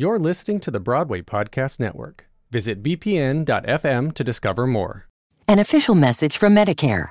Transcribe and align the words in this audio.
You're 0.00 0.18
listening 0.18 0.60
to 0.60 0.70
the 0.70 0.80
Broadway 0.80 1.20
Podcast 1.20 1.78
Network. 1.78 2.24
Visit 2.50 2.82
bpn.fm 2.82 4.14
to 4.14 4.24
discover 4.24 4.66
more. 4.66 5.06
An 5.46 5.58
official 5.58 5.94
message 5.94 6.38
from 6.38 6.56
Medicare. 6.56 7.10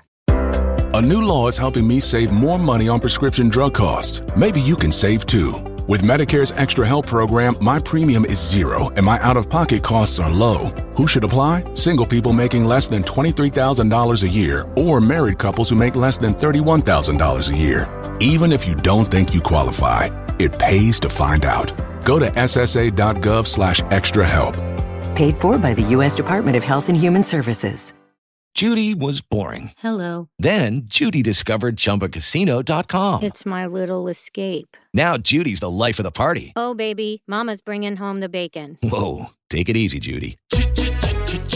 A 0.95 0.99
new 0.99 1.23
law 1.23 1.47
is 1.47 1.55
helping 1.55 1.87
me 1.87 1.99
save 1.99 2.31
more 2.31 2.57
money 2.57 2.89
on 2.89 2.99
prescription 2.99 3.47
drug 3.47 3.75
costs. 3.75 4.23
Maybe 4.35 4.59
you 4.61 4.75
can 4.75 4.91
save 4.91 5.27
too. 5.27 5.51
With 5.87 6.01
Medicare's 6.01 6.51
Extra 6.53 6.83
Help 6.83 7.05
program, 7.05 7.53
my 7.61 7.77
premium 7.77 8.25
is 8.25 8.39
zero 8.39 8.89
and 8.95 9.05
my 9.05 9.19
out 9.21 9.37
of 9.37 9.47
pocket 9.51 9.83
costs 9.83 10.19
are 10.19 10.31
low. 10.31 10.69
Who 10.97 11.07
should 11.07 11.23
apply? 11.23 11.71
Single 11.75 12.07
people 12.07 12.33
making 12.33 12.65
less 12.65 12.87
than 12.87 13.03
$23,000 13.03 14.23
a 14.23 14.27
year 14.27 14.65
or 14.75 14.99
married 14.99 15.37
couples 15.37 15.69
who 15.69 15.75
make 15.75 15.95
less 15.95 16.17
than 16.17 16.33
$31,000 16.33 17.51
a 17.51 17.55
year. 17.55 18.17
Even 18.19 18.51
if 18.51 18.67
you 18.67 18.73
don't 18.73 19.05
think 19.05 19.31
you 19.31 19.41
qualify, 19.41 20.09
it 20.39 20.57
pays 20.57 20.99
to 21.01 21.09
find 21.09 21.45
out. 21.45 21.71
Go 22.03 22.19
to 22.19 22.29
ssa.gov 22.31 23.47
slash 23.47 23.81
extra 23.91 24.27
help. 24.27 24.55
Paid 25.15 25.37
for 25.37 25.57
by 25.57 25.73
the 25.73 25.83
U.S. 25.91 26.15
Department 26.15 26.57
of 26.57 26.63
Health 26.63 26.89
and 26.89 26.97
Human 26.97 27.23
Services. 27.23 27.93
Judy 28.55 28.95
was 28.95 29.21
boring. 29.21 29.71
Hello. 29.77 30.27
Then 30.39 30.81
Judy 30.85 31.21
discovered 31.21 31.75
ChumbaCasino.com. 31.77 33.23
It's 33.23 33.45
my 33.45 33.65
little 33.65 34.07
escape. 34.07 34.75
Now 34.93 35.17
Judy's 35.17 35.59
the 35.59 35.69
life 35.69 35.99
of 35.99 36.03
the 36.03 36.11
party. 36.11 36.51
Oh, 36.55 36.73
baby, 36.73 37.21
Mama's 37.27 37.61
bringing 37.61 37.95
home 37.95 38.19
the 38.19 38.27
bacon. 38.29 38.77
Whoa, 38.81 39.27
take 39.49 39.69
it 39.69 39.77
easy, 39.77 39.99
Judy. 39.99 40.37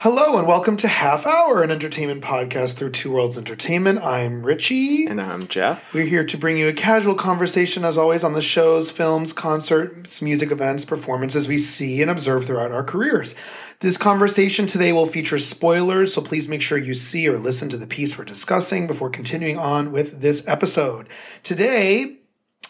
Hello 0.00 0.38
and 0.38 0.46
welcome 0.46 0.76
to 0.76 0.88
Half 0.88 1.26
Hour, 1.26 1.62
an 1.62 1.70
entertainment 1.70 2.22
podcast 2.22 2.76
through 2.76 2.90
Two 2.90 3.12
Worlds 3.12 3.36
Entertainment. 3.38 4.00
I'm 4.00 4.44
Richie. 4.44 5.06
And 5.06 5.20
I'm 5.20 5.46
Jeff. 5.48 5.94
We're 5.94 6.06
here 6.06 6.24
to 6.24 6.36
bring 6.36 6.58
you 6.58 6.68
a 6.68 6.72
casual 6.72 7.14
conversation, 7.14 7.84
as 7.84 7.98
always, 7.98 8.24
on 8.24 8.34
the 8.34 8.42
shows, 8.42 8.90
films, 8.90 9.32
concerts, 9.32 10.22
music 10.22 10.50
events, 10.50 10.84
performances 10.84 11.48
we 11.48 11.58
see 11.58 12.02
and 12.02 12.10
observe 12.10 12.46
throughout 12.46 12.72
our 12.72 12.84
careers. 12.84 13.34
This 13.80 13.98
conversation 13.98 14.66
today 14.66 14.92
will 14.92 15.06
feature 15.06 15.38
spoilers, 15.38 16.14
so 16.14 16.22
please 16.22 16.46
make 16.46 16.62
sure 16.62 16.78
you 16.78 16.94
see 16.94 17.28
or 17.28 17.38
listen 17.38 17.68
to 17.70 17.76
the 17.76 17.86
piece 17.86 18.16
we're 18.16 18.24
discussing 18.24 18.86
before 18.86 19.10
continuing 19.10 19.58
on 19.58 19.92
with 19.92 20.20
this 20.20 20.42
episode. 20.46 21.08
Today, 21.42 22.18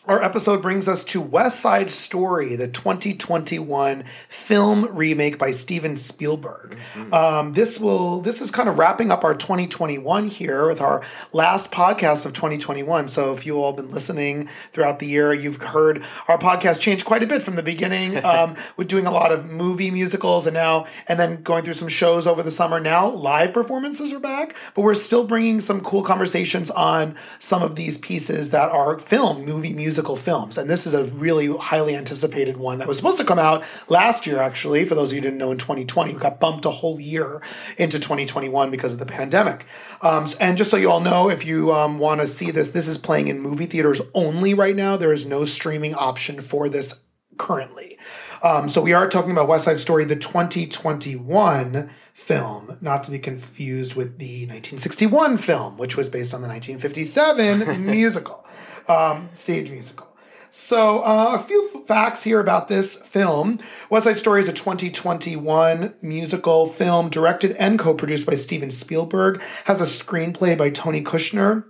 our 0.07 0.21
episode 0.21 0.61
brings 0.61 0.89
us 0.89 1.05
to 1.05 1.21
West 1.21 1.61
Side 1.61 1.89
Story, 1.89 2.57
the 2.57 2.67
2021 2.67 4.03
film 4.29 4.97
remake 4.97 5.39
by 5.39 5.53
Steven 5.53 5.97
Spielberg. 5.97 6.77
Mm-hmm. 6.95 7.15
Um, 7.15 7.53
this 7.53 7.79
will 7.79 8.21
this 8.21 8.41
is 8.41 8.51
kind 8.51 8.69
of 8.69 8.79
wrapping 8.79 9.13
up 9.13 9.23
our 9.23 9.35
2021 9.35 10.27
here 10.27 10.67
with 10.67 10.81
our 10.81 11.03
last 11.33 11.71
podcast 11.71 12.27
of 12.27 12.33
2021. 12.33 13.07
So 13.07 13.33
if 13.33 13.47
you 13.47 13.59
all 13.59 13.73
been 13.73 13.93
listening 13.93 14.49
throughout 14.73 14.99
the 14.99 15.07
year, 15.07 15.33
you've 15.33 15.63
heard 15.63 16.03
our 16.27 16.37
podcast 16.37 16.81
change 16.81 17.05
quite 17.05 17.23
a 17.23 17.27
bit 17.29 17.43
from 17.43 17.57
the 17.57 17.63
beginning. 17.63 18.21
Um, 18.33 18.55
we're 18.77 18.85
doing 18.85 19.05
a 19.05 19.11
lot 19.11 19.31
of 19.31 19.51
movie 19.51 19.91
musicals 19.91 20.47
and 20.47 20.55
now 20.55 20.87
and 21.07 21.21
then 21.21 21.43
going 21.43 21.65
through 21.65 21.75
some 21.75 21.89
shows 21.89 22.27
over 22.27 22.43
the 22.43 22.51
summer. 22.51 22.81
Now 22.81 23.09
live 23.09 23.53
performances 23.53 24.13
are 24.13 24.21
back, 24.21 24.57
but 24.75 24.83
we're 24.83 24.95
still 24.95 25.27
bringing 25.27 25.61
some 25.61 25.81
cool 25.83 26.03
conversations 26.03 26.71
on 26.71 27.15
some 27.41 27.63
of 27.63 27.75
these 27.75 27.99
pieces 27.99 28.53
that 28.53 28.71
are 28.71 28.99
film 28.99 29.45
movie 29.45 29.75
music 29.75 29.92
musical 29.93 30.17
films. 30.17 30.57
And 30.57 30.71
this 30.71 30.87
is 30.87 30.95
a 30.95 31.05
really 31.05 31.55
highly 31.55 31.95
anticipated 31.95 32.57
one 32.57 32.79
that 32.79 32.89
was 32.89 32.97
supposed 32.97 33.19
to 33.19 33.27
come 33.27 33.39
out 33.39 33.63
last 33.89 34.27
year, 34.27 34.39
actually. 34.39 34.87
For 34.87 34.95
those 34.95 35.13
of 35.13 35.17
you 35.17 35.21
who 35.21 35.29
didn't 35.29 35.39
know, 35.39 35.53
in 35.53 35.59
2020, 35.59 36.15
we 36.15 36.19
got 36.19 36.41
bumped 36.41 36.65
a 36.65 36.71
whole 36.71 36.99
year 36.99 37.43
into 37.77 37.99
2021 37.99 38.71
because 38.71 38.95
of 38.95 38.99
the 38.99 39.05
pandemic. 39.05 39.67
Um, 40.01 40.25
and 40.41 40.57
just 40.57 40.71
so 40.71 40.79
you 40.79 40.91
all 40.91 41.03
know, 41.03 41.29
if 41.29 41.45
you 41.45 41.73
um, 41.73 41.99
want 41.99 42.23
to 42.23 42.27
see 42.27 42.51
this, 42.51 42.71
this 42.71 42.89
is 42.89 42.97
playing 42.97 43.29
in 43.29 43.41
movie 43.41 43.67
theaters 43.67 44.01
only 44.15 44.55
right 44.55 44.75
now. 44.75 44.97
There 44.97 45.13
is 45.13 45.27
no 45.27 45.45
streaming 45.45 45.95
option 45.95 46.41
for 46.41 46.71
this 46.71 47.03
currently. 47.37 47.99
Um, 48.43 48.71
so 48.71 48.81
we 48.81 48.95
are 48.95 49.07
talking 49.07 49.31
about 49.31 49.47
West 49.47 49.67
Side 49.67 49.79
Story, 49.79 50.07
the 50.07 50.17
2021 50.17 51.91
film, 52.15 52.79
not 52.81 53.05
to 53.05 53.11
be 53.11 53.19
confused 53.19 53.95
with 53.95 54.17
the 54.19 54.47
1961 54.47 55.37
film, 55.37 55.77
which 55.77 55.99
was 55.99 56.09
based 56.09 56.33
on 56.33 56.41
the 56.41 56.49
1957 56.49 57.87
musical 57.87 58.42
um, 58.89 59.29
stage 59.33 59.71
musical. 59.71 60.09
So, 60.55 60.99
uh, 60.99 61.37
a 61.37 61.39
few 61.39 61.71
f- 61.75 61.87
facts 61.87 62.25
here 62.25 62.39
about 62.39 62.69
this 62.69 62.95
film. 62.95 63.59
West 63.89 64.05
Side 64.05 64.19
Story 64.19 64.39
is 64.39 64.51
a 64.51 64.53
2021 64.53 65.95
musical 66.03 66.67
film 66.67 67.09
directed 67.09 67.53
and 67.53 67.79
co 67.79 67.95
produced 67.95 68.27
by 68.27 68.35
Steven 68.35 68.71
Spielberg, 68.71 69.41
has 69.65 69.81
a 69.81 69.85
screenplay 69.85 70.57
by 70.59 70.69
Tony 70.69 71.03
Kushner. 71.03 71.65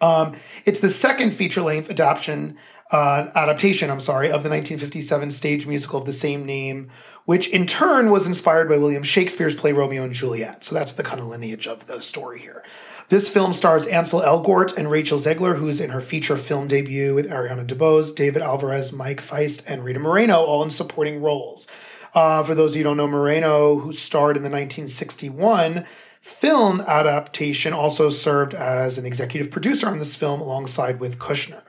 Um, 0.00 0.34
it's 0.64 0.80
the 0.80 0.88
second 0.88 1.32
feature 1.32 1.62
length 1.62 1.90
adaptation, 1.90 2.56
uh, 2.90 3.28
adaptation, 3.36 3.88
I'm 3.88 4.00
sorry, 4.00 4.26
of 4.26 4.42
the 4.42 4.50
1957 4.50 5.30
stage 5.30 5.66
musical 5.68 6.00
of 6.00 6.04
the 6.04 6.12
same 6.12 6.44
name, 6.44 6.88
which 7.24 7.48
in 7.48 7.66
turn 7.66 8.10
was 8.10 8.26
inspired 8.26 8.68
by 8.68 8.78
William 8.78 9.04
Shakespeare's 9.04 9.54
play 9.54 9.72
Romeo 9.72 10.02
and 10.02 10.12
Juliet. 10.12 10.64
So 10.64 10.74
that's 10.74 10.92
the 10.92 11.04
kind 11.04 11.20
of 11.20 11.26
lineage 11.26 11.68
of 11.68 11.86
the 11.86 12.00
story 12.00 12.40
here. 12.40 12.64
This 13.08 13.30
film 13.30 13.54
stars 13.54 13.86
Ansel 13.86 14.20
Elgort 14.20 14.76
and 14.76 14.90
Rachel 14.90 15.18
Zegler, 15.18 15.56
who's 15.56 15.80
in 15.80 15.88
her 15.90 16.00
feature 16.00 16.36
film 16.36 16.68
debut 16.68 17.14
with 17.14 17.30
Ariana 17.30 17.66
DeBose, 17.66 18.14
David 18.14 18.42
Alvarez, 18.42 18.92
Mike 18.92 19.22
Faist, 19.22 19.62
and 19.66 19.82
Rita 19.82 19.98
Moreno, 19.98 20.44
all 20.44 20.62
in 20.62 20.70
supporting 20.70 21.22
roles. 21.22 21.66
Uh, 22.14 22.42
for 22.42 22.54
those 22.54 22.72
of 22.72 22.76
you 22.76 22.82
who 22.82 22.90
don't 22.90 22.98
know, 22.98 23.08
Moreno, 23.08 23.78
who 23.78 23.94
starred 23.94 24.36
in 24.36 24.42
the 24.42 24.50
1961 24.50 25.84
film 26.20 26.82
adaptation, 26.82 27.72
also 27.72 28.10
served 28.10 28.52
as 28.52 28.98
an 28.98 29.06
executive 29.06 29.50
producer 29.50 29.88
on 29.88 29.98
this 29.98 30.14
film 30.14 30.42
alongside 30.42 31.00
with 31.00 31.18
Kushner. 31.18 31.62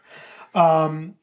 Um, 0.54 1.16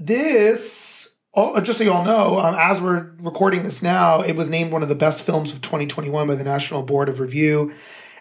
this 0.00 1.14
Oh, 1.36 1.60
just 1.60 1.78
so 1.78 1.84
you 1.84 1.92
all 1.92 2.04
know, 2.04 2.38
um, 2.38 2.54
as 2.56 2.80
we're 2.80 3.10
recording 3.18 3.64
this 3.64 3.82
now, 3.82 4.22
it 4.22 4.36
was 4.36 4.48
named 4.48 4.70
one 4.70 4.84
of 4.84 4.88
the 4.88 4.94
best 4.94 5.24
films 5.24 5.52
of 5.52 5.60
2021 5.60 6.28
by 6.28 6.36
the 6.36 6.44
National 6.44 6.84
Board 6.84 7.08
of 7.08 7.18
Review 7.18 7.72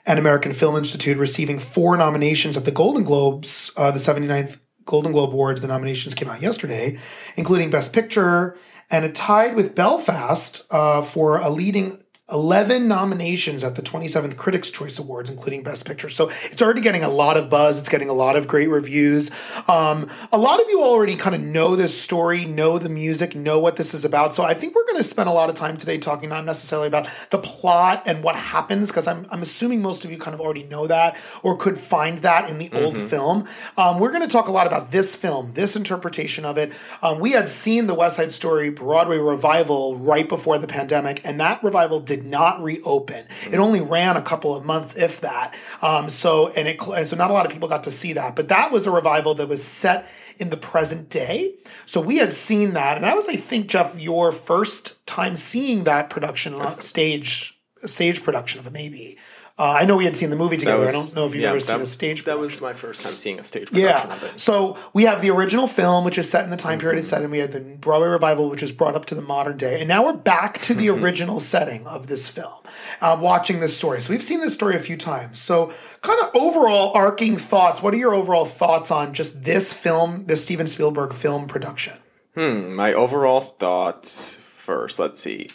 and 0.05 0.19
American 0.19 0.53
Film 0.53 0.75
Institute, 0.75 1.17
receiving 1.17 1.59
four 1.59 1.95
nominations 1.95 2.57
at 2.57 2.65
the 2.65 2.71
Golden 2.71 3.03
Globes, 3.03 3.71
uh, 3.77 3.91
the 3.91 3.99
79th 3.99 4.59
Golden 4.85 5.11
Globe 5.11 5.31
Awards. 5.31 5.61
The 5.61 5.67
nominations 5.67 6.13
came 6.13 6.29
out 6.29 6.41
yesterday, 6.41 6.97
including 7.35 7.69
Best 7.69 7.93
Picture, 7.93 8.57
and 8.91 9.05
it 9.05 9.15
tied 9.15 9.55
with 9.55 9.75
Belfast 9.75 10.65
uh, 10.71 11.01
for 11.01 11.37
a 11.37 11.49
leading 11.49 12.02
11 12.31 12.87
nominations 12.87 13.65
at 13.65 13.75
the 13.75 13.81
27th 13.81 14.37
Critics' 14.37 14.71
Choice 14.71 14.97
Awards, 14.97 15.29
including 15.29 15.61
Best 15.61 15.85
Picture. 15.85 16.07
So 16.07 16.29
it's 16.29 16.61
already 16.61 16.79
getting 16.79 17.03
a 17.03 17.09
lot 17.09 17.35
of 17.35 17.49
buzz. 17.49 17.77
It's 17.77 17.89
getting 17.89 18.09
a 18.09 18.13
lot 18.13 18.37
of 18.37 18.47
great 18.47 18.69
reviews. 18.69 19.29
Um, 19.67 20.07
a 20.31 20.37
lot 20.37 20.61
of 20.61 20.65
you 20.69 20.81
already 20.81 21.15
kind 21.15 21.35
of 21.35 21.41
know 21.41 21.75
this 21.75 22.01
story, 22.01 22.45
know 22.45 22.77
the 22.77 22.87
music, 22.87 23.35
know 23.35 23.59
what 23.59 23.75
this 23.75 23.93
is 23.93 24.05
about. 24.05 24.33
So 24.33 24.43
I 24.43 24.53
think 24.53 24.73
we're 24.73 24.85
going 24.85 24.99
to 24.99 25.03
spend 25.03 25.27
a 25.27 25.33
lot 25.33 25.49
of 25.49 25.55
time 25.55 25.75
today 25.75 25.97
talking 25.97 26.29
not 26.29 26.45
necessarily 26.45 26.87
about 26.87 27.09
the 27.29 27.39
plot 27.39 28.03
and 28.05 28.23
what 28.23 28.37
happens, 28.37 28.89
because 28.89 29.05
I'm, 29.05 29.27
I'm 29.29 29.41
assuming 29.41 29.81
most 29.81 30.05
of 30.05 30.11
you 30.11 30.17
kind 30.17 30.33
of 30.33 30.39
already 30.39 30.63
know 30.63 30.87
that 30.87 31.17
or 31.43 31.57
could 31.57 31.77
find 31.77 32.19
that 32.19 32.49
in 32.49 32.57
the 32.57 32.69
mm-hmm. 32.69 32.85
old 32.85 32.97
film. 32.97 33.45
Um, 33.75 33.99
we're 33.99 34.11
going 34.11 34.21
to 34.21 34.29
talk 34.29 34.47
a 34.47 34.51
lot 34.53 34.65
about 34.65 34.91
this 34.91 35.17
film, 35.17 35.51
this 35.55 35.75
interpretation 35.75 36.45
of 36.45 36.57
it. 36.57 36.71
Um, 37.01 37.19
we 37.19 37.31
had 37.31 37.49
seen 37.49 37.87
the 37.87 37.95
West 37.95 38.15
Side 38.15 38.31
Story 38.31 38.69
Broadway 38.69 39.17
revival 39.17 39.97
right 39.97 40.29
before 40.29 40.57
the 40.57 40.67
pandemic, 40.67 41.19
and 41.25 41.37
that 41.41 41.61
revival 41.61 41.99
did 41.99 42.12
did 42.15 42.25
not 42.25 42.61
reopen. 42.61 43.25
It 43.51 43.57
only 43.57 43.81
ran 43.81 44.17
a 44.17 44.21
couple 44.21 44.55
of 44.55 44.63
months, 44.63 44.95
if 44.95 45.21
that. 45.21 45.55
Um, 45.81 46.09
so 46.09 46.49
and 46.49 46.67
it 46.67 46.81
so 46.81 47.15
not 47.15 47.31
a 47.31 47.33
lot 47.33 47.45
of 47.45 47.51
people 47.51 47.67
got 47.67 47.83
to 47.83 47.91
see 47.91 48.13
that, 48.13 48.35
but 48.35 48.49
that 48.49 48.71
was 48.71 48.85
a 48.85 48.91
revival 48.91 49.33
that 49.35 49.47
was 49.47 49.63
set 49.63 50.07
in 50.37 50.49
the 50.49 50.57
present 50.57 51.09
day. 51.09 51.55
So 51.85 52.01
we 52.01 52.17
had 52.17 52.33
seen 52.33 52.73
that, 52.73 52.97
and 52.97 53.03
that 53.03 53.15
was, 53.15 53.27
I 53.27 53.35
think, 53.35 53.67
Jeff, 53.67 53.99
your 53.99 54.31
first 54.31 55.05
time 55.05 55.35
seeing 55.35 55.83
that 55.85 56.09
production 56.09 56.53
on 56.53 56.67
stage, 56.67 57.59
stage 57.77 58.23
production 58.23 58.59
of 58.59 58.67
it, 58.67 58.73
maybe. 58.73 59.17
Uh, 59.55 59.77
I 59.81 59.85
know 59.85 59.95
we 59.95 60.05
had 60.05 60.15
seen 60.15 60.31
the 60.31 60.35
movie 60.35 60.57
together. 60.57 60.81
Was, 60.81 60.89
I 60.89 60.93
don't 60.93 61.15
know 61.15 61.27
if 61.27 61.35
you've 61.35 61.43
yeah, 61.43 61.49
ever 61.49 61.59
seen 61.59 61.79
a 61.79 61.85
stage. 61.85 62.23
That 62.23 62.39
was 62.39 62.59
my 62.59 62.73
first 62.73 63.03
time 63.03 63.13
seeing 63.13 63.39
a 63.39 63.43
stage 63.43 63.69
production 63.69 64.09
yeah. 64.09 64.15
of 64.15 64.23
it. 64.23 64.39
So 64.39 64.79
we 64.93 65.03
have 65.03 65.21
the 65.21 65.29
original 65.29 65.67
film, 65.67 66.05
which 66.05 66.17
is 66.17 66.27
set 66.27 66.43
in 66.43 66.49
the 66.49 66.57
time 66.57 66.79
period 66.79 66.97
it's 66.97 67.07
set 67.07 67.21
in. 67.21 67.29
We 67.29 67.37
had 67.37 67.51
the 67.51 67.77
Broadway 67.79 68.07
revival, 68.07 68.49
which 68.49 68.63
was 68.63 68.71
brought 68.71 68.95
up 68.95 69.05
to 69.05 69.15
the 69.15 69.21
modern 69.21 69.57
day, 69.57 69.79
and 69.79 69.87
now 69.87 70.05
we're 70.05 70.17
back 70.17 70.59
to 70.63 70.73
the 70.73 70.89
original 70.89 71.39
setting 71.39 71.85
of 71.85 72.07
this 72.07 72.29
film. 72.29 72.53
Uh, 72.99 73.15
watching 73.19 73.59
this 73.59 73.77
story, 73.77 73.99
so 73.99 74.11
we've 74.11 74.23
seen 74.23 74.41
this 74.41 74.55
story 74.55 74.75
a 74.75 74.79
few 74.79 74.97
times. 74.97 75.39
So, 75.39 75.71
kind 76.01 76.19
of 76.21 76.31
overall 76.35 76.91
arcing 76.95 77.37
thoughts. 77.37 77.83
What 77.83 77.93
are 77.93 77.97
your 77.97 78.13
overall 78.13 78.45
thoughts 78.45 78.89
on 78.89 79.13
just 79.13 79.43
this 79.43 79.71
film, 79.71 80.25
this 80.25 80.41
Steven 80.41 80.65
Spielberg 80.65 81.13
film 81.13 81.47
production? 81.47 81.97
Hmm. 82.35 82.75
My 82.75 82.93
overall 82.93 83.41
thoughts 83.41 84.35
first. 84.35 84.97
Let's 84.97 85.21
see. 85.21 85.51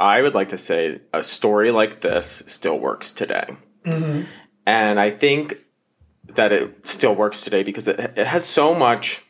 I 0.00 0.22
would 0.22 0.34
like 0.34 0.48
to 0.48 0.58
say 0.58 1.00
a 1.12 1.22
story 1.22 1.70
like 1.70 2.00
this 2.00 2.42
still 2.46 2.78
works 2.78 3.10
today. 3.10 3.56
Mm-hmm. 3.84 4.22
And 4.66 4.98
I 4.98 5.10
think 5.10 5.58
that 6.26 6.52
it 6.52 6.86
still 6.86 7.14
works 7.14 7.44
today 7.44 7.62
because 7.62 7.86
it, 7.86 8.00
it 8.16 8.26
has 8.26 8.44
so 8.44 8.74
much 8.74 9.22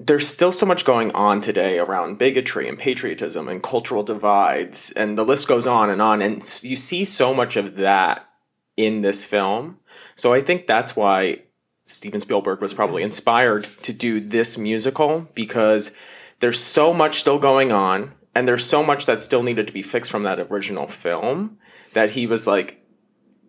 there's 0.00 0.28
still 0.28 0.52
so 0.52 0.64
much 0.64 0.84
going 0.84 1.10
on 1.10 1.40
today 1.40 1.76
around 1.76 2.18
bigotry 2.18 2.68
and 2.68 2.78
patriotism 2.78 3.48
and 3.48 3.64
cultural 3.64 4.04
divides 4.04 4.92
and 4.92 5.18
the 5.18 5.24
list 5.24 5.48
goes 5.48 5.66
on 5.66 5.90
and 5.90 6.00
on 6.00 6.22
and 6.22 6.36
you 6.62 6.76
see 6.76 7.04
so 7.04 7.34
much 7.34 7.56
of 7.56 7.74
that 7.76 8.28
in 8.76 9.02
this 9.02 9.24
film 9.24 9.76
so 10.14 10.32
i 10.32 10.40
think 10.40 10.68
that's 10.68 10.94
why 10.94 11.36
steven 11.84 12.20
spielberg 12.20 12.60
was 12.60 12.72
probably 12.72 13.02
inspired 13.02 13.64
to 13.82 13.92
do 13.92 14.20
this 14.20 14.56
musical 14.56 15.26
because 15.34 15.92
there's 16.38 16.60
so 16.60 16.94
much 16.94 17.18
still 17.18 17.40
going 17.40 17.72
on 17.72 18.12
and 18.38 18.46
there's 18.46 18.64
so 18.64 18.82
much 18.82 19.06
that 19.06 19.20
still 19.20 19.42
needed 19.42 19.66
to 19.66 19.72
be 19.72 19.82
fixed 19.82 20.10
from 20.10 20.22
that 20.22 20.38
original 20.38 20.86
film 20.86 21.58
that 21.92 22.10
he 22.10 22.26
was 22.26 22.46
like 22.46 22.84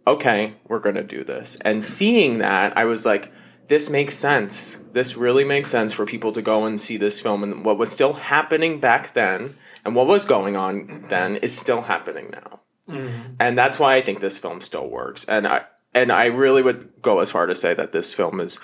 okay 0.08 0.56
we're 0.68 0.80
going 0.80 0.96
to 0.96 1.04
do 1.04 1.24
this 1.24 1.58
and 1.62 1.86
seeing 1.86 2.40
that 2.40 2.76
i 2.78 2.86
was 2.86 3.06
like 3.06 3.32
this 3.70 3.88
makes 3.88 4.16
sense. 4.16 4.78
This 4.94 5.16
really 5.16 5.46
makes 5.46 5.70
sense 5.70 5.94
for 5.94 6.04
people 6.04 6.32
to 6.32 6.42
go 6.42 6.66
and 6.66 6.82
see 6.82 6.98
this 6.98 7.22
film. 7.22 7.44
And 7.44 7.64
what 7.64 7.78
was 7.78 7.92
still 7.92 8.14
happening 8.14 8.80
back 8.80 9.14
then 9.14 9.54
and 9.86 9.96
what 9.96 10.08
was 10.08 10.26
going 10.26 10.58
on 10.58 11.04
then 11.10 11.38
is 11.38 11.58
still 11.58 11.84
happening 11.84 12.32
now. 12.32 12.60
Mm-hmm. 12.90 13.34
And 13.40 13.58
that's 13.58 13.80
why 13.80 13.96
I 13.96 14.02
think 14.02 14.20
this 14.20 14.40
film 14.40 14.62
still 14.62 14.90
works. 14.90 15.24
And 15.26 15.48
I 15.48 15.66
and 15.94 16.12
I 16.12 16.26
really 16.26 16.64
would 16.64 16.92
go 17.02 17.20
as 17.20 17.32
far 17.32 17.46
to 17.46 17.56
say 17.56 17.74
that 17.76 17.92
this 17.92 18.14
film 18.14 18.40
is 18.40 18.60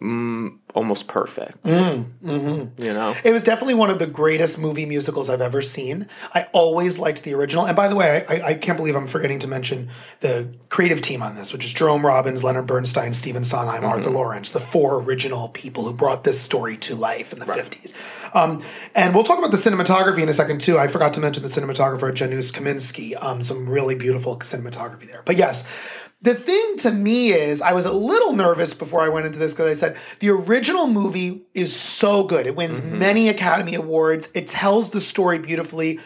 mm, 0.00 0.58
almost 0.74 1.06
perfect. 1.08 1.62
Mm, 1.62 2.04
mm-hmm. 2.22 2.82
You 2.82 2.92
know, 2.92 3.14
it 3.24 3.32
was 3.32 3.42
definitely 3.42 3.74
one 3.74 3.90
of 3.90 3.98
the 3.98 4.06
greatest 4.06 4.58
movie 4.58 4.84
musicals 4.84 5.30
I've 5.30 5.40
ever 5.40 5.62
seen. 5.62 6.08
I 6.34 6.46
always 6.52 6.98
liked 6.98 7.22
the 7.22 7.34
original, 7.34 7.66
and 7.66 7.76
by 7.76 7.88
the 7.88 7.96
way, 7.96 8.24
I, 8.28 8.48
I 8.48 8.54
can't 8.54 8.76
believe 8.76 8.96
I'm 8.96 9.06
forgetting 9.06 9.38
to 9.40 9.48
mention 9.48 9.88
the 10.20 10.48
creative 10.68 11.00
team 11.00 11.22
on 11.22 11.36
this, 11.36 11.52
which 11.52 11.64
is 11.64 11.72
Jerome 11.72 12.04
Robbins, 12.04 12.42
Leonard 12.42 12.66
Bernstein, 12.66 13.14
Stephen 13.14 13.44
Sondheim, 13.44 13.82
mm-hmm. 13.82 13.86
Arthur 13.86 14.10
Laurents, 14.10 14.50
the 14.50 14.58
four 14.58 15.02
original 15.02 15.48
people 15.48 15.84
who 15.84 15.94
brought 15.94 16.24
this 16.24 16.40
story 16.40 16.76
to 16.78 16.96
life 16.96 17.32
in 17.32 17.38
the 17.38 17.46
right. 17.46 17.58
50s. 17.58 18.34
Um, 18.34 18.60
and 18.96 19.14
we'll 19.14 19.24
talk 19.24 19.38
about 19.38 19.52
the 19.52 19.56
cinematography 19.56 20.22
in 20.22 20.28
a 20.28 20.32
second 20.32 20.60
too. 20.60 20.76
I 20.76 20.88
forgot 20.88 21.14
to 21.14 21.20
mention 21.20 21.42
the 21.42 21.48
cinematographer 21.48 22.12
Janusz 22.12 22.50
Kaminski. 22.50 23.14
Um, 23.22 23.42
some 23.42 23.68
really 23.68 23.94
beautiful 23.94 24.36
cinematography 24.38 25.06
there. 25.06 25.22
But 25.24 25.36
yes, 25.36 26.10
the 26.24 26.34
thing 26.34 26.76
to 26.78 26.90
me 26.90 27.32
is, 27.32 27.60
I 27.60 27.74
was 27.74 27.84
a 27.84 27.92
little 27.92 28.32
nervous 28.32 28.72
before 28.72 29.02
I 29.02 29.10
went 29.10 29.26
into 29.26 29.38
this 29.38 29.52
because 29.52 29.66
I 29.66 29.74
said 29.74 29.98
the 30.20 30.30
original 30.30 30.63
movie 30.72 31.42
is 31.54 31.74
so 31.74 32.24
good. 32.24 32.46
It 32.46 32.56
wins 32.56 32.80
mm-hmm. 32.80 32.98
many 32.98 33.28
Academy 33.28 33.74
Awards. 33.74 34.28
It 34.34 34.46
tells 34.46 34.90
the 34.90 35.00
story 35.00 35.38
beautifully. 35.38 36.00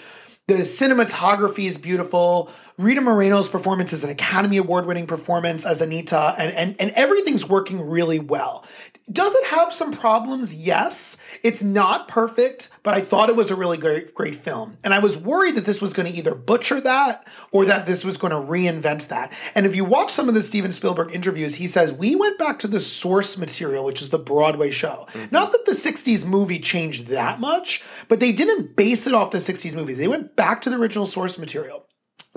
The 0.49 0.55
cinematography 0.55 1.67
is 1.67 1.79
beautiful. 1.79 2.51
Rita 2.79 3.01
Moreno's 3.01 3.49
performance 3.49 3.93
is 3.93 4.05
an 4.05 4.11
Academy 4.11 4.57
Award 4.57 4.87
winning 4.87 5.07
performance 5.07 5.67
as 5.67 5.83
Anita, 5.83 6.35
and, 6.39 6.53
and, 6.53 6.77
and 6.81 6.91
everything's 6.93 7.49
working 7.49 7.89
really 7.89 8.19
well. 8.19 8.65
Does 9.11 9.35
it 9.35 9.47
have 9.47 9.73
some 9.73 9.93
problems? 9.93 10.55
Yes. 10.55 11.17
It's 11.43 11.63
not 11.63 12.09
perfect, 12.09 12.69
but 12.83 12.95
I 12.95 13.01
thought 13.01 13.31
it 13.31 13.37
was 13.37 13.51
a 13.51 13.57
really 13.57 13.79
great, 13.79 14.15
great 14.15 14.37
film. 14.37 14.77
And 14.85 14.93
I 14.93 14.99
was 14.99 15.17
worried 15.17 15.55
that 15.57 15.65
this 15.65 15.81
was 15.81 15.95
going 15.95 16.11
to 16.11 16.17
either 16.17 16.35
butcher 16.35 16.81
that 16.83 17.27
or 17.53 17.65
that 17.65 17.87
this 17.87 18.05
was 18.05 18.19
going 18.19 18.33
to 18.33 18.37
reinvent 18.37 19.09
that. 19.09 19.33
And 19.55 19.65
if 19.65 19.75
you 19.75 19.85
watch 19.85 20.11
some 20.11 20.29
of 20.29 20.35
the 20.35 20.43
Steven 20.43 20.73
Spielberg 20.73 21.15
interviews, 21.15 21.55
he 21.55 21.67
says, 21.67 21.93
We 21.93 22.17
went 22.17 22.39
back 22.39 22.59
to 22.61 22.69
the 22.69 22.81
source 22.81 23.39
material, 23.39 23.85
which 23.85 24.03
is 24.03 24.11
the 24.11 24.19
Broadway 24.19 24.71
show. 24.71 25.07
Mm-hmm. 25.09 25.33
Not 25.33 25.53
that 25.53 25.65
the 25.65 25.73
60s 25.73 26.27
movie 26.27 26.59
changed 26.59 27.07
that 27.07 27.41
much, 27.41 27.83
but 28.09 28.21
they 28.21 28.33
didn't 28.33 28.77
base 28.77 29.07
it 29.07 29.15
off 29.15 29.31
the 29.31 29.39
60s 29.39 29.75
movies. 29.75 29.99
They 29.99 30.09
went 30.09 30.37
back 30.37 30.61
to 30.63 30.71
the 30.71 30.77
original 30.77 31.07
source 31.07 31.39
material. 31.39 31.88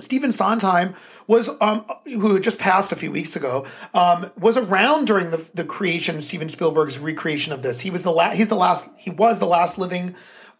Stephen 0.02 0.32
Sondheim 0.32 0.94
was, 1.26 1.50
um, 1.60 1.84
who 2.04 2.38
just 2.40 2.58
passed 2.58 2.92
a 2.92 2.96
few 2.96 3.10
weeks 3.10 3.36
ago, 3.36 3.66
um, 3.94 4.30
was 4.38 4.56
around 4.56 5.06
during 5.06 5.30
the, 5.30 5.50
the 5.54 5.64
creation 5.64 6.16
of 6.16 6.24
Steven 6.24 6.48
Spielberg's 6.48 6.98
recreation 6.98 7.52
of 7.52 7.62
this. 7.62 7.80
He 7.80 7.90
was 7.90 8.02
the 8.02 8.10
last. 8.10 8.36
He's 8.36 8.48
the 8.48 8.56
last. 8.56 8.90
He 8.98 9.10
was 9.10 9.38
the 9.38 9.46
last 9.46 9.78
living 9.78 10.14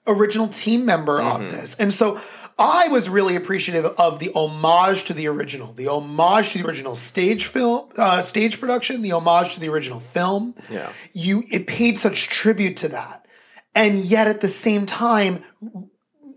original 0.07 0.49
team 0.49 0.85
member 0.85 1.19
mm-hmm. 1.19 1.43
of 1.43 1.51
this, 1.51 1.75
and 1.77 1.93
so 1.93 2.21
I 2.59 2.89
was 2.89 3.09
really 3.09 3.37
appreciative 3.37 3.85
of 3.85 4.19
the 4.19 4.31
homage 4.35 5.05
to 5.05 5.15
the 5.15 5.29
original, 5.29 5.73
the 5.73 5.89
homage 5.89 6.51
to 6.51 6.59
the 6.59 6.67
original 6.67 6.95
stage 6.95 7.47
film, 7.47 7.89
uh, 7.97 8.21
stage 8.21 8.61
production, 8.61 9.03
the 9.03 9.13
homage 9.13 9.55
to 9.55 9.61
the 9.61 9.69
original 9.69 10.01
film. 10.01 10.55
Yeah, 10.71 10.91
you 11.13 11.45
it 11.51 11.67
paid 11.67 11.99
such 11.99 12.29
tribute 12.29 12.77
to 12.79 12.89
that, 12.89 13.27
and 13.75 13.99
yet 13.99 14.27
at 14.27 14.41
the 14.41 14.49
same 14.49 14.87
time 14.87 15.43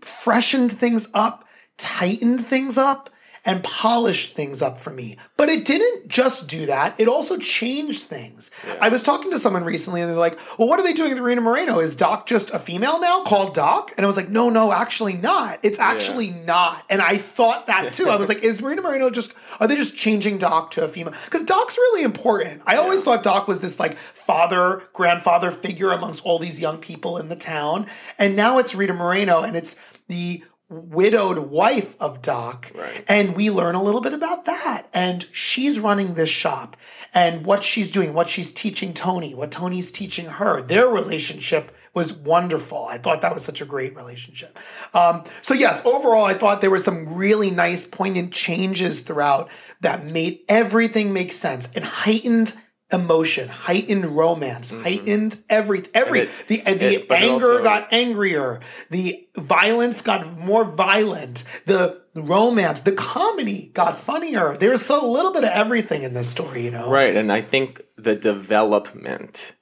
freshened 0.02 0.70
things 0.70 1.08
up 1.14 1.45
tightened 1.76 2.44
things 2.44 2.78
up 2.78 3.10
and 3.46 3.62
polished 3.62 4.34
things 4.34 4.60
up 4.60 4.80
for 4.80 4.90
me. 4.90 5.16
But 5.36 5.48
it 5.48 5.64
didn't 5.64 6.08
just 6.08 6.48
do 6.48 6.66
that, 6.66 7.00
it 7.00 7.06
also 7.06 7.38
changed 7.38 8.02
things. 8.02 8.50
Yeah. 8.66 8.76
I 8.80 8.88
was 8.88 9.02
talking 9.02 9.30
to 9.30 9.38
someone 9.38 9.62
recently 9.62 10.02
and 10.02 10.10
they're 10.10 10.18
like, 10.18 10.38
well, 10.58 10.66
what 10.66 10.80
are 10.80 10.82
they 10.82 10.92
doing 10.92 11.10
with 11.10 11.20
Rita 11.20 11.40
Moreno? 11.40 11.78
Is 11.78 11.94
Doc 11.94 12.26
just 12.26 12.50
a 12.50 12.58
female 12.58 13.00
now 13.00 13.22
called 13.22 13.54
Doc? 13.54 13.92
And 13.96 14.04
I 14.04 14.08
was 14.08 14.16
like, 14.16 14.28
no, 14.28 14.50
no, 14.50 14.72
actually 14.72 15.14
not. 15.14 15.60
It's 15.62 15.78
actually 15.78 16.26
yeah. 16.26 16.44
not. 16.44 16.84
And 16.90 17.00
I 17.00 17.16
thought 17.16 17.68
that 17.68 17.92
too. 17.92 18.08
I 18.08 18.16
was 18.16 18.28
like, 18.28 18.42
is 18.42 18.60
Rita 18.60 18.82
Moreno 18.82 19.10
just, 19.10 19.32
are 19.60 19.68
they 19.68 19.76
just 19.76 19.96
changing 19.96 20.38
Doc 20.38 20.72
to 20.72 20.84
a 20.84 20.88
female? 20.88 21.14
Because 21.24 21.44
Doc's 21.44 21.78
really 21.78 22.02
important. 22.02 22.62
I 22.66 22.76
always 22.76 23.04
thought 23.04 23.22
Doc 23.22 23.46
was 23.46 23.60
this 23.60 23.78
like 23.78 23.96
father, 23.96 24.82
grandfather 24.92 25.52
figure 25.52 25.92
amongst 25.92 26.26
all 26.26 26.40
these 26.40 26.60
young 26.60 26.78
people 26.78 27.16
in 27.18 27.28
the 27.28 27.36
town. 27.36 27.86
And 28.18 28.34
now 28.34 28.58
it's 28.58 28.74
Rita 28.74 28.92
Moreno 28.92 29.42
and 29.42 29.54
it's 29.56 29.76
the 30.08 30.42
widowed 30.68 31.38
wife 31.38 31.94
of 32.00 32.22
Doc. 32.22 32.72
Right. 32.74 33.04
And 33.08 33.36
we 33.36 33.50
learn 33.50 33.76
a 33.76 33.82
little 33.82 34.00
bit 34.00 34.12
about 34.12 34.46
that. 34.46 34.88
And 34.92 35.24
she's 35.30 35.78
running 35.78 36.14
this 36.14 36.30
shop 36.30 36.76
and 37.14 37.46
what 37.46 37.62
she's 37.62 37.90
doing, 37.90 38.14
what 38.14 38.28
she's 38.28 38.50
teaching 38.50 38.92
Tony, 38.92 39.34
what 39.34 39.52
Tony's 39.52 39.92
teaching 39.92 40.26
her. 40.26 40.62
Their 40.62 40.88
relationship 40.88 41.72
was 41.94 42.12
wonderful. 42.12 42.86
I 42.90 42.98
thought 42.98 43.20
that 43.22 43.32
was 43.32 43.44
such 43.44 43.60
a 43.60 43.64
great 43.64 43.94
relationship. 43.94 44.58
Um, 44.92 45.22
so, 45.40 45.54
yes, 45.54 45.80
overall, 45.84 46.24
I 46.24 46.34
thought 46.34 46.60
there 46.60 46.70
were 46.70 46.78
some 46.78 47.16
really 47.16 47.50
nice, 47.50 47.86
poignant 47.86 48.32
changes 48.32 49.02
throughout 49.02 49.50
that 49.80 50.04
made 50.04 50.40
everything 50.48 51.12
make 51.12 51.32
sense 51.32 51.68
and 51.74 51.84
heightened 51.84 52.54
emotion, 52.92 53.48
heightened 53.48 54.04
romance, 54.04 54.70
mm-hmm. 54.70 54.82
heightened 54.82 55.36
every 55.48 55.80
every 55.92 56.20
it, 56.20 56.44
the 56.46 56.58
the 56.58 57.02
it, 57.02 57.12
anger 57.12 57.52
also, 57.52 57.64
got 57.64 57.92
angrier, 57.92 58.60
the 58.90 59.26
violence 59.36 60.02
got 60.02 60.38
more 60.38 60.64
violent, 60.64 61.44
the 61.66 62.00
romance, 62.14 62.82
the 62.82 62.92
comedy 62.92 63.70
got 63.74 63.94
funnier. 63.94 64.56
There's 64.56 64.82
so 64.82 65.08
little 65.08 65.32
bit 65.32 65.44
of 65.44 65.50
everything 65.50 66.02
in 66.02 66.14
this 66.14 66.28
story, 66.28 66.64
you 66.64 66.70
know. 66.70 66.90
Right, 66.90 67.16
and 67.16 67.32
I 67.32 67.40
think 67.40 67.82
the 67.96 68.14
development 68.14 69.54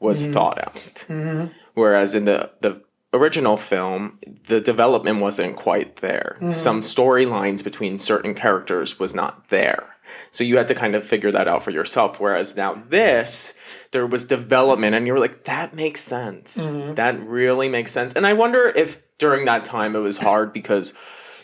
was 0.00 0.24
mm-hmm. 0.24 0.32
thought 0.32 0.58
out. 0.58 0.74
Mm-hmm. 0.74 1.52
Whereas 1.74 2.14
in 2.14 2.24
the 2.24 2.50
the 2.60 2.82
original 3.12 3.56
film, 3.56 4.18
the 4.44 4.60
development 4.60 5.20
wasn't 5.20 5.56
quite 5.56 5.96
there. 5.96 6.36
Mm-hmm. 6.36 6.50
Some 6.50 6.80
storylines 6.80 7.62
between 7.62 7.98
certain 7.98 8.34
characters 8.34 8.98
was 8.98 9.14
not 9.14 9.48
there. 9.48 9.96
So 10.30 10.44
you 10.44 10.56
had 10.56 10.68
to 10.68 10.74
kind 10.74 10.94
of 10.94 11.04
figure 11.04 11.30
that 11.30 11.48
out 11.48 11.62
for 11.62 11.70
yourself. 11.70 12.20
Whereas 12.20 12.56
now 12.56 12.82
this, 12.88 13.54
there 13.92 14.06
was 14.06 14.24
development, 14.24 14.94
and 14.94 15.06
you 15.06 15.12
were 15.12 15.18
like, 15.18 15.44
that 15.44 15.74
makes 15.74 16.00
sense. 16.00 16.70
Mm-hmm. 16.70 16.94
That 16.94 17.20
really 17.20 17.68
makes 17.68 17.92
sense. 17.92 18.14
And 18.14 18.26
I 18.26 18.32
wonder 18.32 18.64
if 18.74 19.02
during 19.18 19.44
that 19.44 19.64
time 19.64 19.94
it 19.94 20.00
was 20.00 20.18
hard 20.18 20.52
because 20.52 20.94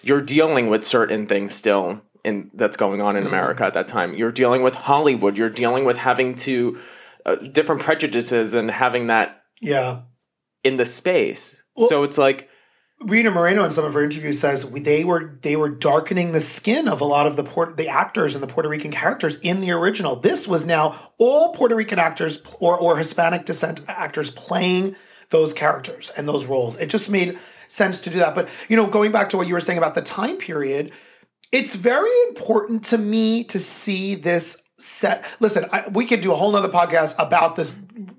you're 0.02 0.20
dealing 0.22 0.68
with 0.68 0.84
certain 0.84 1.26
things 1.26 1.54
still 1.54 2.02
in 2.24 2.50
that's 2.54 2.76
going 2.76 3.00
on 3.00 3.16
in 3.16 3.24
mm-hmm. 3.24 3.32
America 3.32 3.64
at 3.64 3.74
that 3.74 3.88
time. 3.88 4.14
You're 4.14 4.32
dealing 4.32 4.62
with 4.62 4.74
Hollywood. 4.74 5.36
You're 5.36 5.50
dealing 5.50 5.84
with 5.84 5.96
having 5.96 6.34
to 6.36 6.78
uh, 7.24 7.36
different 7.36 7.82
prejudices 7.82 8.54
and 8.54 8.70
having 8.70 9.08
that 9.08 9.42
yeah 9.60 10.02
in 10.68 10.76
the 10.76 10.86
space. 10.86 11.64
Well, 11.76 11.88
so 11.88 12.02
it's 12.04 12.18
like 12.18 12.48
Rita 13.00 13.30
Moreno 13.30 13.64
in 13.64 13.70
some 13.70 13.84
of 13.84 13.94
her 13.94 14.02
interviews 14.02 14.40
says 14.40 14.64
they 14.64 15.04
were 15.04 15.38
they 15.42 15.56
were 15.56 15.68
darkening 15.68 16.32
the 16.32 16.40
skin 16.40 16.88
of 16.88 17.00
a 17.00 17.04
lot 17.04 17.26
of 17.26 17.36
the 17.36 17.44
Port, 17.44 17.76
the 17.76 17.88
actors 17.88 18.34
and 18.34 18.42
the 18.42 18.48
Puerto 18.48 18.68
Rican 18.68 18.90
characters 18.90 19.36
in 19.36 19.60
the 19.60 19.70
original. 19.70 20.16
This 20.16 20.48
was 20.48 20.66
now 20.66 21.12
all 21.18 21.52
Puerto 21.52 21.76
Rican 21.76 21.98
actors 21.98 22.56
or, 22.60 22.78
or 22.78 22.96
Hispanic 22.96 23.44
descent 23.44 23.80
actors 23.86 24.30
playing 24.30 24.96
those 25.30 25.54
characters 25.54 26.10
and 26.16 26.26
those 26.26 26.46
roles. 26.46 26.76
It 26.76 26.90
just 26.90 27.10
made 27.10 27.38
sense 27.68 28.00
to 28.00 28.10
do 28.10 28.18
that. 28.18 28.34
But 28.34 28.48
you 28.68 28.76
know, 28.76 28.86
going 28.86 29.12
back 29.12 29.28
to 29.30 29.36
what 29.36 29.46
you 29.46 29.54
were 29.54 29.60
saying 29.60 29.78
about 29.78 29.94
the 29.94 30.02
time 30.02 30.36
period, 30.36 30.90
it's 31.52 31.76
very 31.76 32.10
important 32.28 32.84
to 32.84 32.98
me 32.98 33.44
to 33.44 33.60
see 33.60 34.16
this 34.16 34.60
set. 34.76 35.24
Listen, 35.38 35.66
I, 35.72 35.86
we 35.92 36.04
could 36.04 36.20
do 36.20 36.32
a 36.32 36.34
whole 36.34 36.50
nother 36.50 36.68
podcast 36.68 37.14
about 37.18 37.54
this 37.54 37.72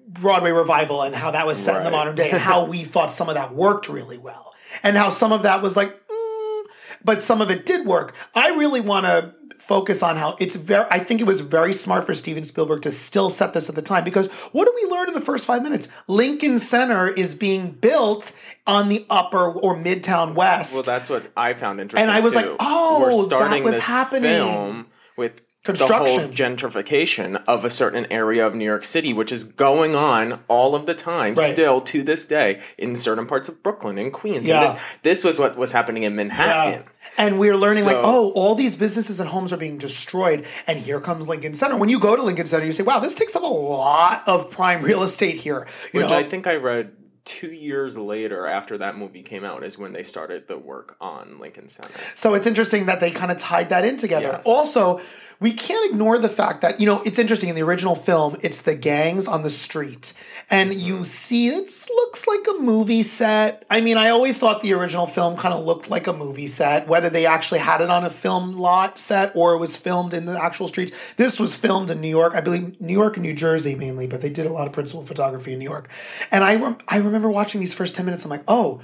Broadway 0.09 0.51
revival 0.51 1.03
and 1.03 1.13
how 1.13 1.31
that 1.31 1.45
was 1.45 1.63
set 1.63 1.73
right. 1.73 1.77
in 1.79 1.85
the 1.85 1.91
modern 1.91 2.15
day 2.15 2.31
and 2.31 2.39
how 2.39 2.65
we 2.65 2.83
thought 2.83 3.11
some 3.11 3.29
of 3.29 3.35
that 3.35 3.53
worked 3.53 3.89
really 3.89 4.17
well 4.17 4.53
and 4.83 4.97
how 4.97 5.09
some 5.09 5.31
of 5.31 5.43
that 5.43 5.61
was 5.61 5.77
like, 5.77 6.07
mm, 6.07 6.63
but 7.03 7.21
some 7.21 7.41
of 7.41 7.51
it 7.51 7.65
did 7.65 7.85
work. 7.85 8.15
I 8.33 8.49
really 8.49 8.81
want 8.81 9.05
to 9.05 9.35
focus 9.61 10.01
on 10.01 10.15
how 10.15 10.35
it's 10.39 10.55
very. 10.55 10.85
I 10.89 10.99
think 10.99 11.21
it 11.21 11.25
was 11.25 11.41
very 11.41 11.73
smart 11.73 12.05
for 12.05 12.13
Steven 12.13 12.43
Spielberg 12.43 12.81
to 12.83 12.91
still 12.91 13.29
set 13.29 13.53
this 13.53 13.69
at 13.69 13.75
the 13.75 13.81
time 13.81 14.03
because 14.03 14.27
what 14.51 14.65
do 14.65 14.73
we 14.75 14.91
learn 14.91 15.09
in 15.09 15.13
the 15.13 15.21
first 15.21 15.45
five 15.45 15.61
minutes? 15.61 15.87
Lincoln 16.07 16.59
Center 16.59 17.07
is 17.07 17.35
being 17.35 17.71
built 17.71 18.33
on 18.65 18.89
the 18.89 19.05
upper 19.09 19.51
or 19.51 19.75
midtown 19.75 20.33
west. 20.33 20.73
Well, 20.73 20.83
that's 20.83 21.09
what 21.09 21.31
I 21.35 21.53
found 21.53 21.79
interesting. 21.79 22.09
And 22.09 22.11
I 22.11 22.21
was 22.21 22.35
like, 22.35 22.47
oh, 22.59 22.99
we're 23.01 23.11
that 23.11 23.23
starting 23.23 23.63
was 23.63 23.75
this 23.75 23.85
happening. 23.85 24.23
film 24.23 24.87
with 25.17 25.41
Construction. 25.63 26.19
whole 26.21 26.29
gentrification 26.29 27.43
of 27.45 27.65
a 27.65 27.69
certain 27.69 28.07
area 28.11 28.47
of 28.47 28.55
New 28.55 28.63
York 28.63 28.85
City, 28.85 29.13
which 29.13 29.31
is 29.31 29.43
going 29.43 29.93
on 29.93 30.39
all 30.47 30.73
of 30.73 30.85
the 30.85 30.95
time, 30.95 31.35
Right. 31.35 31.51
still 31.51 31.81
to 31.81 32.01
this 32.01 32.25
day 32.25 32.61
in 32.77 32.95
certain 32.95 33.25
parts 33.25 33.49
of 33.49 33.61
Brooklyn 33.61 33.97
and 33.97 34.11
Queens. 34.13 34.47
Yeah. 34.47 34.61
And 34.61 34.71
this, 34.71 34.81
this 35.03 35.23
was 35.25 35.37
what 35.37 35.57
was 35.57 35.73
happening 35.73 36.03
in 36.03 36.15
Manhattan. 36.15 36.85
And 37.17 37.39
we're 37.39 37.57
learning 37.57 37.83
like, 37.83 37.97
oh, 37.97 38.31
all 38.31 38.55
these 38.55 38.77
businesses 38.77 39.19
and 39.19 39.29
homes 39.29 39.51
are 39.51 39.57
being 39.57 39.77
destroyed, 39.77 40.45
and 40.65 40.79
here 40.79 41.01
comes 41.01 41.27
Lincoln 41.27 41.53
Center. 41.53 41.75
When 41.75 41.89
you 41.89 41.99
go 41.99 42.15
to 42.15 42.21
Lincoln 42.23 42.45
Center, 42.45 42.65
you 42.65 42.71
say, 42.71 42.83
wow, 42.83 42.99
this 42.99 43.13
takes 43.15 43.35
up 43.35 43.43
a 43.43 43.47
lot 43.47 44.23
of 44.27 44.49
prime 44.49 44.81
real 44.81 45.03
estate 45.03 45.35
here. 45.35 45.67
You 45.93 45.99
Which 45.99 46.09
know, 46.09 46.17
I 46.17 46.23
think 46.23 46.47
I 46.47 46.55
read 46.55 46.93
two 47.25 47.51
years 47.51 47.95
later 47.97 48.47
after 48.47 48.77
that 48.79 48.97
movie 48.97 49.21
came 49.21 49.43
out 49.43 49.63
is 49.63 49.77
when 49.77 49.93
they 49.93 50.01
started 50.01 50.47
the 50.47 50.57
work 50.57 50.95
on 50.99 51.37
Lincoln 51.37 51.69
Center. 51.69 51.93
So 52.15 52.33
it's 52.33 52.47
interesting 52.47 52.87
that 52.87 53.01
they 53.01 53.11
kind 53.11 53.31
of 53.31 53.37
tied 53.37 53.69
that 53.69 53.85
in 53.85 53.97
together. 53.97 54.29
Yes. 54.37 54.43
Also, 54.47 54.99
we 55.41 55.53
can't 55.53 55.89
ignore 55.89 56.17
the 56.17 56.27
fact 56.27 56.61
that, 56.61 56.81
you 56.81 56.85
know, 56.85 57.01
it's 57.03 57.17
interesting 57.17 57.47
in 57.47 57.55
the 57.55 57.61
original 57.61 57.95
film, 57.95 58.35
it's 58.41 58.61
the 58.61 58.75
gangs 58.75 59.27
on 59.27 59.43
the 59.43 59.49
street. 59.49 60.13
And 60.49 60.71
mm-hmm. 60.71 60.79
you 60.79 61.03
see 61.05 61.47
it 61.47 61.71
looks 61.95 62.27
like 62.27 62.45
a 62.49 62.61
movie 62.61 63.01
set. 63.01 63.65
I 63.69 63.79
mean, 63.79 63.95
I 63.95 64.09
always 64.09 64.37
thought 64.37 64.61
the 64.61 64.73
original 64.73 65.07
film 65.07 65.37
kind 65.37 65.53
of 65.53 65.63
looked 65.63 65.89
like 65.89 66.07
a 66.07 66.13
movie 66.13 66.47
set, 66.47 66.87
whether 66.87 67.09
they 67.09 67.25
actually 67.25 67.59
had 67.59 67.79
it 67.79 67.89
on 67.89 68.03
a 68.03 68.09
film 68.09 68.57
lot 68.57 68.99
set 68.99 69.31
or 69.33 69.53
it 69.53 69.59
was 69.59 69.77
filmed 69.77 70.13
in 70.13 70.25
the 70.25 70.41
actual 70.41 70.67
streets. 70.67 71.13
This 71.13 71.39
was 71.39 71.55
filmed 71.55 71.89
in 71.89 72.01
New 72.01 72.09
York, 72.09 72.33
I 72.35 72.41
believe 72.41 72.79
New 72.81 72.93
York 72.93 73.15
and 73.15 73.25
New 73.25 73.33
Jersey 73.33 73.75
mainly, 73.75 74.07
but 74.07 74.19
they 74.19 74.29
did 74.29 74.45
a 74.45 74.51
lot 74.51 74.67
of 74.67 74.73
principal 74.73 75.03
photography 75.03 75.53
in 75.53 75.59
New 75.59 75.69
York. 75.69 75.89
And 76.31 76.43
I, 76.43 76.55
rem- 76.55 76.77
I 76.87 76.97
remember 76.97 77.29
watching 77.29 77.61
these 77.61 77.73
first 77.73 77.95
10 77.95 78.05
minutes, 78.05 78.25
I'm 78.25 78.29
like, 78.29 78.43
oh, 78.47 78.81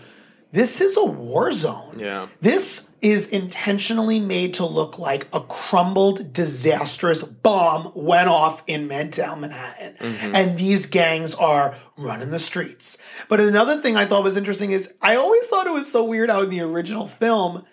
this 0.55 0.79
is 0.79 0.95
a 0.95 1.03
war 1.03 1.51
zone. 1.51 1.97
Yeah. 2.00 2.27
This 2.39 2.88
is 3.01 3.27
intentionally 3.27 4.21
made 4.21 4.53
to 4.53 4.65
look 4.65 4.97
like 4.97 5.27
a 5.33 5.41
crumbled, 5.41 6.31
disastrous 6.31 7.21
bomb 7.21 7.91
went 7.93 8.29
off 8.29 8.63
in 8.65 8.88
Midtown 8.88 9.41
Manhattan. 9.41 9.97
Mm-hmm. 10.00 10.33
And 10.33 10.57
these 10.57 10.85
gangs 10.85 11.35
are 11.35 11.75
running 11.97 12.31
the 12.31 12.39
streets. 12.39 12.97
But 13.27 13.41
another 13.41 13.81
thing 13.81 13.97
I 13.97 14.05
thought 14.05 14.24
was 14.24 14.38
interesting 14.38 14.71
is 14.71 14.93
I 15.01 15.17
always 15.17 15.45
thought 15.47 15.67
it 15.67 15.74
was 15.74 15.91
so 15.91 16.05
weird 16.05 16.29
how 16.29 16.43
in 16.43 16.50
the 16.50 16.62
original 16.62 17.05
film, 17.05 17.65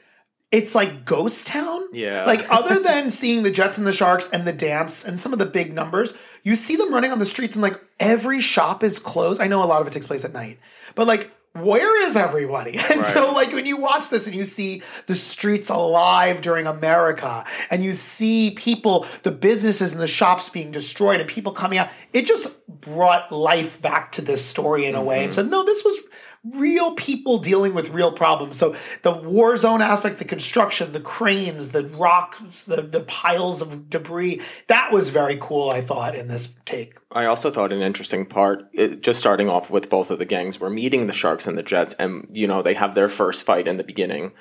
it's 0.51 0.75
like 0.75 1.05
ghost 1.05 1.47
town. 1.47 1.83
Yeah. 1.93 2.25
Like 2.25 2.45
other 2.51 2.79
than 2.83 3.11
seeing 3.11 3.45
the 3.45 3.53
Jets 3.53 3.79
and 3.79 3.87
the 3.87 3.93
Sharks 3.93 4.29
and 4.29 4.45
the 4.45 4.53
dance 4.53 5.05
and 5.05 5.21
some 5.21 5.33
of 5.33 5.39
the 5.39 5.47
big 5.47 5.73
numbers, 5.73 6.15
you 6.43 6.57
see 6.57 6.75
them 6.75 6.93
running 6.93 7.13
on 7.13 7.21
the 7.21 7.27
streets 7.27 7.55
and 7.55 7.63
like 7.63 7.81
every 8.01 8.41
shop 8.41 8.83
is 8.83 8.99
closed. 8.99 9.41
I 9.41 9.47
know 9.47 9.63
a 9.63 9.67
lot 9.67 9.81
of 9.81 9.87
it 9.87 9.93
takes 9.93 10.09
place 10.09 10.25
at 10.25 10.33
night, 10.33 10.59
but 10.97 11.07
like 11.07 11.31
where 11.55 12.05
is 12.05 12.17
everybody? 12.17 12.79
And 12.93 13.03
so 13.03 13.33
like 13.33 13.53
when 13.53 13.65
you 13.65 13.79
watch 13.79 14.11
this 14.11 14.27
and 14.27 14.37
you 14.37 14.45
see 14.45 14.83
the 15.07 15.15
streets 15.15 15.71
alive 15.71 16.43
during 16.43 16.67
America 16.67 17.45
and 17.71 17.83
you 17.83 17.95
see 17.95 18.51
people, 18.51 19.07
the 19.23 19.31
businesses 19.31 19.93
and 19.95 20.03
the 20.03 20.07
shops 20.07 20.51
being 20.51 20.71
destroyed 20.71 21.21
and 21.21 21.29
people 21.29 21.53
coming 21.53 21.79
out, 21.79 21.89
it 22.13 22.27
just 22.27 22.55
brought 22.69 23.33
life 23.33 23.81
back 23.81 24.13
to 24.13 24.23
this 24.23 24.45
story 24.45 24.85
in 24.85 24.95
a 24.95 25.03
way. 25.03 25.23
And 25.23 25.31
mm-hmm. 25.31 25.33
said, 25.33 25.51
no, 25.51 25.65
this 25.65 25.85
was 25.85 25.99
real 26.45 26.95
people 26.95 27.39
dealing 27.39 27.73
with 27.73 27.91
real 27.91 28.13
problems. 28.13 28.57
So 28.57 28.75
the 29.03 29.13
war 29.13 29.57
zone 29.57 29.81
aspect, 29.81 30.19
the 30.19 30.25
construction, 30.25 30.93
the 30.93 31.01
cranes, 31.01 31.71
the 31.71 31.87
rocks, 31.87 32.65
the, 32.65 32.83
the 32.83 33.03
piles 33.03 33.63
of 33.63 33.89
debris, 33.89 34.41
that 34.67 34.91
was 34.91 35.11
very 35.11 35.37
cool, 35.41 35.71
I 35.71 35.81
thought, 35.81 36.17
in 36.17 36.27
this 36.27 36.53
take. 36.65 36.99
I 37.13 37.27
also 37.27 37.51
thought 37.51 37.73
an 37.73 37.81
interesting 37.81 38.27
part, 38.27 38.69
it, 38.73 39.03
just 39.03 39.21
starting 39.21 39.49
off 39.49 39.71
with 39.71 39.89
both 39.89 40.11
of 40.11 40.19
the 40.19 40.25
gangs, 40.25 40.59
we're 40.61 40.71
meeting 40.71 41.07
the 41.07 41.13
Sharks 41.13 41.47
and 41.47 41.57
the 41.57 41.63
Jets, 41.63 41.95
and 41.95 42.27
you 42.33 42.47
know 42.47 42.63
they 42.63 42.75
have 42.75 42.95
their 42.95 43.09
first 43.09 43.47
fight 43.47 43.69
in 43.69 43.77
the 43.77 43.85
beginning, 43.85 44.33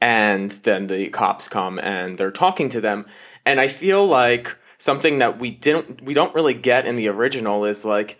and 0.00 0.50
then 0.50 0.86
the 0.86 1.08
cops 1.08 1.48
come 1.48 1.78
and 1.80 2.18
they're 2.18 2.30
talking 2.30 2.68
to 2.68 2.80
them, 2.80 3.06
and 3.44 3.58
I 3.58 3.66
feel 3.66 4.06
like 4.06 4.56
something 4.76 5.18
that 5.18 5.40
we 5.40 5.50
didn't, 5.50 6.02
we 6.02 6.14
don't 6.14 6.34
really 6.34 6.54
get 6.54 6.86
in 6.86 6.94
the 6.94 7.08
original 7.08 7.64
is 7.64 7.84
like 7.84 8.18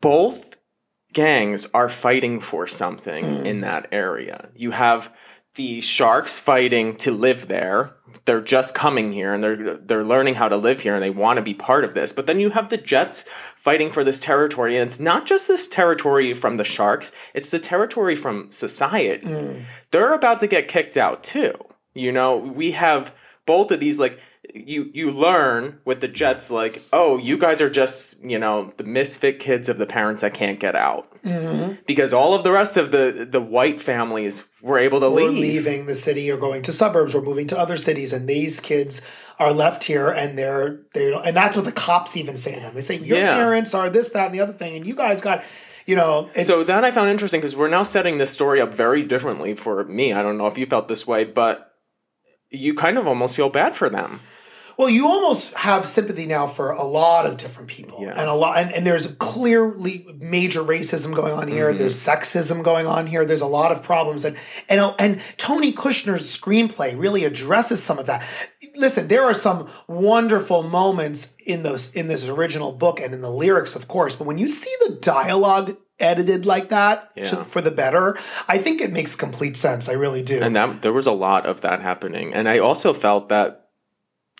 both 0.00 0.45
gangs 1.16 1.66
are 1.72 1.88
fighting 1.88 2.40
for 2.40 2.66
something 2.66 3.24
hmm. 3.24 3.46
in 3.46 3.62
that 3.62 3.88
area. 3.90 4.50
You 4.54 4.72
have 4.72 5.10
the 5.54 5.80
sharks 5.80 6.38
fighting 6.38 6.94
to 6.96 7.10
live 7.10 7.48
there. 7.48 7.96
They're 8.26 8.42
just 8.42 8.74
coming 8.74 9.12
here 9.12 9.32
and 9.32 9.42
they're 9.42 9.78
they're 9.78 10.04
learning 10.04 10.34
how 10.34 10.48
to 10.48 10.58
live 10.58 10.80
here 10.80 10.94
and 10.94 11.02
they 11.02 11.08
want 11.08 11.38
to 11.38 11.42
be 11.42 11.54
part 11.54 11.84
of 11.84 11.94
this. 11.94 12.12
But 12.12 12.26
then 12.26 12.38
you 12.38 12.50
have 12.50 12.68
the 12.68 12.76
Jets 12.76 13.22
fighting 13.54 13.90
for 13.90 14.04
this 14.04 14.18
territory 14.18 14.76
and 14.76 14.86
it's 14.86 15.00
not 15.00 15.24
just 15.24 15.48
this 15.48 15.66
territory 15.66 16.34
from 16.34 16.56
the 16.56 16.64
sharks, 16.64 17.12
it's 17.32 17.50
the 17.50 17.60
territory 17.60 18.14
from 18.14 18.52
society. 18.52 19.26
Hmm. 19.26 19.60
They're 19.92 20.12
about 20.12 20.40
to 20.40 20.46
get 20.46 20.68
kicked 20.68 20.98
out 20.98 21.24
too. 21.24 21.54
You 21.94 22.12
know, 22.12 22.36
we 22.36 22.72
have 22.72 23.14
both 23.46 23.70
of 23.70 23.80
these 23.80 23.98
like 23.98 24.18
you 24.54 24.90
you 24.92 25.10
learn 25.10 25.78
with 25.84 26.00
the 26.00 26.08
Jets 26.08 26.50
like, 26.50 26.82
oh, 26.92 27.18
you 27.18 27.38
guys 27.38 27.60
are 27.60 27.70
just 27.70 28.22
you 28.22 28.38
know 28.38 28.72
the 28.76 28.84
misfit 28.84 29.38
kids 29.38 29.68
of 29.68 29.78
the 29.78 29.86
parents 29.86 30.22
that 30.22 30.34
can't 30.34 30.60
get 30.60 30.76
out 30.76 31.20
mm-hmm. 31.22 31.74
because 31.86 32.12
all 32.12 32.34
of 32.34 32.44
the 32.44 32.52
rest 32.52 32.76
of 32.76 32.92
the 32.92 33.26
the 33.28 33.40
white 33.40 33.80
families 33.80 34.44
were 34.62 34.78
able 34.78 35.00
to 35.00 35.10
We're 35.10 35.28
leave. 35.28 35.64
leaving 35.64 35.86
the 35.86 35.94
city 35.94 36.30
or 36.30 36.36
going 36.36 36.62
to 36.62 36.72
suburbs 36.72 37.14
or 37.14 37.22
moving 37.22 37.46
to 37.48 37.58
other 37.58 37.76
cities, 37.76 38.12
and 38.12 38.28
these 38.28 38.60
kids 38.60 39.00
are 39.38 39.52
left 39.52 39.84
here, 39.84 40.08
and 40.08 40.38
they're 40.38 40.80
they 40.94 41.12
and 41.12 41.36
that's 41.36 41.56
what 41.56 41.64
the 41.64 41.72
cops 41.72 42.16
even 42.16 42.36
say 42.36 42.54
to 42.54 42.60
them. 42.60 42.74
They 42.74 42.80
say 42.82 42.98
your 42.98 43.18
Yeah. 43.18 43.34
parents 43.34 43.74
are 43.74 43.90
this, 43.90 44.10
that, 44.10 44.26
and 44.26 44.34
the 44.34 44.40
other 44.40 44.52
thing, 44.52 44.76
and 44.76 44.86
you 44.86 44.94
guys 44.94 45.20
got, 45.20 45.42
you 45.86 45.96
know. 45.96 46.30
It's, 46.34 46.48
So 46.48 46.62
that 46.64 46.84
I 46.84 46.90
found 46.90 47.10
interesting 47.10 47.40
because 47.40 47.56
we're 47.56 47.68
now 47.68 47.82
setting 47.82 48.18
this 48.18 48.30
story 48.30 48.60
up 48.60 48.74
very 48.74 49.04
differently 49.04 49.54
for 49.54 49.84
me. 49.84 50.12
I 50.12 50.22
don't 50.22 50.38
know 50.38 50.46
if 50.46 50.56
you 50.58 50.66
felt 50.66 50.88
this 50.88 51.06
way, 51.06 51.24
but 51.24 51.75
you 52.56 52.74
kind 52.74 52.98
of 52.98 53.06
almost 53.06 53.36
feel 53.36 53.48
bad 53.50 53.74
for 53.76 53.88
them. 53.88 54.20
Well, 54.78 54.90
you 54.90 55.06
almost 55.06 55.54
have 55.54 55.86
sympathy 55.86 56.26
now 56.26 56.46
for 56.46 56.70
a 56.72 56.84
lot 56.84 57.24
of 57.24 57.38
different 57.38 57.70
people, 57.70 57.98
Yeah. 58.02 58.10
and 58.10 58.28
a 58.28 58.34
lot, 58.34 58.58
and, 58.58 58.70
and 58.74 58.86
there's 58.86 59.06
clearly 59.18 60.06
major 60.18 60.60
racism 60.60 61.14
going 61.14 61.32
on 61.32 61.48
here. 61.48 61.68
Mm-hmm. 61.68 61.78
There's 61.78 61.96
sexism 61.96 62.62
going 62.62 62.86
on 62.86 63.06
here. 63.06 63.24
There's 63.24 63.40
a 63.40 63.46
lot 63.46 63.72
of 63.72 63.82
problems, 63.82 64.26
and 64.26 64.36
and 64.68 64.94
and 64.98 65.18
Tony 65.38 65.72
Kushner's 65.72 66.26
screenplay 66.26 66.98
really 66.98 67.24
addresses 67.24 67.82
some 67.82 67.98
of 67.98 68.04
that. 68.06 68.22
Listen, 68.76 69.08
there 69.08 69.22
are 69.24 69.32
some 69.32 69.66
wonderful 69.88 70.62
moments 70.62 71.34
in 71.46 71.62
those 71.62 71.90
in 71.94 72.08
this 72.08 72.28
original 72.28 72.72
book 72.72 73.00
and 73.00 73.14
in 73.14 73.22
the 73.22 73.30
lyrics, 73.30 73.76
of 73.76 73.88
course, 73.88 74.14
but 74.14 74.26
when 74.26 74.36
you 74.36 74.46
see 74.48 74.72
the 74.86 74.96
dialogue 74.96 75.74
edited 75.98 76.44
like 76.46 76.68
that 76.68 77.14
to, 77.16 77.36
for 77.36 77.60
the 77.60 77.70
better, 77.70 78.18
I 78.48 78.58
think 78.58 78.80
it 78.80 78.92
makes 78.92 79.16
complete 79.16 79.56
sense. 79.56 79.88
I 79.88 79.92
really 79.92 80.22
do. 80.22 80.40
and 80.42 80.54
that 80.56 80.82
there 80.82 80.92
was 80.92 81.06
a 81.06 81.12
lot 81.12 81.46
of 81.46 81.62
that 81.62 81.80
happening. 81.80 82.34
And 82.34 82.48
I 82.48 82.58
also 82.58 82.92
felt 82.92 83.28
that 83.30 83.62